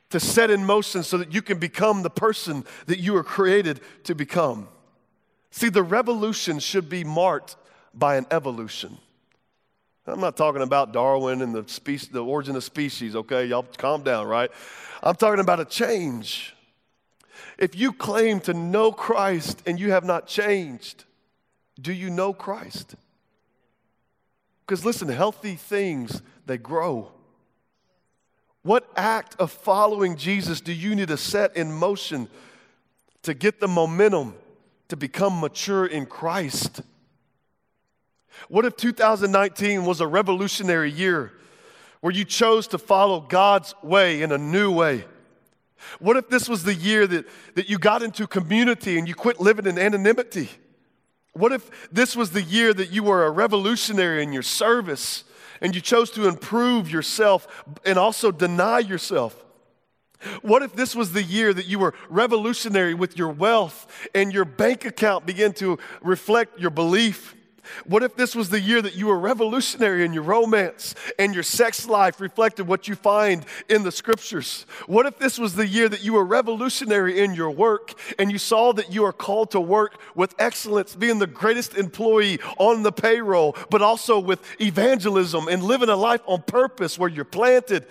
to 0.10 0.20
set 0.20 0.50
in 0.50 0.66
motion 0.66 1.04
so 1.04 1.18
that 1.18 1.34
you 1.34 1.42
can 1.42 1.60
become 1.60 2.02
the 2.04 2.10
person 2.10 2.66
that 2.88 3.00
you 3.00 3.14
were 3.14 3.24
created 3.24 3.80
to 4.04 4.16
become. 4.16 4.68
See, 5.52 5.70
the 5.70 5.84
revolution 5.84 6.60
should 6.60 6.90
be 6.90 7.04
marked 7.04 7.56
by 7.94 8.16
an 8.16 8.26
evolution. 8.32 8.98
I'm 10.06 10.20
not 10.20 10.38
talking 10.38 10.62
about 10.62 10.92
Darwin 10.92 11.42
and 11.42 11.54
the, 11.54 11.68
species, 11.68 12.10
the 12.10 12.24
origin 12.24 12.56
of 12.56 12.64
species, 12.64 13.16
okay? 13.16 13.46
Y'all 13.46 13.66
calm 13.78 14.02
down, 14.02 14.28
right? 14.28 14.50
I'm 15.04 15.16
talking 15.16 15.40
about 15.40 15.60
a 15.60 15.66
change. 15.66 16.56
If 17.58 17.76
you 17.76 17.94
claim 17.94 18.40
to 18.42 18.54
know 18.54 18.92
Christ 18.92 19.62
and 19.66 19.80
you 19.80 19.92
have 19.92 20.04
not 20.04 20.26
changed, 20.26 21.04
do 21.80 21.94
you 21.94 22.10
know 22.10 22.34
Christ? 22.34 22.96
Because 24.66 24.84
listen, 24.84 25.08
healthy 25.10 25.56
things, 25.56 26.22
they 26.46 26.58
grow. 26.58 27.12
What 28.64 28.90
act 28.96 29.36
of 29.40 29.52
following 29.52 30.18
Jesus 30.18 30.60
do 30.62 30.74
you 30.74 30.96
need 30.96 31.08
to 31.08 31.18
set 31.18 31.56
in 31.56 31.72
motion 31.72 32.28
to 33.24 33.34
get 33.34 33.60
the 33.60 33.68
momentum 33.68 34.36
to 34.90 34.98
become 34.98 35.40
mature 35.40 35.86
in 35.86 36.06
Christ? 36.06 36.82
What 38.48 38.66
if 38.66 38.76
2019 38.76 39.86
was 39.86 40.02
a 40.02 40.08
revolutionary 40.08 40.92
year 40.92 41.34
where 42.02 42.14
you 42.14 42.26
chose 42.26 42.68
to 42.70 42.78
follow 42.78 43.22
God's 43.22 43.76
way 43.82 44.22
in 44.22 44.32
a 44.32 44.38
new 44.38 44.72
way? 44.72 45.06
What 46.00 46.18
if 46.18 46.30
this 46.30 46.50
was 46.50 46.64
the 46.64 46.74
year 46.74 47.08
that, 47.08 47.26
that 47.56 47.70
you 47.70 47.80
got 47.80 48.04
into 48.04 48.28
community 48.28 48.98
and 48.98 49.08
you 49.08 49.16
quit 49.16 49.40
living 49.40 49.66
in 49.66 49.78
anonymity? 49.78 50.50
What 51.34 51.54
if 51.54 51.90
this 51.92 52.16
was 52.16 52.32
the 52.32 52.42
year 52.42 52.74
that 52.74 52.92
you 52.92 53.04
were 53.04 53.26
a 53.26 53.32
revolutionary 53.32 54.24
in 54.24 54.34
your 54.34 54.44
service 54.44 55.24
and 55.62 55.76
you 55.76 55.82
chose 55.82 56.12
to 56.12 56.28
improve 56.28 56.92
yourself 56.92 57.66
and 57.86 57.98
also 57.98 58.32
deny 58.32 58.80
yourself? 58.80 59.46
What 60.42 60.64
if 60.64 60.74
this 60.74 60.96
was 60.96 61.14
the 61.14 61.24
year 61.24 61.54
that 61.54 61.66
you 61.66 61.80
were 61.80 61.94
revolutionary 62.10 62.94
with 62.94 63.18
your 63.18 63.30
wealth 63.30 64.10
and 64.14 64.34
your 64.34 64.46
bank 64.46 64.84
account 64.86 65.26
began 65.26 65.54
to 65.54 65.80
reflect 66.02 66.60
your 66.60 66.72
belief? 66.72 67.36
What 67.86 68.04
if 68.04 68.16
this 68.16 68.36
was 68.36 68.50
the 68.50 68.60
year 68.60 68.82
that 68.82 68.96
you 68.96 69.08
were 69.08 69.20
revolutionary 69.20 70.06
in 70.06 70.14
your 70.14 70.24
romance 70.24 70.96
and 71.18 71.34
your 71.34 71.44
sex 71.44 71.88
life 71.88 72.20
reflected 72.20 72.68
what 72.68 72.88
you 72.88 72.96
find 72.96 73.46
in 73.70 73.84
the 73.84 73.92
scriptures? 73.92 74.66
What 74.88 75.06
if 75.06 75.18
this 75.18 75.38
was 75.40 75.56
the 75.56 75.68
year 75.68 75.90
that 75.90 76.04
you 76.04 76.14
were 76.14 76.26
revolutionary 76.26 77.20
in 77.20 77.34
your 77.34 77.52
work 77.52 77.94
and 78.18 78.32
you 78.32 78.38
saw 78.38 78.74
that 78.74 78.94
you 78.94 79.06
are 79.06 79.14
called 79.14 79.52
to 79.52 79.60
work 79.60 80.00
with 80.16 80.36
excellence, 80.40 80.96
being 80.96 81.20
the 81.20 81.28
greatest 81.28 81.76
employee 81.76 82.40
on 82.58 82.84
the 82.84 82.92
payroll, 82.92 83.56
but 83.70 83.82
also 83.82 84.20
with 84.20 84.40
evangelism 84.62 85.48
and 85.48 85.64
living 85.64 85.90
a 85.90 85.96
life 85.96 86.22
on 86.26 86.42
purpose 86.42 86.98
where 86.98 87.10
you're 87.10 87.26
planted? 87.26 87.86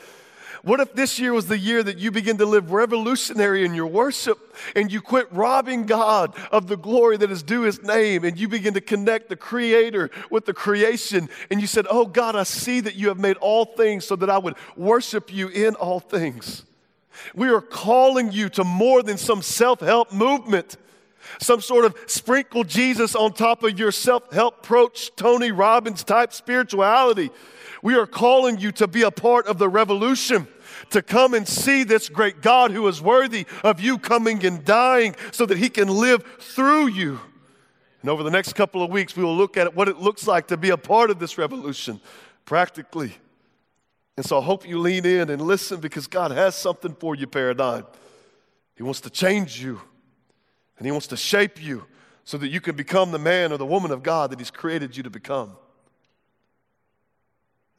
What 0.62 0.80
if 0.80 0.94
this 0.94 1.18
year 1.18 1.32
was 1.32 1.46
the 1.46 1.58
year 1.58 1.82
that 1.82 1.98
you 1.98 2.10
begin 2.10 2.38
to 2.38 2.46
live 2.46 2.72
revolutionary 2.72 3.64
in 3.64 3.74
your 3.74 3.86
worship 3.86 4.56
and 4.74 4.90
you 4.90 5.00
quit 5.00 5.32
robbing 5.32 5.86
God 5.86 6.34
of 6.50 6.66
the 6.66 6.76
glory 6.76 7.16
that 7.18 7.30
is 7.30 7.42
due 7.42 7.62
his 7.62 7.82
name 7.82 8.24
and 8.24 8.38
you 8.38 8.48
begin 8.48 8.74
to 8.74 8.80
connect 8.80 9.28
the 9.28 9.36
creator 9.36 10.10
with 10.30 10.46
the 10.46 10.54
creation 10.54 11.28
and 11.50 11.60
you 11.60 11.66
said, 11.66 11.86
Oh 11.88 12.06
God, 12.06 12.34
I 12.34 12.42
see 12.42 12.80
that 12.80 12.96
you 12.96 13.08
have 13.08 13.18
made 13.18 13.36
all 13.36 13.64
things 13.64 14.04
so 14.04 14.16
that 14.16 14.30
I 14.30 14.38
would 14.38 14.56
worship 14.76 15.32
you 15.32 15.48
in 15.48 15.74
all 15.76 16.00
things. 16.00 16.64
We 17.34 17.48
are 17.48 17.60
calling 17.60 18.32
you 18.32 18.48
to 18.50 18.64
more 18.64 19.02
than 19.02 19.16
some 19.16 19.42
self 19.42 19.80
help 19.80 20.12
movement 20.12 20.76
some 21.40 21.60
sort 21.60 21.84
of 21.84 21.96
sprinkle 22.06 22.64
Jesus 22.64 23.14
on 23.14 23.32
top 23.32 23.62
of 23.62 23.78
your 23.78 23.92
self 23.92 24.32
help 24.32 24.58
approach, 24.58 25.14
Tony 25.16 25.52
Robbins 25.52 26.04
type 26.04 26.32
spirituality. 26.32 27.30
We 27.82 27.94
are 27.94 28.06
calling 28.06 28.58
you 28.58 28.72
to 28.72 28.88
be 28.88 29.02
a 29.02 29.10
part 29.10 29.46
of 29.46 29.58
the 29.58 29.68
revolution 29.68 30.48
to 30.90 31.02
come 31.02 31.34
and 31.34 31.46
see 31.46 31.84
this 31.84 32.08
great 32.08 32.40
God 32.40 32.70
who 32.70 32.86
is 32.88 33.00
worthy 33.00 33.46
of 33.62 33.80
you 33.80 33.98
coming 33.98 34.44
and 34.44 34.64
dying 34.64 35.14
so 35.32 35.46
that 35.46 35.58
he 35.58 35.68
can 35.68 35.88
live 35.88 36.24
through 36.38 36.88
you. 36.88 37.20
And 38.00 38.10
over 38.10 38.22
the 38.22 38.30
next 38.30 38.54
couple 38.54 38.82
of 38.82 38.90
weeks, 38.90 39.16
we 39.16 39.24
will 39.24 39.36
look 39.36 39.56
at 39.56 39.74
what 39.74 39.88
it 39.88 39.98
looks 39.98 40.26
like 40.26 40.48
to 40.48 40.56
be 40.56 40.70
a 40.70 40.76
part 40.76 41.10
of 41.10 41.18
this 41.18 41.36
revolution 41.36 42.00
practically. 42.44 43.16
And 44.16 44.24
so 44.24 44.40
I 44.40 44.44
hope 44.44 44.66
you 44.66 44.78
lean 44.78 45.04
in 45.04 45.30
and 45.30 45.42
listen 45.42 45.80
because 45.80 46.06
God 46.06 46.30
has 46.30 46.54
something 46.54 46.94
for 46.94 47.14
you, 47.14 47.26
Paradigm. 47.26 47.86
He 48.76 48.82
wants 48.82 49.00
to 49.02 49.10
change 49.10 49.62
you 49.62 49.80
and 50.76 50.86
He 50.86 50.92
wants 50.92 51.08
to 51.08 51.16
shape 51.16 51.62
you 51.62 51.86
so 52.24 52.38
that 52.38 52.48
you 52.48 52.60
can 52.60 52.76
become 52.76 53.10
the 53.10 53.18
man 53.18 53.52
or 53.52 53.58
the 53.58 53.66
woman 53.66 53.90
of 53.90 54.02
God 54.02 54.30
that 54.30 54.38
He's 54.38 54.50
created 54.50 54.96
you 54.96 55.02
to 55.02 55.10
become 55.10 55.56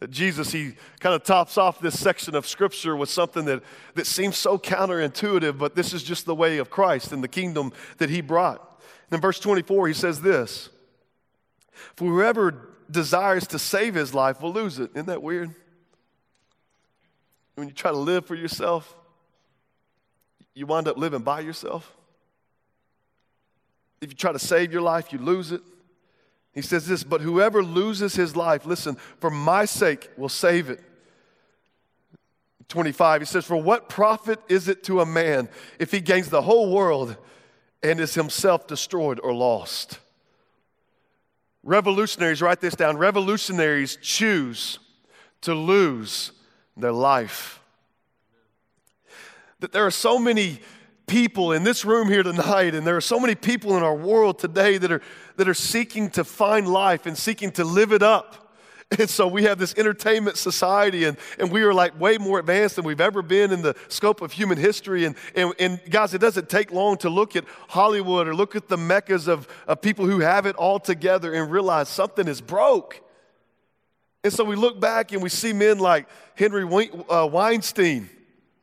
Jesus, 0.08 0.52
he 0.52 0.76
kind 1.02 1.14
of 1.14 1.24
tops 1.24 1.58
off 1.58 1.80
this 1.80 2.00
section 2.00 2.34
of 2.34 2.48
scripture 2.48 2.96
with 2.96 3.10
something 3.10 3.44
that, 3.46 3.62
that 3.96 4.08
seems 4.08 4.38
so 4.38 4.58
counterintuitive, 4.58 5.58
but 5.58 5.76
this 5.76 5.94
is 5.94 6.04
just 6.04 6.26
the 6.26 6.36
way 6.36 6.58
of 6.58 6.70
Christ 6.70 7.12
and 7.12 7.22
the 7.22 7.28
kingdom 7.28 7.74
that 7.98 8.10
he 8.10 8.22
brought. 8.22 8.60
And 9.10 9.18
in 9.18 9.22
verse 9.22 9.40
24, 9.40 9.90
he 9.90 9.94
says 9.94 10.22
this 10.22 10.70
For 11.96 12.06
whoever 12.06 12.70
desires 12.90 13.46
to 13.48 13.60
save 13.60 13.96
his 13.96 14.14
life 14.14 14.42
will 14.42 14.54
lose 14.54 14.80
it. 14.80 14.92
Isn't 14.94 15.08
that 15.08 15.22
weird? 15.22 15.54
When 17.56 17.68
you 17.68 17.74
try 17.74 17.92
to 17.92 17.98
live 17.98 18.26
for 18.26 18.36
yourself, 18.36 18.96
you 20.54 20.66
wind 20.66 20.88
up 20.88 20.98
living 20.98 21.22
by 21.22 21.42
yourself. 21.42 21.94
If 24.00 24.12
you 24.12 24.16
try 24.16 24.32
to 24.32 24.40
save 24.40 24.72
your 24.72 24.82
life, 24.82 25.12
you 25.12 25.20
lose 25.20 25.52
it. 25.52 25.62
He 26.54 26.62
says 26.62 26.88
this, 26.88 27.04
but 27.04 27.22
whoever 27.22 27.64
loses 27.64 28.16
his 28.16 28.36
life, 28.36 28.66
listen, 28.66 28.96
for 29.20 29.30
my 29.30 29.66
sake 29.66 30.10
will 30.18 30.30
save 30.30 30.70
it. 30.70 30.82
25, 32.70 33.22
he 33.22 33.26
says, 33.26 33.46
For 33.46 33.58
what 33.58 33.90
profit 33.90 34.40
is 34.48 34.68
it 34.68 34.84
to 34.84 35.02
a 35.02 35.06
man 35.06 35.50
if 35.80 35.92
he 35.92 36.00
gains 36.00 36.30
the 36.30 36.42
whole 36.42 36.72
world 36.72 37.18
and 37.82 38.00
is 38.00 38.14
himself 38.14 38.68
destroyed 38.68 39.20
or 39.22 39.34
lost? 39.34 40.00
Revolutionaries, 41.64 42.42
write 42.42 42.62
this 42.62 42.76
down. 42.76 42.98
Revolutionaries 42.98 43.98
choose 44.02 44.80
to 45.42 45.54
lose 45.54 46.32
their 46.78 46.92
life. 46.92 47.60
That 49.60 49.72
there 49.72 49.86
are 49.86 49.92
so 49.92 50.18
many 50.18 50.62
people 51.10 51.52
in 51.52 51.64
this 51.64 51.84
room 51.84 52.08
here 52.08 52.24
tonight, 52.24 52.76
and 52.76 52.86
there 52.86 52.96
are 52.96 53.02
so 53.02 53.20
many 53.20 53.36
people 53.36 53.76
in 53.76 53.84
our 53.84 53.96
world 53.96 54.40
today 54.40 54.78
that 54.78 54.92
are, 54.92 55.02
that 55.40 55.48
are 55.48 55.54
seeking 55.54 56.10
to 56.12 56.24
find 56.24 56.68
life 56.68 57.06
and 57.06 57.18
seeking 57.18 57.52
to 57.54 57.64
live 57.64 57.92
it 57.92 58.04
up. 58.04 58.46
And 58.98 59.08
so 59.08 59.28
we 59.28 59.44
have 59.44 59.60
this 59.60 59.76
entertainment 59.78 60.36
society, 60.36 61.04
and, 61.04 61.16
and 61.38 61.52
we 61.52 61.62
are 61.62 61.74
like 61.74 62.00
way 62.00 62.18
more 62.18 62.40
advanced 62.40 62.76
than 62.76 62.86
we've 62.86 63.00
ever 63.00 63.22
been 63.22 63.52
in 63.52 63.62
the 63.62 63.76
scope 63.88 64.22
of 64.22 64.32
human 64.32 64.58
history. 64.58 65.06
And, 65.06 65.16
and, 65.36 65.54
and 65.60 65.80
guys, 65.90 66.16
it 66.16 66.18
doesn't 66.18 66.50
take 66.50 66.72
long 66.72 66.98
to 66.98 67.10
look 67.10 67.36
at 67.36 67.46
Hollywood 67.68 68.28
or 68.28 68.34
look 68.36 68.56
at 68.56 68.68
the 68.68 68.78
meccas 68.78 69.28
of, 69.28 69.48
of 69.68 69.82
people 69.82 70.08
who 70.08 70.22
have 70.22 70.48
it 70.48 70.56
all 70.56 70.80
together 70.80 71.34
and 71.34 71.52
realize 71.52 71.88
something 71.88 72.28
is 72.28 72.42
broke. 72.42 73.00
And 74.24 74.34
so 74.34 74.44
we 74.44 74.56
look 74.56 74.80
back 74.80 75.12
and 75.12 75.22
we 75.22 75.30
see 75.30 75.54
men 75.54 75.78
like 75.78 76.08
Henry 76.36 76.64
uh, 77.10 77.30
Weinstein 77.32 78.10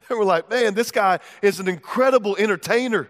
And 0.09 0.19
we're 0.19 0.25
like, 0.25 0.49
man, 0.51 0.75
this 0.75 0.91
guy 0.91 1.19
is 1.43 1.61
an 1.61 1.69
incredible 1.69 2.37
entertainer. 2.37 3.09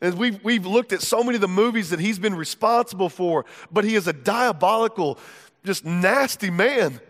And 0.00 0.18
we've, 0.18 0.42
we've 0.44 0.66
looked 0.66 0.92
at 0.92 1.00
so 1.00 1.22
many 1.22 1.36
of 1.36 1.40
the 1.40 1.48
movies 1.48 1.90
that 1.90 2.00
he's 2.00 2.18
been 2.18 2.34
responsible 2.34 3.08
for, 3.08 3.46
but 3.70 3.84
he 3.84 3.94
is 3.94 4.06
a 4.06 4.12
diabolical, 4.12 5.18
just 5.64 5.84
nasty 5.84 6.50
man 6.50 7.00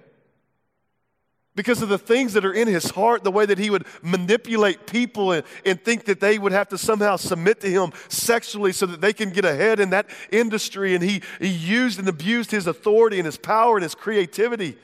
because 1.57 1.81
of 1.81 1.89
the 1.89 1.99
things 1.99 2.35
that 2.35 2.45
are 2.45 2.53
in 2.53 2.69
his 2.69 2.91
heart, 2.91 3.25
the 3.25 3.31
way 3.31 3.47
that 3.47 3.59
he 3.59 3.71
would 3.71 3.87
manipulate 4.03 4.87
people 4.87 5.33
and, 5.33 5.43
and 5.65 5.83
think 5.83 6.05
that 6.05 6.21
they 6.21 6.39
would 6.39 6.53
have 6.53 6.69
to 6.69 6.79
somehow 6.79 7.17
submit 7.17 7.61
to 7.63 7.69
him 7.69 7.93
sexually 8.09 8.73
so 8.73 8.85
that 8.87 9.01
they 9.01 9.15
can 9.15 9.31
get 9.31 9.45
ahead 9.45 9.81
in 9.81 9.91
that 9.91 10.07
industry. 10.31 10.95
And 10.95 11.03
he, 11.03 11.23
he 11.41 11.49
used 11.49 11.99
and 11.99 12.09
abused 12.09 12.51
his 12.51 12.67
authority 12.67 13.19
and 13.19 13.27
his 13.27 13.39
power 13.39 13.77
and 13.77 13.83
his 13.83 13.95
creativity. 13.95 14.77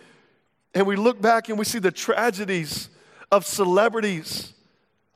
And 0.75 0.87
we 0.87 0.97
look 0.97 1.21
back 1.21 1.51
and 1.51 1.59
we 1.59 1.67
see 1.67 1.79
the 1.79 1.93
tragedies 1.93 2.89
of 3.31 3.45
celebrities 3.45 4.55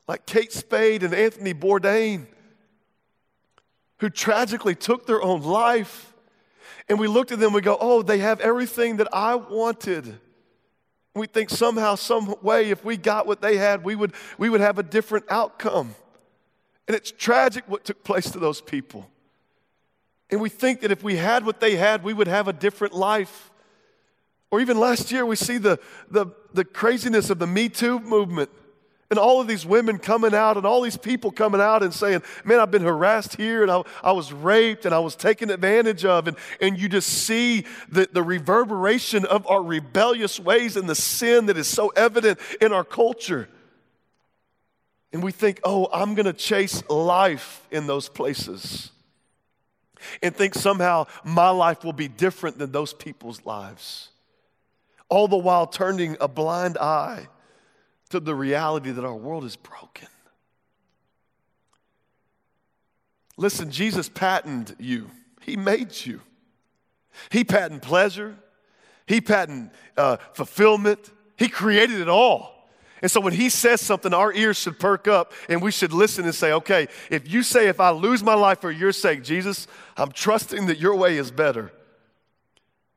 like 0.07 0.27
Kate 0.27 0.53
Spade 0.53 1.01
and 1.01 1.13
Anthony 1.13 1.55
Bourdain 1.55 2.27
who 3.99 4.09
tragically 4.09 4.75
took 4.75 5.05
their 5.07 5.21
own 5.21 5.41
life. 5.41 6.13
And 6.89 6.99
we 6.99 7.07
looked 7.07 7.31
at 7.31 7.39
them, 7.39 7.53
we 7.53 7.61
go, 7.61 7.77
oh, 7.79 8.01
they 8.01 8.19
have 8.19 8.39
everything 8.39 8.97
that 8.97 9.07
I 9.13 9.35
wanted. 9.35 10.19
We 11.13 11.27
think 11.27 11.49
somehow, 11.49 11.95
some 11.95 12.35
way, 12.41 12.69
if 12.69 12.85
we 12.85 12.95
got 12.95 13.25
what 13.25 13.41
they 13.41 13.57
had, 13.57 13.83
we 13.83 13.95
would, 13.95 14.13
we 14.37 14.49
would 14.49 14.61
have 14.61 14.77
a 14.77 14.83
different 14.83 15.25
outcome. 15.29 15.95
And 16.87 16.95
it's 16.95 17.11
tragic 17.11 17.63
what 17.67 17.83
took 17.83 18.03
place 18.03 18.29
to 18.31 18.39
those 18.39 18.61
people. 18.61 19.09
And 20.29 20.39
we 20.39 20.49
think 20.49 20.81
that 20.81 20.91
if 20.91 21.03
we 21.03 21.15
had 21.15 21.45
what 21.45 21.59
they 21.59 21.75
had, 21.75 22.03
we 22.03 22.13
would 22.13 22.27
have 22.27 22.47
a 22.47 22.53
different 22.53 22.93
life. 22.93 23.51
Or 24.51 24.61
even 24.61 24.79
last 24.79 25.11
year, 25.11 25.25
we 25.25 25.35
see 25.35 25.57
the, 25.57 25.79
the, 26.09 26.27
the 26.53 26.63
craziness 26.63 27.29
of 27.29 27.39
the 27.39 27.47
Me 27.47 27.67
Too 27.67 27.99
movement. 27.99 28.49
And 29.09 29.17
all 29.17 29.39
of 29.39 29.47
these 29.47 29.65
women 29.65 29.99
coming 29.99 30.33
out 30.33 30.57
and 30.57 30.65
all 30.65 30.81
these 30.81 30.97
people 30.97 31.31
coming 31.31 31.61
out 31.61 31.81
and 31.81 31.93
saying, 31.93 32.23
Man, 32.43 32.59
I've 32.59 32.71
been 32.71 32.83
harassed 32.83 33.37
here 33.37 33.61
and 33.61 33.71
I, 33.71 33.83
I 34.03 34.11
was 34.11 34.33
raped 34.33 34.85
and 34.85 34.93
I 34.93 34.99
was 34.99 35.15
taken 35.15 35.49
advantage 35.49 36.03
of. 36.03 36.27
And, 36.27 36.35
and 36.59 36.77
you 36.77 36.89
just 36.89 37.07
see 37.07 37.65
the, 37.87 38.09
the 38.11 38.21
reverberation 38.21 39.23
of 39.25 39.47
our 39.47 39.63
rebellious 39.63 40.41
ways 40.41 40.75
and 40.75 40.89
the 40.89 40.95
sin 40.95 41.45
that 41.45 41.57
is 41.57 41.67
so 41.67 41.87
evident 41.89 42.37
in 42.59 42.73
our 42.73 42.83
culture. 42.83 43.47
And 45.13 45.23
we 45.23 45.31
think, 45.31 45.61
Oh, 45.63 45.87
I'm 45.93 46.13
going 46.13 46.25
to 46.25 46.33
chase 46.33 46.83
life 46.89 47.65
in 47.71 47.87
those 47.87 48.09
places. 48.09 48.91
And 50.21 50.35
think 50.35 50.53
somehow 50.53 51.05
my 51.23 51.49
life 51.49 51.85
will 51.85 51.93
be 51.93 52.09
different 52.09 52.57
than 52.59 52.73
those 52.73 52.93
people's 52.93 53.45
lives. 53.45 54.09
All 55.07 55.29
the 55.29 55.37
while 55.37 55.65
turning 55.65 56.17
a 56.19 56.27
blind 56.27 56.77
eye 56.77 57.29
to 58.09 58.19
the 58.19 58.35
reality 58.35 58.91
that 58.91 59.03
our 59.03 59.15
world 59.15 59.43
is 59.43 59.55
broken. 59.55 60.07
Listen, 63.37 63.69
Jesus 63.69 64.09
patented 64.09 64.77
you, 64.79 65.09
He 65.41 65.55
made 65.55 66.05
you. 66.05 66.21
He 67.31 67.43
patented 67.43 67.81
pleasure, 67.81 68.35
He 69.05 69.21
patented 69.21 69.71
uh, 69.95 70.17
fulfillment, 70.33 71.11
He 71.37 71.49
created 71.49 71.99
it 71.99 72.09
all. 72.09 72.57
And 73.01 73.11
so 73.11 73.21
when 73.21 73.33
he 73.33 73.49
says 73.49 73.79
something, 73.79 74.13
our 74.13 74.33
ears 74.33 74.57
should 74.57 74.79
perk 74.79 75.07
up 75.07 75.31
and 75.49 75.61
we 75.61 75.71
should 75.71 75.93
listen 75.93 76.25
and 76.25 76.33
say, 76.33 76.51
okay, 76.53 76.87
if 77.11 77.31
you 77.31 77.43
say, 77.43 77.67
if 77.67 77.79
I 77.79 77.91
lose 77.91 78.23
my 78.23 78.33
life 78.33 78.59
for 78.59 78.71
your 78.71 78.91
sake, 78.91 79.23
Jesus, 79.23 79.67
I'm 79.95 80.11
trusting 80.11 80.65
that 80.65 80.79
your 80.79 80.95
way 80.95 81.17
is 81.17 81.29
better. 81.29 81.71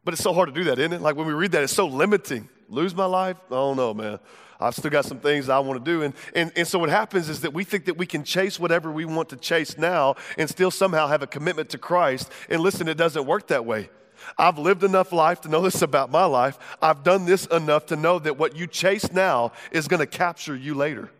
But 0.02 0.14
it's 0.14 0.22
so 0.22 0.32
hard 0.32 0.48
to 0.48 0.54
do 0.54 0.64
that, 0.64 0.78
isn't 0.78 0.92
it? 0.94 1.02
Like 1.02 1.16
when 1.16 1.26
we 1.26 1.34
read 1.34 1.52
that, 1.52 1.62
it's 1.62 1.74
so 1.74 1.86
limiting. 1.86 2.48
Lose 2.68 2.94
my 2.94 3.04
life? 3.04 3.36
I 3.48 3.54
don't 3.54 3.76
know, 3.76 3.92
man. 3.92 4.18
I've 4.60 4.74
still 4.74 4.90
got 4.90 5.04
some 5.04 5.18
things 5.18 5.48
I 5.48 5.58
want 5.58 5.84
to 5.84 5.90
do. 5.90 6.02
And, 6.02 6.14
and, 6.34 6.52
and 6.54 6.68
so 6.68 6.78
what 6.78 6.90
happens 6.90 7.28
is 7.28 7.40
that 7.40 7.54
we 7.54 7.64
think 7.64 7.86
that 7.86 7.96
we 7.96 8.06
can 8.06 8.24
chase 8.24 8.60
whatever 8.60 8.92
we 8.92 9.04
want 9.04 9.30
to 9.30 9.36
chase 9.36 9.78
now 9.78 10.16
and 10.36 10.48
still 10.48 10.70
somehow 10.70 11.06
have 11.06 11.22
a 11.22 11.26
commitment 11.26 11.70
to 11.70 11.78
Christ. 11.78 12.30
And 12.48 12.60
listen, 12.60 12.86
it 12.88 12.96
doesn't 12.96 13.24
work 13.26 13.48
that 13.48 13.64
way. 13.64 13.88
I've 14.36 14.58
lived 14.58 14.84
enough 14.84 15.12
life 15.12 15.40
to 15.42 15.48
know 15.48 15.62
this 15.62 15.82
about 15.82 16.10
my 16.10 16.24
life. 16.24 16.58
I've 16.82 17.02
done 17.02 17.24
this 17.24 17.46
enough 17.46 17.86
to 17.86 17.96
know 17.96 18.18
that 18.18 18.38
what 18.38 18.54
you 18.54 18.66
chase 18.66 19.10
now 19.12 19.52
is 19.70 19.88
going 19.88 20.00
to 20.00 20.06
capture 20.06 20.54
you 20.54 20.74
later. 20.74 21.10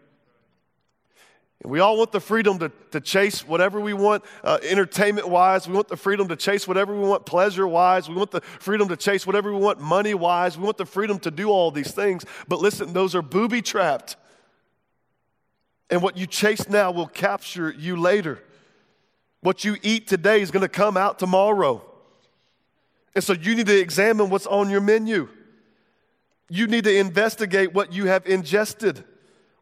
We 1.63 1.81
all 1.81 1.99
want 1.99 2.11
the 2.11 2.21
freedom 2.21 2.59
to, 2.61 2.73
to 2.93 3.01
chase 3.01 3.47
whatever 3.47 3.81
we 3.81 3.93
want, 3.93 4.25
uh, 4.43 4.59
entertainment 4.63 5.29
wise. 5.29 5.69
We 5.69 5.75
want 5.75 5.89
the 5.89 5.97
freedom 5.97 6.27
to 6.29 6.37
chase 6.37 6.67
whatever 6.67 6.95
we 6.95 7.07
want, 7.07 7.27
pleasure 7.27 7.69
wise. 7.69 8.09
We 8.09 8.15
want 8.15 8.31
the 8.31 8.41
freedom 8.41 8.89
to 8.89 8.97
chase 8.97 9.27
whatever 9.27 9.53
we 9.53 9.59
want, 9.61 9.79
money 9.79 10.15
wise. 10.15 10.57
We 10.57 10.65
want 10.65 10.79
the 10.79 10.87
freedom 10.87 11.19
to 11.21 11.31
do 11.31 11.51
all 11.51 11.71
these 11.71 11.93
things. 11.93 12.25
But 12.49 12.61
listen, 12.61 12.95
those 12.95 13.15
are 13.15 13.21
booby 13.21 13.61
trapped. 13.61 14.17
And 15.91 16.03
what 16.03 16.17
you 16.17 16.27
chase 16.27 16.67
now 16.69 16.93
will 16.93 17.09
capture 17.09 17.71
you 17.71 17.97
later. 17.97 18.43
What 19.43 19.63
you 19.63 19.77
eat 19.83 20.07
today 20.07 20.41
is 20.41 20.51
going 20.51 20.63
to 20.63 20.69
come 20.69 20.97
out 20.97 21.19
tomorrow. 21.19 21.85
And 23.15 23.23
so 23.23 23.35
you 23.35 23.55
need 23.55 23.67
to 23.67 23.79
examine 23.79 24.31
what's 24.31 24.47
on 24.47 24.71
your 24.71 24.81
menu. 24.81 25.29
You 26.49 26.67
need 26.69 26.85
to 26.85 26.97
investigate 26.97 27.75
what 27.75 27.93
you 27.93 28.07
have 28.07 28.27
ingested. 28.27 29.05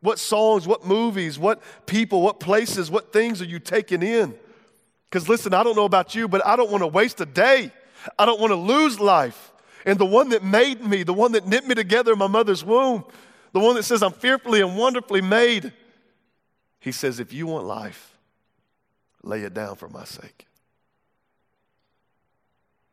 What 0.01 0.19
songs, 0.19 0.67
what 0.67 0.87
movies, 0.87 1.39
what 1.39 1.63
people, 1.87 2.23
what 2.23 2.41
places, 2.41 2.91
what 2.91 3.13
things 3.13 3.43
are 3.43 3.47
you 3.47 3.59
taking 3.59 4.03
in? 4.03 4.35
Because 5.11 5.29
listen, 5.29 5.55
I 5.55 5.63
don't 5.63 5.77
know 5.77 5.85
about 5.85 6.15
you, 6.15 6.29
but 6.29 6.45
I 6.47 6.57
don't 6.57 6.71
want 6.71 6.83
to 6.83 6.87
waste 6.87 7.21
a 7.21 7.27
day. 7.27 7.73
I 8.19 8.27
don't 8.27 8.41
want 8.41 8.53
to 8.53 8.57
lose 8.57 9.01
life. 9.01 9.53
And 9.85 9.99
the 9.99 10.05
one 10.05 10.29
that 10.31 10.45
made 10.45 10.85
me, 10.85 11.03
the 11.03 11.15
one 11.15 11.33
that 11.33 11.47
knit 11.47 11.67
me 11.67 11.75
together 11.75 12.13
in 12.13 12.19
my 12.19 12.27
mother's 12.27 12.65
womb, 12.65 13.05
the 13.53 13.61
one 13.61 13.75
that 13.77 13.85
says 13.85 14.03
I'm 14.03 14.13
fearfully 14.13 14.61
and 14.61 14.77
wonderfully 14.77 15.21
made, 15.21 15.73
he 16.79 16.93
says, 16.93 17.19
if 17.19 17.33
you 17.33 17.47
want 17.47 17.67
life, 17.67 18.17
lay 19.23 19.43
it 19.43 19.55
down 19.55 19.77
for 19.77 19.89
my 19.89 20.05
sake. 20.05 20.47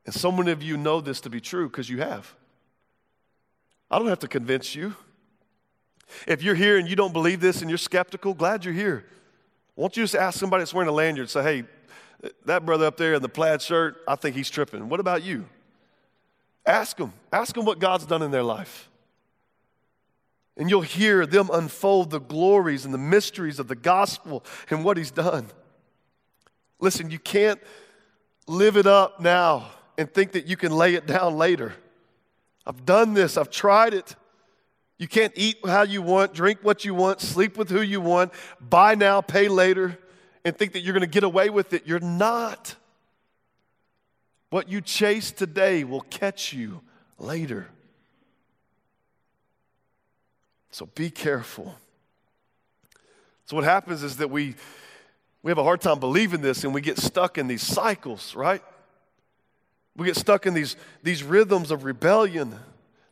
And 0.06 0.14
so 0.14 0.32
many 0.32 0.52
of 0.52 0.64
you 0.64 0.78
know 0.78 1.02
this 1.02 1.22
to 1.22 1.30
be 1.30 1.42
true 1.42 1.68
because 1.68 1.90
you 1.90 2.00
have. 2.00 2.34
I 3.90 4.00
don't 4.00 4.08
have 4.08 4.20
to 4.20 4.28
convince 4.28 4.76
you. 4.76 4.96
If 6.28 6.44
you're 6.44 6.56
here 6.56 6.78
and 6.78 6.88
you 6.88 6.96
don't 6.96 7.14
believe 7.14 7.42
this 7.42 7.62
and 7.62 7.70
you're 7.70 7.78
skeptical, 7.78 8.34
glad 8.34 8.66
you're 8.66 8.74
here. 8.74 9.06
Won't 9.76 9.98
you 9.98 10.04
just 10.04 10.16
ask 10.16 10.40
somebody 10.40 10.62
that's 10.62 10.74
wearing 10.74 10.90
a 10.90 10.94
lanyard, 10.94 11.30
say, 11.30 11.44
hey, 11.44 11.64
that 12.46 12.66
brother 12.66 12.86
up 12.86 12.98
there 12.98 13.14
in 13.14 13.22
the 13.22 13.30
plaid 13.30 13.62
shirt, 13.62 13.98
I 14.08 14.16
think 14.16 14.36
he's 14.36 14.50
tripping. 14.50 14.90
What 14.90 15.00
about 15.00 15.24
you? 15.24 15.46
Ask 16.66 16.98
them. 16.98 17.14
Ask 17.32 17.54
them 17.56 17.66
what 17.66 17.80
God's 17.80 18.06
done 18.06 18.22
in 18.22 18.32
their 18.32 18.44
life. 18.44 18.90
And 20.58 20.70
you'll 20.70 20.82
hear 20.82 21.26
them 21.26 21.50
unfold 21.52 22.12
the 22.12 22.22
glories 22.22 22.86
and 22.86 22.94
the 22.94 23.00
mysteries 23.00 23.60
of 23.60 23.68
the 23.68 23.76
gospel 23.76 24.44
and 24.70 24.84
what 24.84 24.98
he's 24.98 25.12
done. 25.12 25.48
Listen, 26.80 27.12
you 27.12 27.20
can't 27.20 27.60
live 28.48 28.78
it 28.78 28.88
up 28.88 29.20
now 29.20 29.70
and 29.98 30.12
think 30.12 30.32
that 30.32 30.46
you 30.46 30.56
can 30.56 30.72
lay 30.72 30.96
it 30.96 31.06
down 31.06 31.38
later. 31.38 31.74
I've 32.66 32.86
done 32.86 33.14
this, 33.14 33.38
I've 33.38 33.50
tried 33.52 33.94
it. 33.94 34.16
You 34.98 35.08
can't 35.08 35.34
eat 35.36 35.58
how 35.66 35.82
you 35.82 36.02
want, 36.02 36.34
drink 36.34 36.60
what 36.62 36.86
you 36.86 36.94
want, 36.94 37.20
sleep 37.20 37.58
with 37.58 37.70
who 37.70 37.82
you 37.82 38.00
want, 38.00 38.32
buy 38.62 38.96
now, 38.96 39.22
pay 39.22 39.50
later, 39.50 39.98
and 40.46 40.56
think 40.58 40.74
that 40.74 40.82
you're 40.82 40.94
going 40.94 41.02
to 41.02 41.08
get 41.08 41.24
away 41.24 41.50
with 41.50 41.74
it. 41.74 41.86
You're 41.86 42.00
not. 42.00 42.76
What 44.52 44.70
you 44.70 44.80
chase 44.80 45.32
today 45.32 45.84
will 45.84 46.02
catch 46.02 46.54
you 46.54 46.82
later. 47.20 47.68
So 50.72 50.86
be 50.86 51.10
careful. 51.10 51.76
So, 53.46 53.56
what 53.56 53.66
happens 53.66 54.02
is 54.02 54.18
that 54.18 54.30
we, 54.30 54.56
we 55.44 55.52
have 55.52 55.58
a 55.58 55.64
hard 55.64 55.82
time 55.82 56.00
believing 56.00 56.42
this 56.42 56.64
and 56.64 56.74
we 56.74 56.82
get 56.82 56.98
stuck 56.98 57.38
in 57.38 57.48
these 57.48 57.62
cycles, 57.62 58.34
right? 58.34 58.64
We 59.96 60.06
get 60.06 60.16
stuck 60.16 60.46
in 60.46 60.54
these, 60.54 60.76
these 61.04 61.22
rhythms 61.22 61.70
of 61.70 61.84
rebellion 61.84 62.58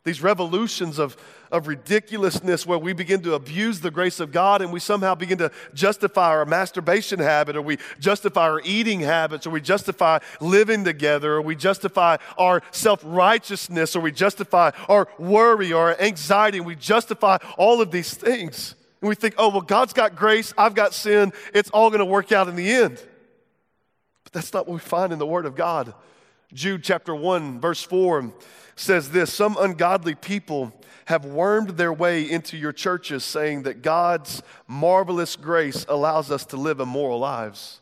these 0.04 0.22
revolutions 0.22 0.98
of, 0.98 1.16
of 1.54 1.68
ridiculousness 1.68 2.66
where 2.66 2.80
we 2.80 2.92
begin 2.92 3.22
to 3.22 3.34
abuse 3.34 3.78
the 3.78 3.90
grace 3.90 4.18
of 4.18 4.32
God 4.32 4.60
and 4.60 4.72
we 4.72 4.80
somehow 4.80 5.14
begin 5.14 5.38
to 5.38 5.52
justify 5.72 6.30
our 6.30 6.44
masturbation 6.44 7.20
habit 7.20 7.54
or 7.54 7.62
we 7.62 7.78
justify 8.00 8.48
our 8.48 8.60
eating 8.64 8.98
habits 8.98 9.46
or 9.46 9.50
we 9.50 9.60
justify 9.60 10.18
living 10.40 10.82
together 10.82 11.34
or 11.34 11.42
we 11.42 11.54
justify 11.54 12.16
our 12.36 12.60
self 12.72 13.00
righteousness 13.04 13.94
or 13.94 14.00
we 14.00 14.10
justify 14.10 14.72
our 14.88 15.06
worry 15.16 15.72
or 15.72 15.90
our 15.90 16.00
anxiety 16.00 16.58
and 16.58 16.66
we 16.66 16.74
justify 16.74 17.38
all 17.56 17.80
of 17.80 17.92
these 17.92 18.12
things. 18.12 18.74
And 19.00 19.08
we 19.08 19.14
think, 19.14 19.36
oh, 19.38 19.50
well, 19.50 19.60
God's 19.60 19.92
got 19.92 20.16
grace, 20.16 20.52
I've 20.58 20.74
got 20.74 20.92
sin, 20.92 21.32
it's 21.54 21.70
all 21.70 21.88
going 21.88 22.00
to 22.00 22.04
work 22.04 22.32
out 22.32 22.48
in 22.48 22.56
the 22.56 22.68
end. 22.68 23.00
But 24.24 24.32
that's 24.32 24.52
not 24.52 24.66
what 24.66 24.74
we 24.74 24.80
find 24.80 25.12
in 25.12 25.20
the 25.20 25.26
Word 25.26 25.46
of 25.46 25.54
God. 25.54 25.94
Jude 26.52 26.82
chapter 26.82 27.14
1, 27.14 27.60
verse 27.60 27.82
4 27.82 28.32
says 28.74 29.10
this 29.10 29.32
Some 29.32 29.56
ungodly 29.58 30.16
people 30.16 30.72
have 31.06 31.24
wormed 31.24 31.70
their 31.70 31.92
way 31.92 32.22
into 32.28 32.56
your 32.56 32.72
churches, 32.72 33.24
saying 33.24 33.62
that 33.62 33.82
God's 33.82 34.42
marvelous 34.66 35.36
grace 35.36 35.84
allows 35.88 36.30
us 36.30 36.44
to 36.46 36.56
live 36.56 36.80
immoral 36.80 37.18
lives. 37.18 37.80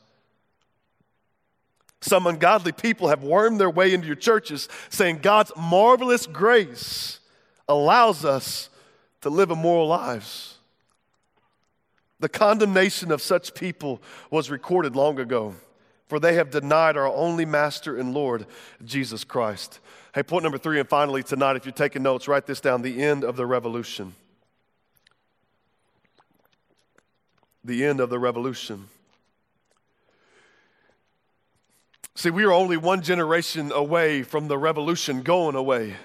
Some 2.01 2.27
ungodly 2.27 2.73
people 2.73 3.09
have 3.09 3.23
wormed 3.23 3.61
their 3.61 3.71
way 3.71 3.95
into 3.95 4.09
your 4.09 4.17
churches, 4.17 4.69
saying 4.91 5.19
God's 5.23 5.53
marvelous 5.57 6.27
grace 6.27 7.21
allows 7.69 8.25
us 8.25 8.69
to 9.21 9.31
live 9.31 9.51
immoral 9.51 9.87
lives. 9.87 10.59
The 12.19 12.29
condemnation 12.29 13.13
of 13.13 13.23
such 13.23 13.55
people 13.55 14.03
was 14.31 14.51
recorded 14.51 14.97
long 14.97 15.21
ago, 15.21 15.55
for 16.09 16.19
they 16.19 16.35
have 16.35 16.51
denied 16.51 16.97
our 16.97 17.07
only 17.07 17.45
Master 17.45 17.97
and 17.97 18.13
Lord, 18.13 18.47
Jesus 18.85 19.23
Christ. 19.23 19.79
Hey, 20.15 20.23
point 20.23 20.43
number 20.43 20.59
three, 20.59 20.79
and 20.79 20.87
finally 20.87 21.23
tonight, 21.23 21.57
if 21.57 21.65
you're 21.65 21.73
taking 21.73 22.03
notes, 22.03 22.29
write 22.29 22.45
this 22.45 22.61
down 22.61 22.83
the 22.83 23.03
end 23.03 23.25
of 23.25 23.37
the 23.37 23.47
revolution. 23.47 24.15
The 27.65 27.83
end 27.87 27.99
of 27.99 28.11
the 28.11 28.19
revolution. 28.19 28.89
See, 32.15 32.29
we 32.29 32.45
are 32.45 32.53
only 32.53 32.77
one 32.77 33.01
generation 33.01 33.73
away 33.73 34.23
from 34.23 34.49
the 34.49 34.59
revolution 34.59 35.23
going 35.23 35.55
away. 35.55 35.97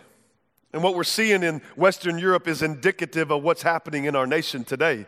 And 0.72 0.82
what 0.82 0.96
we're 0.96 1.04
seeing 1.04 1.44
in 1.44 1.62
Western 1.76 2.18
Europe 2.18 2.48
is 2.48 2.62
indicative 2.62 3.30
of 3.30 3.44
what's 3.44 3.62
happening 3.62 4.06
in 4.06 4.16
our 4.16 4.26
nation 4.26 4.64
today. 4.64 5.06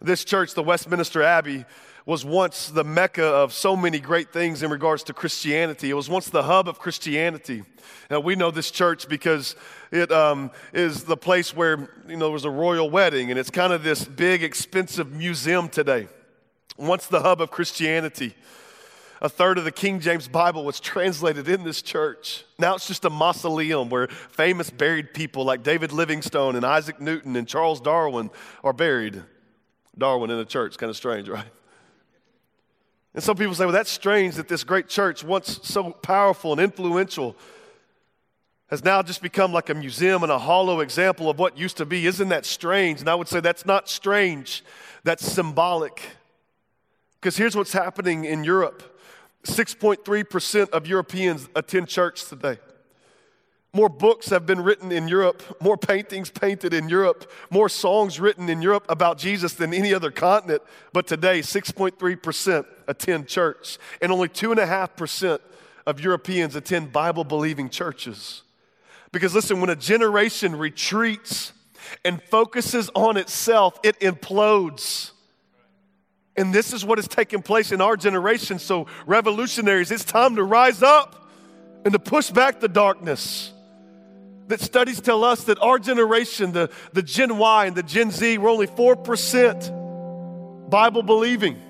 This 0.00 0.24
church, 0.24 0.54
the 0.54 0.62
Westminster 0.62 1.20
Abbey, 1.20 1.64
was 2.10 2.24
once 2.24 2.70
the 2.70 2.82
mecca 2.82 3.24
of 3.24 3.52
so 3.52 3.76
many 3.76 4.00
great 4.00 4.32
things 4.32 4.64
in 4.64 4.70
regards 4.72 5.04
to 5.04 5.12
Christianity. 5.12 5.90
It 5.90 5.94
was 5.94 6.08
once 6.08 6.28
the 6.28 6.42
hub 6.42 6.66
of 6.66 6.80
Christianity. 6.80 7.62
Now, 8.10 8.18
we 8.18 8.34
know 8.34 8.50
this 8.50 8.72
church 8.72 9.08
because 9.08 9.54
it 9.92 10.10
um, 10.10 10.50
is 10.72 11.04
the 11.04 11.16
place 11.16 11.54
where, 11.54 11.88
you 12.08 12.16
know, 12.16 12.24
there 12.24 12.32
was 12.32 12.44
a 12.44 12.50
royal 12.50 12.90
wedding, 12.90 13.30
and 13.30 13.38
it's 13.38 13.48
kind 13.48 13.72
of 13.72 13.84
this 13.84 14.04
big, 14.04 14.42
expensive 14.42 15.12
museum 15.12 15.68
today. 15.68 16.08
Once 16.76 17.06
the 17.06 17.20
hub 17.20 17.40
of 17.40 17.52
Christianity. 17.52 18.34
a 19.22 19.28
third 19.28 19.56
of 19.56 19.62
the 19.62 19.70
King 19.70 20.00
James 20.00 20.26
Bible 20.26 20.64
was 20.64 20.80
translated 20.80 21.48
in 21.48 21.62
this 21.62 21.80
church. 21.80 22.44
Now 22.58 22.74
it's 22.74 22.88
just 22.88 23.04
a 23.04 23.10
mausoleum 23.10 23.88
where 23.88 24.08
famous 24.08 24.68
buried 24.68 25.14
people 25.14 25.44
like 25.44 25.62
David 25.62 25.92
Livingstone 25.92 26.56
and 26.56 26.66
Isaac 26.66 27.00
Newton 27.00 27.36
and 27.36 27.46
Charles 27.46 27.80
Darwin 27.80 28.30
are 28.64 28.72
buried. 28.72 29.22
Darwin 29.96 30.30
in 30.32 30.38
a 30.38 30.44
church, 30.44 30.76
kind 30.76 30.90
of 30.90 30.96
strange, 30.96 31.28
right? 31.28 31.46
And 33.14 33.22
some 33.22 33.36
people 33.36 33.54
say, 33.54 33.64
well, 33.64 33.72
that's 33.72 33.90
strange 33.90 34.36
that 34.36 34.48
this 34.48 34.62
great 34.62 34.88
church, 34.88 35.24
once 35.24 35.60
so 35.64 35.90
powerful 35.90 36.52
and 36.52 36.60
influential, 36.60 37.36
has 38.68 38.84
now 38.84 39.02
just 39.02 39.20
become 39.20 39.52
like 39.52 39.68
a 39.68 39.74
museum 39.74 40.22
and 40.22 40.30
a 40.30 40.38
hollow 40.38 40.78
example 40.80 41.28
of 41.28 41.38
what 41.38 41.58
used 41.58 41.76
to 41.78 41.84
be. 41.84 42.06
Isn't 42.06 42.28
that 42.28 42.46
strange? 42.46 43.00
And 43.00 43.08
I 43.08 43.16
would 43.16 43.26
say 43.26 43.40
that's 43.40 43.66
not 43.66 43.88
strange, 43.88 44.62
that's 45.02 45.26
symbolic. 45.26 46.02
Because 47.20 47.36
here's 47.36 47.56
what's 47.56 47.72
happening 47.72 48.24
in 48.24 48.44
Europe 48.44 48.98
6.3% 49.44 50.70
of 50.70 50.86
Europeans 50.86 51.48
attend 51.56 51.88
church 51.88 52.26
today. 52.26 52.58
More 53.72 53.88
books 53.88 54.30
have 54.30 54.46
been 54.46 54.62
written 54.62 54.90
in 54.90 55.06
Europe, 55.06 55.42
more 55.62 55.76
paintings 55.76 56.28
painted 56.28 56.74
in 56.74 56.88
Europe, 56.88 57.30
more 57.50 57.68
songs 57.68 58.18
written 58.18 58.48
in 58.48 58.60
Europe 58.60 58.84
about 58.88 59.16
Jesus 59.16 59.52
than 59.54 59.72
any 59.72 59.94
other 59.94 60.10
continent. 60.10 60.62
But 60.92 61.06
today, 61.06 61.38
6.3% 61.38 62.66
attend 62.88 63.28
church, 63.28 63.78
and 64.02 64.10
only 64.10 64.28
2.5% 64.28 65.38
of 65.86 66.00
Europeans 66.00 66.56
attend 66.56 66.92
Bible 66.92 67.22
believing 67.22 67.68
churches. 67.70 68.42
Because 69.12 69.34
listen, 69.34 69.60
when 69.60 69.70
a 69.70 69.76
generation 69.76 70.56
retreats 70.56 71.52
and 72.04 72.20
focuses 72.24 72.90
on 72.96 73.16
itself, 73.16 73.78
it 73.84 73.98
implodes. 74.00 75.12
And 76.36 76.52
this 76.52 76.72
is 76.72 76.84
what 76.84 76.98
has 76.98 77.06
taken 77.06 77.40
place 77.40 77.70
in 77.70 77.80
our 77.80 77.96
generation. 77.96 78.58
So, 78.58 78.86
revolutionaries, 79.06 79.92
it's 79.92 80.04
time 80.04 80.36
to 80.36 80.44
rise 80.44 80.82
up 80.82 81.30
and 81.84 81.92
to 81.92 81.98
push 81.98 82.30
back 82.30 82.60
the 82.60 82.68
darkness. 82.68 83.52
That 84.50 84.60
studies 84.60 85.00
tell 85.00 85.22
us 85.22 85.44
that 85.44 85.60
our 85.60 85.78
generation, 85.78 86.50
the, 86.50 86.70
the 86.92 87.04
Gen 87.04 87.38
Y 87.38 87.66
and 87.66 87.76
the 87.76 87.84
Gen 87.84 88.10
Z, 88.10 88.36
we're 88.36 88.50
only 88.50 88.66
4% 88.66 90.68
Bible 90.68 91.04
believing 91.04 91.62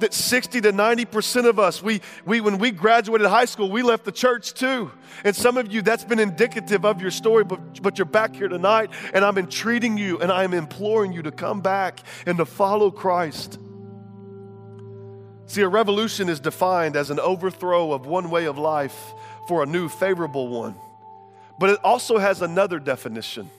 that 0.00 0.14
60 0.14 0.62
to 0.62 0.72
90% 0.72 1.46
of 1.46 1.58
us, 1.58 1.82
we, 1.82 2.00
we, 2.24 2.40
when 2.40 2.56
we 2.56 2.70
graduated 2.70 3.26
high 3.26 3.44
school, 3.44 3.70
we 3.70 3.82
left 3.82 4.06
the 4.06 4.12
church 4.12 4.54
too. 4.54 4.90
And 5.22 5.36
some 5.36 5.58
of 5.58 5.70
you, 5.70 5.82
that's 5.82 6.04
been 6.04 6.18
indicative 6.18 6.86
of 6.86 7.02
your 7.02 7.10
story, 7.10 7.44
but, 7.44 7.82
but 7.82 7.98
you're 7.98 8.06
back 8.06 8.34
here 8.34 8.48
tonight, 8.48 8.88
and 9.12 9.22
I'm 9.22 9.36
entreating 9.36 9.98
you 9.98 10.18
and 10.18 10.32
I'm 10.32 10.54
imploring 10.54 11.12
you 11.12 11.20
to 11.22 11.30
come 11.30 11.60
back 11.60 12.00
and 12.24 12.38
to 12.38 12.46
follow 12.46 12.90
Christ. 12.90 13.58
See, 15.44 15.60
a 15.60 15.68
revolution 15.68 16.30
is 16.30 16.40
defined 16.40 16.96
as 16.96 17.10
an 17.10 17.20
overthrow 17.20 17.92
of 17.92 18.06
one 18.06 18.30
way 18.30 18.46
of 18.46 18.56
life 18.56 19.12
for 19.46 19.62
a 19.62 19.66
new 19.66 19.90
favorable 19.90 20.48
one. 20.48 20.74
But 21.58 21.70
it 21.70 21.80
also 21.82 22.18
has 22.18 22.42
another 22.42 22.78
definition. 22.78 23.50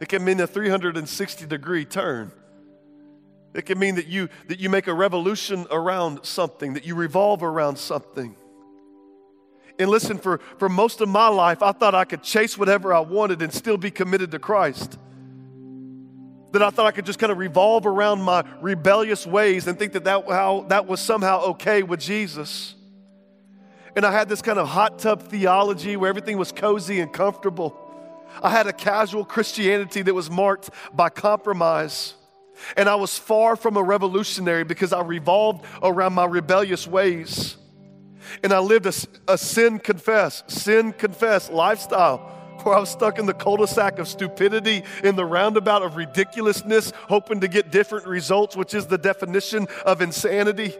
It 0.00 0.08
can 0.08 0.24
mean 0.24 0.40
a 0.40 0.46
360 0.46 1.46
degree 1.46 1.84
turn. 1.84 2.32
It 3.54 3.66
can 3.66 3.78
mean 3.78 3.96
that 3.96 4.06
you, 4.06 4.28
that 4.48 4.60
you 4.60 4.70
make 4.70 4.86
a 4.86 4.94
revolution 4.94 5.66
around 5.70 6.24
something, 6.24 6.74
that 6.74 6.86
you 6.86 6.94
revolve 6.94 7.42
around 7.42 7.76
something. 7.76 8.34
And 9.78 9.90
listen, 9.90 10.18
for, 10.18 10.38
for 10.58 10.68
most 10.68 11.00
of 11.00 11.08
my 11.08 11.28
life, 11.28 11.62
I 11.62 11.72
thought 11.72 11.94
I 11.94 12.04
could 12.04 12.22
chase 12.22 12.56
whatever 12.56 12.94
I 12.94 13.00
wanted 13.00 13.42
and 13.42 13.52
still 13.52 13.76
be 13.76 13.90
committed 13.90 14.30
to 14.30 14.38
Christ. 14.38 14.98
That 16.52 16.62
I 16.62 16.70
thought 16.70 16.86
I 16.86 16.92
could 16.92 17.06
just 17.06 17.18
kind 17.18 17.32
of 17.32 17.38
revolve 17.38 17.86
around 17.86 18.22
my 18.22 18.44
rebellious 18.60 19.26
ways 19.26 19.66
and 19.66 19.78
think 19.78 19.92
that 19.92 20.04
that, 20.04 20.24
how, 20.28 20.66
that 20.68 20.86
was 20.86 21.00
somehow 21.00 21.40
okay 21.40 21.82
with 21.82 22.00
Jesus. 22.00 22.74
And 23.94 24.06
I 24.06 24.12
had 24.12 24.28
this 24.28 24.42
kind 24.42 24.58
of 24.58 24.68
hot 24.68 24.98
tub 24.98 25.22
theology 25.22 25.96
where 25.96 26.08
everything 26.08 26.38
was 26.38 26.52
cozy 26.52 27.00
and 27.00 27.12
comfortable. 27.12 27.78
I 28.42 28.50
had 28.50 28.66
a 28.66 28.72
casual 28.72 29.24
Christianity 29.24 30.02
that 30.02 30.14
was 30.14 30.30
marked 30.30 30.70
by 30.94 31.10
compromise. 31.10 32.14
And 32.76 32.88
I 32.88 32.94
was 32.94 33.18
far 33.18 33.56
from 33.56 33.76
a 33.76 33.82
revolutionary 33.82 34.64
because 34.64 34.92
I 34.92 35.02
revolved 35.02 35.64
around 35.82 36.14
my 36.14 36.24
rebellious 36.24 36.86
ways. 36.86 37.56
And 38.42 38.52
I 38.52 38.60
lived 38.60 38.86
a, 38.86 38.92
a 39.28 39.36
sin 39.36 39.78
confess, 39.78 40.44
sin 40.46 40.92
confess 40.92 41.50
lifestyle 41.50 42.18
where 42.62 42.76
I 42.76 42.80
was 42.80 42.90
stuck 42.90 43.18
in 43.18 43.26
the 43.26 43.34
cul 43.34 43.56
de 43.56 43.66
sac 43.66 43.98
of 43.98 44.06
stupidity, 44.06 44.84
in 45.02 45.16
the 45.16 45.24
roundabout 45.24 45.82
of 45.82 45.96
ridiculousness, 45.96 46.92
hoping 47.08 47.40
to 47.40 47.48
get 47.48 47.72
different 47.72 48.06
results, 48.06 48.56
which 48.56 48.74
is 48.74 48.86
the 48.86 48.98
definition 48.98 49.66
of 49.84 50.00
insanity. 50.00 50.76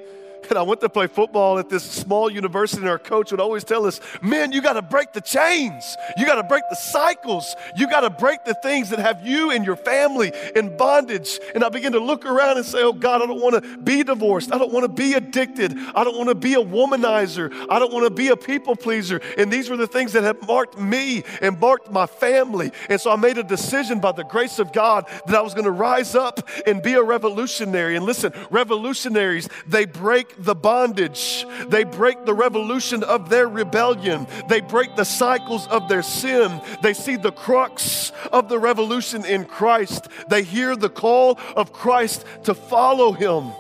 And 0.49 0.59
I 0.59 0.62
went 0.62 0.80
to 0.80 0.88
play 0.88 1.07
football 1.07 1.59
at 1.59 1.68
this 1.68 1.82
small 1.82 2.30
university, 2.30 2.82
and 2.82 2.90
our 2.90 2.99
coach 2.99 3.30
would 3.30 3.40
always 3.40 3.64
tell 3.64 3.86
us, 3.86 4.01
Men, 4.20 4.53
you 4.53 4.62
got 4.62 4.74
to 4.74 4.82
break 4.82 5.12
the 5.12 5.20
chains. 5.20 5.97
You 6.16 6.26
got 6.26 6.36
to 6.36 6.43
break 6.43 6.64
the 6.70 6.76
cycles. 6.76 7.55
You 7.76 7.88
got 7.88 8.01
to 8.01 8.11
break 8.11 8.45
the 8.45 8.55
things 8.55 8.90
that 8.90 8.99
have 8.99 9.26
you 9.26 9.51
and 9.51 9.64
your 9.64 9.76
family 9.76 10.32
in 10.55 10.76
bondage. 10.76 11.38
And 11.55 11.64
I 11.64 11.68
began 11.68 11.93
to 11.93 12.01
look 12.01 12.24
around 12.26 12.57
and 12.59 12.66
say, 12.66 12.82
Oh 12.82 12.93
God, 12.93 13.22
I 13.22 13.26
don't 13.26 13.40
want 13.40 13.62
to 13.62 13.78
be 13.78 14.03
divorced. 14.03 14.53
I 14.53 14.59
don't 14.59 14.72
want 14.72 14.84
to 14.84 14.93
be 14.93 15.14
addicted. 15.14 15.76
I 15.95 16.05
don't 16.05 16.16
want 16.16 16.28
to 16.28 16.34
be 16.34 16.55
a 16.55 16.62
womanizer. 16.62 17.53
I 17.68 17.78
don't 17.78 17.93
want 17.93 18.05
to 18.05 18.11
be 18.11 18.28
a 18.28 18.36
people 18.36 18.76
pleaser. 18.76 19.20
And 19.38 19.53
these 19.53 19.70
were 19.70 19.76
the 19.76 19.86
things 19.86 20.12
that 20.12 20.22
have 20.22 20.47
marked 20.47 20.78
me 20.78 21.24
and 21.40 21.59
marked 21.59 21.90
my 21.90 22.07
family. 22.07 22.72
And 22.88 23.01
so 23.01 23.11
I 23.11 23.16
made 23.16 23.38
a 23.38 23.43
decision 23.43 24.01
by 24.01 24.12
the 24.12 24.24
grace 24.24 24.59
of 24.59 24.72
God 24.72 25.09
that 25.26 25.36
I 25.36 25.40
was 25.40 25.55
going 25.55 25.64
to 25.64 25.70
rise 25.70 26.14
up 26.14 26.49
and 26.66 26.82
be 26.82 26.95
a 26.95 27.03
revolutionary. 27.03 27.97
And 27.97 28.05
listen, 28.05 28.32
revolutionaries, 28.51 29.49
they 29.66 29.84
break 29.84 30.32
the 30.39 30.55
bondage, 30.55 31.47
they 31.68 31.85
break 31.85 32.24
the 32.24 32.35
revolution 32.35 33.03
of 33.05 33.28
their 33.28 33.49
rebellion, 33.49 34.26
they 34.49 34.61
break 34.61 34.97
the 34.97 35.05
cycles 35.05 35.66
of 35.68 35.89
their 35.89 36.03
sin. 36.03 36.61
They 36.83 36.95
see 36.95 37.16
the 37.16 37.33
crux 37.33 38.12
of 38.33 38.49
the 38.49 38.59
revolution 38.59 39.24
in 39.24 39.45
Christ. 39.45 40.09
They 40.28 40.43
hear 40.43 40.76
the 40.76 40.89
call 40.89 41.39
of 41.57 41.72
Christ 41.72 42.24
to 42.45 42.55
follow 42.55 43.12
him. 43.12 43.53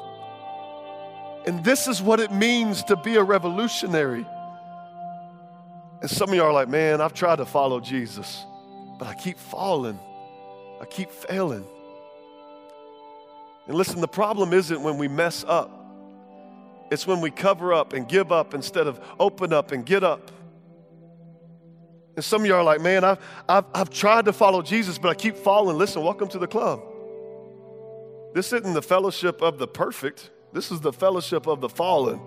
And 1.46 1.64
this 1.64 1.88
is 1.88 2.00
what 2.00 2.20
it 2.20 2.32
means 2.32 2.84
to 2.84 2.96
be 2.96 3.16
a 3.16 3.22
revolutionary. 3.22 4.26
And 6.00 6.10
some 6.10 6.30
of 6.30 6.34
you 6.34 6.42
are 6.42 6.52
like, 6.52 6.68
man, 6.68 7.00
I've 7.00 7.14
tried 7.14 7.36
to 7.36 7.46
follow 7.46 7.80
Jesus, 7.80 8.44
but 8.98 9.08
I 9.08 9.14
keep 9.14 9.38
falling, 9.38 9.98
I 10.80 10.84
keep 10.84 11.10
failing. 11.10 11.64
And 13.66 13.76
listen, 13.76 14.00
the 14.00 14.08
problem 14.08 14.52
isn't 14.52 14.82
when 14.82 14.98
we 14.98 15.06
mess 15.06 15.44
up. 15.46 15.70
It's 16.92 17.06
when 17.06 17.22
we 17.22 17.30
cover 17.30 17.72
up 17.72 17.94
and 17.94 18.06
give 18.06 18.30
up 18.30 18.52
instead 18.52 18.86
of 18.86 19.00
open 19.18 19.50
up 19.50 19.72
and 19.72 19.86
get 19.86 20.04
up. 20.04 20.30
And 22.16 22.22
some 22.22 22.42
of 22.42 22.46
you 22.46 22.54
are 22.54 22.62
like, 22.62 22.82
man, 22.82 23.02
I've, 23.02 23.18
I've, 23.48 23.64
I've 23.74 23.88
tried 23.88 24.26
to 24.26 24.32
follow 24.34 24.60
Jesus, 24.60 24.98
but 24.98 25.08
I 25.08 25.14
keep 25.14 25.34
falling. 25.34 25.78
Listen, 25.78 26.02
welcome 26.02 26.28
to 26.28 26.38
the 26.38 26.46
club. 26.46 26.82
This 28.34 28.52
isn't 28.52 28.74
the 28.74 28.82
fellowship 28.82 29.40
of 29.40 29.58
the 29.58 29.66
perfect, 29.66 30.28
this 30.52 30.70
is 30.70 30.82
the 30.82 30.92
fellowship 30.92 31.46
of 31.46 31.62
the 31.62 31.68
fallen. 31.70 32.20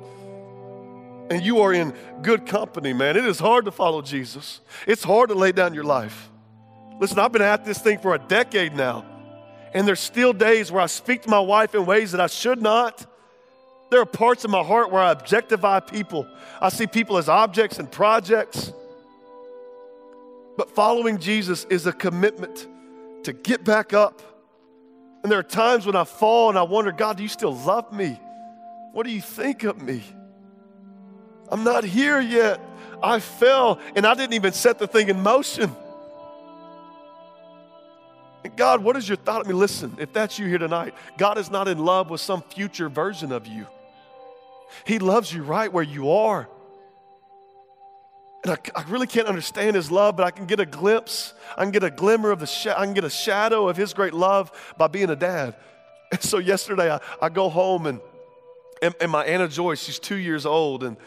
And 1.29 1.43
you 1.43 1.59
are 1.61 1.71
in 1.71 1.93
good 2.23 2.47
company, 2.47 2.91
man. 2.91 3.17
It 3.17 3.25
is 3.25 3.37
hard 3.37 3.65
to 3.65 3.71
follow 3.71 4.01
Jesus, 4.01 4.61
it's 4.87 5.03
hard 5.03 5.29
to 5.29 5.35
lay 5.35 5.51
down 5.51 5.75
your 5.75 5.83
life. 5.83 6.31
Listen, 6.99 7.19
I've 7.19 7.31
been 7.31 7.43
at 7.43 7.65
this 7.65 7.77
thing 7.77 7.99
for 7.99 8.15
a 8.15 8.19
decade 8.19 8.73
now, 8.73 9.05
and 9.75 9.87
there's 9.87 9.99
still 9.99 10.33
days 10.33 10.71
where 10.71 10.81
I 10.81 10.87
speak 10.87 11.21
to 11.21 11.29
my 11.29 11.39
wife 11.39 11.75
in 11.75 11.85
ways 11.85 12.13
that 12.13 12.21
I 12.21 12.25
should 12.25 12.63
not. 12.63 13.05
There 13.91 14.01
are 14.01 14.05
parts 14.05 14.43
of 14.43 14.51
my 14.51 14.63
heart 14.63 14.91
where 14.91 15.01
I 15.01 15.11
objectify 15.11 15.79
people. 15.81 16.27
I 16.59 16.69
see 16.69 16.87
people 16.87 17.17
as 17.17 17.29
objects 17.29 17.77
and 17.77 17.91
projects. 17.91 18.73
But 20.57 20.71
following 20.71 21.19
Jesus 21.19 21.65
is 21.69 21.85
a 21.85 21.93
commitment 21.93 22.67
to 23.23 23.33
get 23.33 23.63
back 23.63 23.93
up. 23.93 24.21
And 25.23 25.31
there 25.31 25.39
are 25.39 25.43
times 25.43 25.85
when 25.85 25.95
I 25.95 26.03
fall 26.03 26.49
and 26.49 26.57
I 26.57 26.63
wonder, 26.63 26.91
God, 26.91 27.17
do 27.17 27.23
you 27.23 27.29
still 27.29 27.55
love 27.55 27.91
me? 27.91 28.19
What 28.91 29.05
do 29.05 29.11
you 29.11 29.21
think 29.21 29.63
of 29.63 29.81
me? 29.81 30.03
I'm 31.49 31.63
not 31.63 31.83
here 31.83 32.19
yet. 32.19 32.59
I 33.03 33.19
fell 33.19 33.79
and 33.95 34.05
I 34.05 34.13
didn't 34.13 34.33
even 34.33 34.53
set 34.53 34.79
the 34.79 34.87
thing 34.87 35.09
in 35.09 35.21
motion. 35.21 35.75
And 38.43 38.55
God, 38.55 38.83
what 38.83 38.95
is 38.95 39.07
your 39.07 39.17
thought 39.17 39.41
of 39.41 39.47
me? 39.47 39.53
Listen, 39.53 39.95
if 39.99 40.13
that's 40.13 40.37
you 40.37 40.45
here 40.45 40.59
tonight, 40.59 40.93
God 41.17 41.37
is 41.37 41.49
not 41.49 41.67
in 41.67 41.79
love 41.79 42.09
with 42.09 42.21
some 42.21 42.41
future 42.43 42.89
version 42.89 43.31
of 43.31 43.47
you. 43.47 43.65
He 44.85 44.99
loves 44.99 45.33
you 45.33 45.43
right 45.43 45.71
where 45.71 45.83
you 45.83 46.11
are. 46.11 46.49
And 48.43 48.53
I, 48.53 48.79
I, 48.79 48.83
really 48.89 49.07
can't 49.07 49.27
understand 49.27 49.75
his 49.75 49.89
love, 49.89 50.15
but 50.15 50.25
I 50.25 50.29
can 50.29 50.45
get 50.45 50.59
a 50.59 50.65
glimpse. 50.65 51.33
I 51.57 51.63
can 51.63 51.71
get 51.71 51.83
a 51.83 51.89
glimmer 51.89 52.29
of 52.29 52.39
the 52.39 52.45
sh- 52.45 52.67
I 52.67 52.85
can 52.85 52.93
get 52.93 53.03
a 53.03 53.09
shadow 53.09 53.67
of 53.67 53.75
his 53.75 53.93
great 53.93 54.13
love 54.13 54.51
by 54.77 54.87
being 54.87 55.09
a 55.09 55.15
dad. 55.15 55.55
And 56.11 56.21
so 56.21 56.37
yesterday 56.37 56.91
I, 56.91 56.99
I 57.19 57.29
go 57.29 57.49
home 57.49 57.87
and, 57.87 57.99
and, 58.81 58.93
and 59.01 59.11
my 59.11 59.25
Anna 59.25 59.47
Joyce, 59.47 59.83
she's 59.83 59.97
two 59.97 60.17
years 60.17 60.45
old, 60.45 60.83
and 60.83 60.97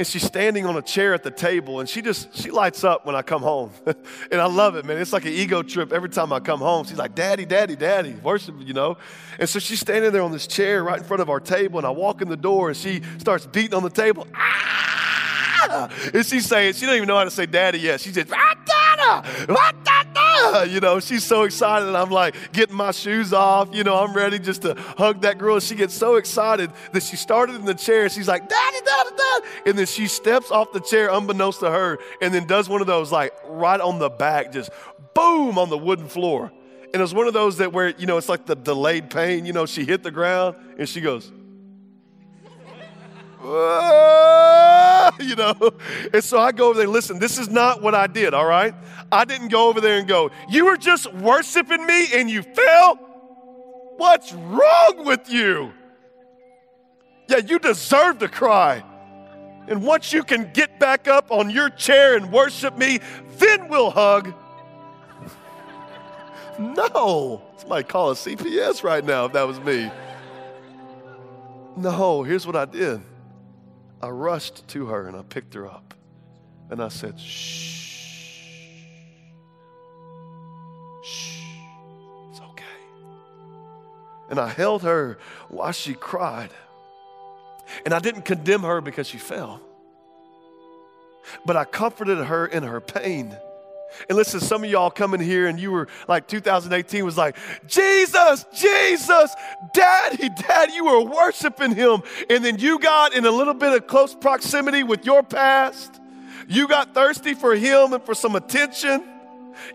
and 0.00 0.06
she's 0.06 0.22
standing 0.22 0.64
on 0.64 0.78
a 0.78 0.82
chair 0.82 1.12
at 1.12 1.22
the 1.22 1.30
table 1.30 1.78
and 1.80 1.86
she 1.86 2.00
just 2.00 2.34
she 2.34 2.50
lights 2.50 2.84
up 2.84 3.04
when 3.04 3.14
i 3.14 3.20
come 3.20 3.42
home. 3.42 3.70
And 4.32 4.40
i 4.40 4.46
love 4.46 4.74
it 4.76 4.86
man. 4.86 4.96
It's 4.96 5.12
like 5.12 5.26
an 5.26 5.32
ego 5.32 5.62
trip 5.62 5.92
every 5.92 6.08
time 6.08 6.32
i 6.32 6.40
come 6.40 6.60
home. 6.60 6.86
She's 6.86 6.96
like 6.96 7.14
daddy 7.14 7.44
daddy 7.44 7.76
daddy 7.76 8.14
worship 8.22 8.54
you 8.60 8.72
know? 8.72 8.96
And 9.38 9.46
so 9.46 9.58
she's 9.58 9.78
standing 9.78 10.10
there 10.10 10.22
on 10.22 10.32
this 10.32 10.46
chair 10.46 10.82
right 10.82 10.98
in 10.98 11.04
front 11.04 11.20
of 11.20 11.28
our 11.28 11.38
table 11.38 11.78
and 11.78 11.86
i 11.86 11.90
walk 11.90 12.22
in 12.22 12.30
the 12.30 12.36
door 12.36 12.68
and 12.68 12.76
she 12.78 13.02
starts 13.18 13.44
beating 13.46 13.74
on 13.74 13.82
the 13.82 13.90
table. 13.90 14.26
Ah! 14.34 15.90
and 16.14 16.24
she's 16.24 16.46
saying 16.46 16.72
she 16.72 16.86
don't 16.86 16.96
even 16.96 17.06
know 17.06 17.18
how 17.18 17.24
to 17.24 17.30
say 17.30 17.44
daddy 17.44 17.80
yet. 17.80 18.00
She 18.00 18.10
just 18.10 18.32
you 20.68 20.80
know, 20.80 21.00
she's 21.00 21.24
so 21.24 21.42
excited. 21.42 21.94
I'm 21.94 22.10
like 22.10 22.34
getting 22.52 22.76
my 22.76 22.90
shoes 22.90 23.32
off. 23.32 23.68
You 23.72 23.84
know, 23.84 23.96
I'm 23.96 24.14
ready 24.14 24.38
just 24.38 24.62
to 24.62 24.74
hug 24.74 25.22
that 25.22 25.38
girl. 25.38 25.60
She 25.60 25.74
gets 25.74 25.94
so 25.94 26.16
excited 26.16 26.70
that 26.92 27.02
she 27.02 27.16
started 27.16 27.56
in 27.56 27.64
the 27.64 27.74
chair. 27.74 28.08
She's 28.08 28.28
like, 28.28 28.48
Daddy, 28.48 28.78
Daddy, 28.84 29.10
Daddy. 29.16 29.46
And 29.66 29.78
then 29.78 29.86
she 29.86 30.06
steps 30.06 30.50
off 30.50 30.72
the 30.72 30.80
chair 30.80 31.10
unbeknownst 31.10 31.60
to 31.60 31.70
her 31.70 31.98
and 32.20 32.32
then 32.32 32.46
does 32.46 32.68
one 32.68 32.80
of 32.80 32.86
those 32.86 33.12
like 33.12 33.34
right 33.46 33.80
on 33.80 33.98
the 33.98 34.10
back, 34.10 34.52
just 34.52 34.70
boom 35.14 35.58
on 35.58 35.70
the 35.70 35.78
wooden 35.78 36.08
floor. 36.08 36.52
And 36.92 36.96
it 36.96 37.00
was 37.00 37.14
one 37.14 37.28
of 37.28 37.34
those 37.34 37.58
that 37.58 37.72
where, 37.72 37.90
you 37.90 38.06
know, 38.06 38.18
it's 38.18 38.28
like 38.28 38.46
the 38.46 38.56
delayed 38.56 39.10
pain. 39.10 39.46
You 39.46 39.52
know, 39.52 39.66
she 39.66 39.84
hit 39.84 40.02
the 40.02 40.10
ground 40.10 40.56
and 40.78 40.88
she 40.88 41.00
goes, 41.00 41.30
you 45.36 45.36
know? 45.36 45.54
And 46.12 46.22
so 46.22 46.38
I 46.38 46.52
go 46.52 46.68
over 46.68 46.78
there, 46.78 46.88
listen, 46.88 47.18
this 47.18 47.38
is 47.38 47.48
not 47.48 47.80
what 47.80 47.94
I 47.94 48.06
did, 48.06 48.34
all 48.34 48.46
right? 48.46 48.74
I 49.12 49.24
didn't 49.24 49.48
go 49.48 49.68
over 49.68 49.80
there 49.80 49.98
and 49.98 50.08
go, 50.08 50.30
you 50.48 50.66
were 50.66 50.76
just 50.76 51.12
worshiping 51.14 51.86
me 51.86 52.08
and 52.14 52.28
you 52.28 52.42
fell? 52.42 52.96
What's 53.96 54.32
wrong 54.32 55.04
with 55.04 55.30
you? 55.30 55.72
Yeah, 57.28 57.38
you 57.38 57.58
deserve 57.58 58.18
to 58.18 58.28
cry. 58.28 58.82
And 59.68 59.84
once 59.84 60.12
you 60.12 60.24
can 60.24 60.50
get 60.52 60.80
back 60.80 61.06
up 61.06 61.30
on 61.30 61.48
your 61.48 61.70
chair 61.70 62.16
and 62.16 62.32
worship 62.32 62.76
me, 62.76 62.98
then 63.38 63.68
we'll 63.68 63.90
hug. 63.90 64.34
no. 66.58 67.42
Somebody 67.56 67.84
call 67.84 68.10
a 68.10 68.14
CPS 68.14 68.82
right 68.82 69.04
now 69.04 69.26
if 69.26 69.32
that 69.34 69.46
was 69.46 69.60
me. 69.60 69.90
No, 71.76 72.24
here's 72.24 72.46
what 72.46 72.56
I 72.56 72.64
did. 72.64 73.00
I 74.02 74.08
rushed 74.08 74.66
to 74.68 74.86
her 74.86 75.06
and 75.06 75.16
I 75.16 75.22
picked 75.22 75.54
her 75.54 75.66
up. 75.66 75.94
And 76.70 76.82
I 76.82 76.88
said, 76.88 77.18
shh. 77.18 77.88
Shh. 81.02 81.42
It's 82.30 82.40
okay. 82.40 82.64
And 84.30 84.38
I 84.38 84.48
held 84.48 84.82
her 84.82 85.18
while 85.48 85.72
she 85.72 85.94
cried. 85.94 86.50
And 87.84 87.92
I 87.94 87.98
didn't 87.98 88.22
condemn 88.22 88.62
her 88.62 88.80
because 88.80 89.06
she 89.06 89.18
fell, 89.18 89.60
but 91.46 91.56
I 91.56 91.64
comforted 91.64 92.18
her 92.18 92.46
in 92.46 92.62
her 92.64 92.80
pain. 92.80 93.36
And 94.08 94.16
listen, 94.16 94.40
some 94.40 94.64
of 94.64 94.70
y'all 94.70 94.90
coming 94.90 95.20
here 95.20 95.46
and 95.46 95.58
you 95.58 95.70
were 95.70 95.88
like 96.08 96.26
2018 96.26 97.04
was 97.04 97.16
like, 97.16 97.36
Jesus, 97.66 98.46
Jesus, 98.54 99.34
Daddy, 99.72 100.28
Daddy, 100.36 100.72
you 100.72 100.84
were 100.84 101.02
worshiping 101.02 101.74
him. 101.74 102.02
And 102.28 102.44
then 102.44 102.58
you 102.58 102.78
got 102.78 103.14
in 103.14 103.24
a 103.26 103.30
little 103.30 103.54
bit 103.54 103.72
of 103.72 103.86
close 103.86 104.14
proximity 104.14 104.82
with 104.82 105.04
your 105.04 105.22
past. 105.22 106.00
You 106.48 106.66
got 106.66 106.94
thirsty 106.94 107.34
for 107.34 107.54
him 107.54 107.92
and 107.92 108.04
for 108.04 108.14
some 108.14 108.34
attention. 108.36 109.04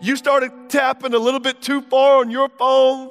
You 0.00 0.16
started 0.16 0.52
tapping 0.68 1.14
a 1.14 1.18
little 1.18 1.40
bit 1.40 1.62
too 1.62 1.80
far 1.82 2.20
on 2.20 2.30
your 2.30 2.48
phone. 2.48 3.10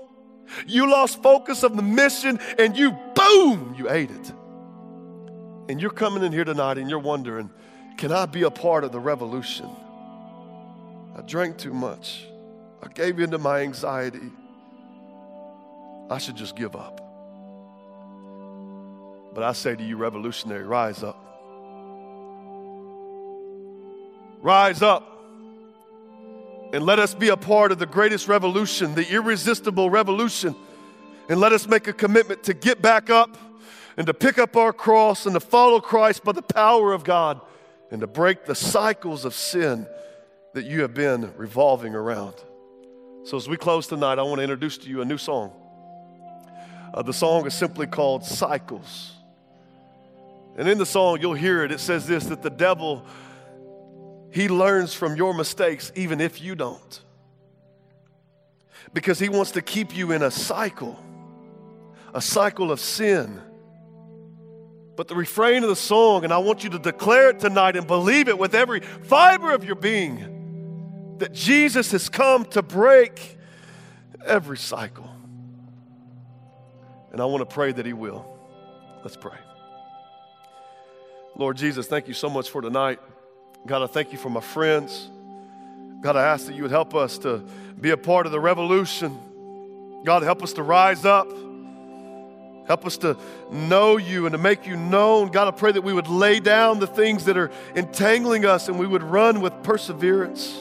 You 0.67 0.89
lost 0.89 1.23
focus 1.23 1.63
of 1.63 1.75
the 1.75 1.81
mission 1.81 2.39
and 2.59 2.77
you, 2.77 2.91
boom, 3.15 3.75
you 3.77 3.89
ate 3.89 4.11
it. 4.11 4.33
And 5.67 5.81
you're 5.81 5.91
coming 5.91 6.23
in 6.23 6.31
here 6.31 6.43
tonight 6.43 6.77
and 6.77 6.89
you're 6.89 6.99
wondering, 6.99 7.49
can 7.97 8.11
I 8.11 8.25
be 8.25 8.43
a 8.43 8.51
part 8.51 8.83
of 8.83 8.91
the 8.91 8.99
revolution? 8.99 9.69
I 11.15 11.21
drank 11.21 11.57
too 11.57 11.73
much. 11.73 12.27
I 12.83 12.87
gave 12.89 13.19
in 13.19 13.31
to 13.31 13.37
my 13.37 13.61
anxiety. 13.61 14.31
I 16.09 16.17
should 16.17 16.35
just 16.35 16.55
give 16.55 16.75
up. 16.75 17.01
But 19.33 19.43
I 19.43 19.53
say 19.53 19.75
to 19.75 19.83
you, 19.83 19.97
revolutionary, 19.97 20.63
rise 20.63 21.03
up. 21.03 21.21
Rise 24.41 24.81
up 24.81 25.11
and 26.73 26.85
let 26.85 26.99
us 26.99 27.13
be 27.13 27.29
a 27.29 27.37
part 27.37 27.71
of 27.71 27.79
the 27.79 27.85
greatest 27.85 28.27
revolution, 28.27 28.95
the 28.95 29.09
irresistible 29.09 29.89
revolution. 29.89 30.55
And 31.29 31.39
let 31.39 31.53
us 31.53 31.67
make 31.67 31.87
a 31.87 31.93
commitment 31.93 32.43
to 32.43 32.53
get 32.53 32.81
back 32.81 33.09
up 33.09 33.37
and 33.97 34.05
to 34.07 34.13
pick 34.13 34.37
up 34.37 34.55
our 34.57 34.73
cross 34.73 35.25
and 35.25 35.33
to 35.33 35.39
follow 35.39 35.79
Christ 35.79 36.23
by 36.23 36.33
the 36.33 36.41
power 36.41 36.93
of 36.93 37.03
God 37.03 37.39
and 37.89 38.01
to 38.01 38.07
break 38.07 38.45
the 38.45 38.55
cycles 38.55 39.25
of 39.25 39.33
sin 39.33 39.87
that 40.55 40.65
you 40.65 40.81
have 40.83 40.93
been 40.93 41.33
revolving 41.35 41.93
around. 41.93 42.33
So, 43.25 43.35
as 43.35 43.49
we 43.49 43.57
close 43.57 43.87
tonight, 43.87 44.19
I 44.19 44.21
want 44.21 44.37
to 44.37 44.43
introduce 44.43 44.77
to 44.79 44.89
you 44.89 45.01
a 45.01 45.05
new 45.05 45.17
song. 45.17 45.51
Uh, 46.93 47.01
the 47.01 47.11
song 47.11 47.45
is 47.45 47.53
simply 47.53 47.87
called 47.87 48.23
Cycles. 48.23 49.11
And 50.57 50.69
in 50.69 50.77
the 50.77 50.85
song, 50.85 51.19
you'll 51.19 51.33
hear 51.33 51.65
it. 51.65 51.73
It 51.73 51.81
says 51.81 52.07
this 52.07 52.27
that 52.27 52.41
the 52.41 52.49
devil, 52.49 53.05
he 54.31 54.47
learns 54.47 54.93
from 54.93 55.17
your 55.17 55.33
mistakes, 55.33 55.91
even 55.93 56.21
if 56.21 56.41
you 56.41 56.55
don't. 56.55 57.01
Because 58.93 59.19
he 59.19 59.27
wants 59.27 59.51
to 59.51 59.61
keep 59.61 59.93
you 59.93 60.13
in 60.13 60.21
a 60.21 60.31
cycle, 60.31 60.97
a 62.13 62.21
cycle 62.21 62.71
of 62.71 62.79
sin. 62.79 63.41
But 64.95 65.09
the 65.09 65.15
refrain 65.15 65.63
of 65.63 65.69
the 65.69 65.75
song, 65.75 66.23
and 66.23 66.31
I 66.31 66.37
want 66.37 66.63
you 66.63 66.69
to 66.69 66.79
declare 66.79 67.31
it 67.31 67.41
tonight 67.41 67.75
and 67.75 67.85
believe 67.85 68.29
it 68.29 68.39
with 68.39 68.55
every 68.55 68.79
fiber 68.79 69.51
of 69.51 69.65
your 69.65 69.75
being 69.75 70.34
that 71.17 71.33
Jesus 71.33 71.91
has 71.91 72.09
come 72.09 72.45
to 72.45 72.61
break 72.61 73.37
every 74.25 74.57
cycle. 74.57 75.09
And 77.11 77.21
I 77.21 77.25
want 77.25 77.47
to 77.47 77.53
pray 77.53 77.71
that 77.71 77.85
He 77.85 77.93
will. 77.93 78.25
Let's 79.03 79.15
pray. 79.15 79.37
Lord 81.35 81.57
Jesus, 81.57 81.87
thank 81.87 82.07
you 82.07 82.13
so 82.13 82.29
much 82.29 82.49
for 82.49 82.61
tonight. 82.61 82.99
God, 83.65 83.83
I 83.83 83.87
thank 83.87 84.11
you 84.11 84.17
for 84.17 84.29
my 84.29 84.41
friends. 84.41 85.09
God, 86.01 86.15
I 86.15 86.23
ask 86.23 86.45
that 86.47 86.55
you 86.55 86.61
would 86.63 86.71
help 86.71 86.93
us 86.93 87.17
to 87.19 87.43
be 87.79 87.91
a 87.91 87.97
part 87.97 88.25
of 88.25 88.31
the 88.31 88.39
revolution. 88.39 89.17
God, 90.03 90.23
help 90.23 90.43
us 90.43 90.53
to 90.53 90.63
rise 90.63 91.05
up. 91.05 91.31
Help 92.67 92.85
us 92.85 92.97
to 92.97 93.15
know 93.51 93.97
you 93.97 94.25
and 94.25 94.33
to 94.33 94.37
make 94.37 94.65
you 94.65 94.75
known. 94.75 95.29
God, 95.29 95.47
I 95.47 95.51
pray 95.51 95.71
that 95.71 95.83
we 95.83 95.93
would 95.93 96.07
lay 96.07 96.39
down 96.39 96.79
the 96.79 96.87
things 96.87 97.25
that 97.25 97.37
are 97.37 97.51
entangling 97.75 98.45
us 98.45 98.67
and 98.67 98.79
we 98.79 98.87
would 98.87 99.03
run 99.03 99.41
with 99.41 99.53
perseverance 99.63 100.57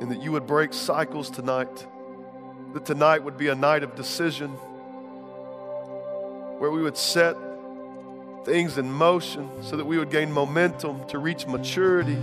and 0.00 0.10
that 0.10 0.22
you 0.22 0.32
would 0.32 0.46
break 0.46 0.72
cycles 0.72 1.30
tonight. 1.30 1.86
That 2.74 2.84
tonight 2.84 3.22
would 3.22 3.36
be 3.36 3.48
a 3.48 3.54
night 3.54 3.82
of 3.82 3.94
decision 3.94 4.50
where 6.58 6.70
we 6.70 6.82
would 6.82 6.96
set 6.96 7.36
things 8.44 8.78
in 8.78 8.90
motion 8.90 9.50
so 9.62 9.76
that 9.76 9.84
we 9.84 9.98
would 9.98 10.10
gain 10.10 10.32
momentum 10.32 11.06
to 11.08 11.18
reach 11.18 11.46
maturity, 11.46 12.18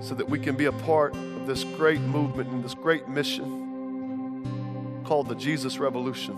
so 0.00 0.14
that 0.14 0.28
we 0.28 0.38
can 0.38 0.56
be 0.56 0.64
a 0.66 0.72
part 0.72 1.14
of 1.14 1.46
this 1.46 1.64
great 1.64 2.00
movement 2.00 2.50
and 2.50 2.64
this 2.64 2.74
great 2.74 3.08
mission 3.08 5.02
called 5.04 5.28
the 5.28 5.34
Jesus 5.34 5.78
Revolution, 5.78 6.36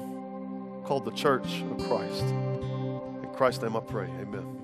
called 0.84 1.04
the 1.04 1.12
Church 1.12 1.62
of 1.62 1.78
Christ. 1.86 2.24
In 2.24 3.28
Christ's 3.34 3.62
name 3.62 3.76
I 3.76 3.80
pray, 3.80 4.08
amen. 4.20 4.55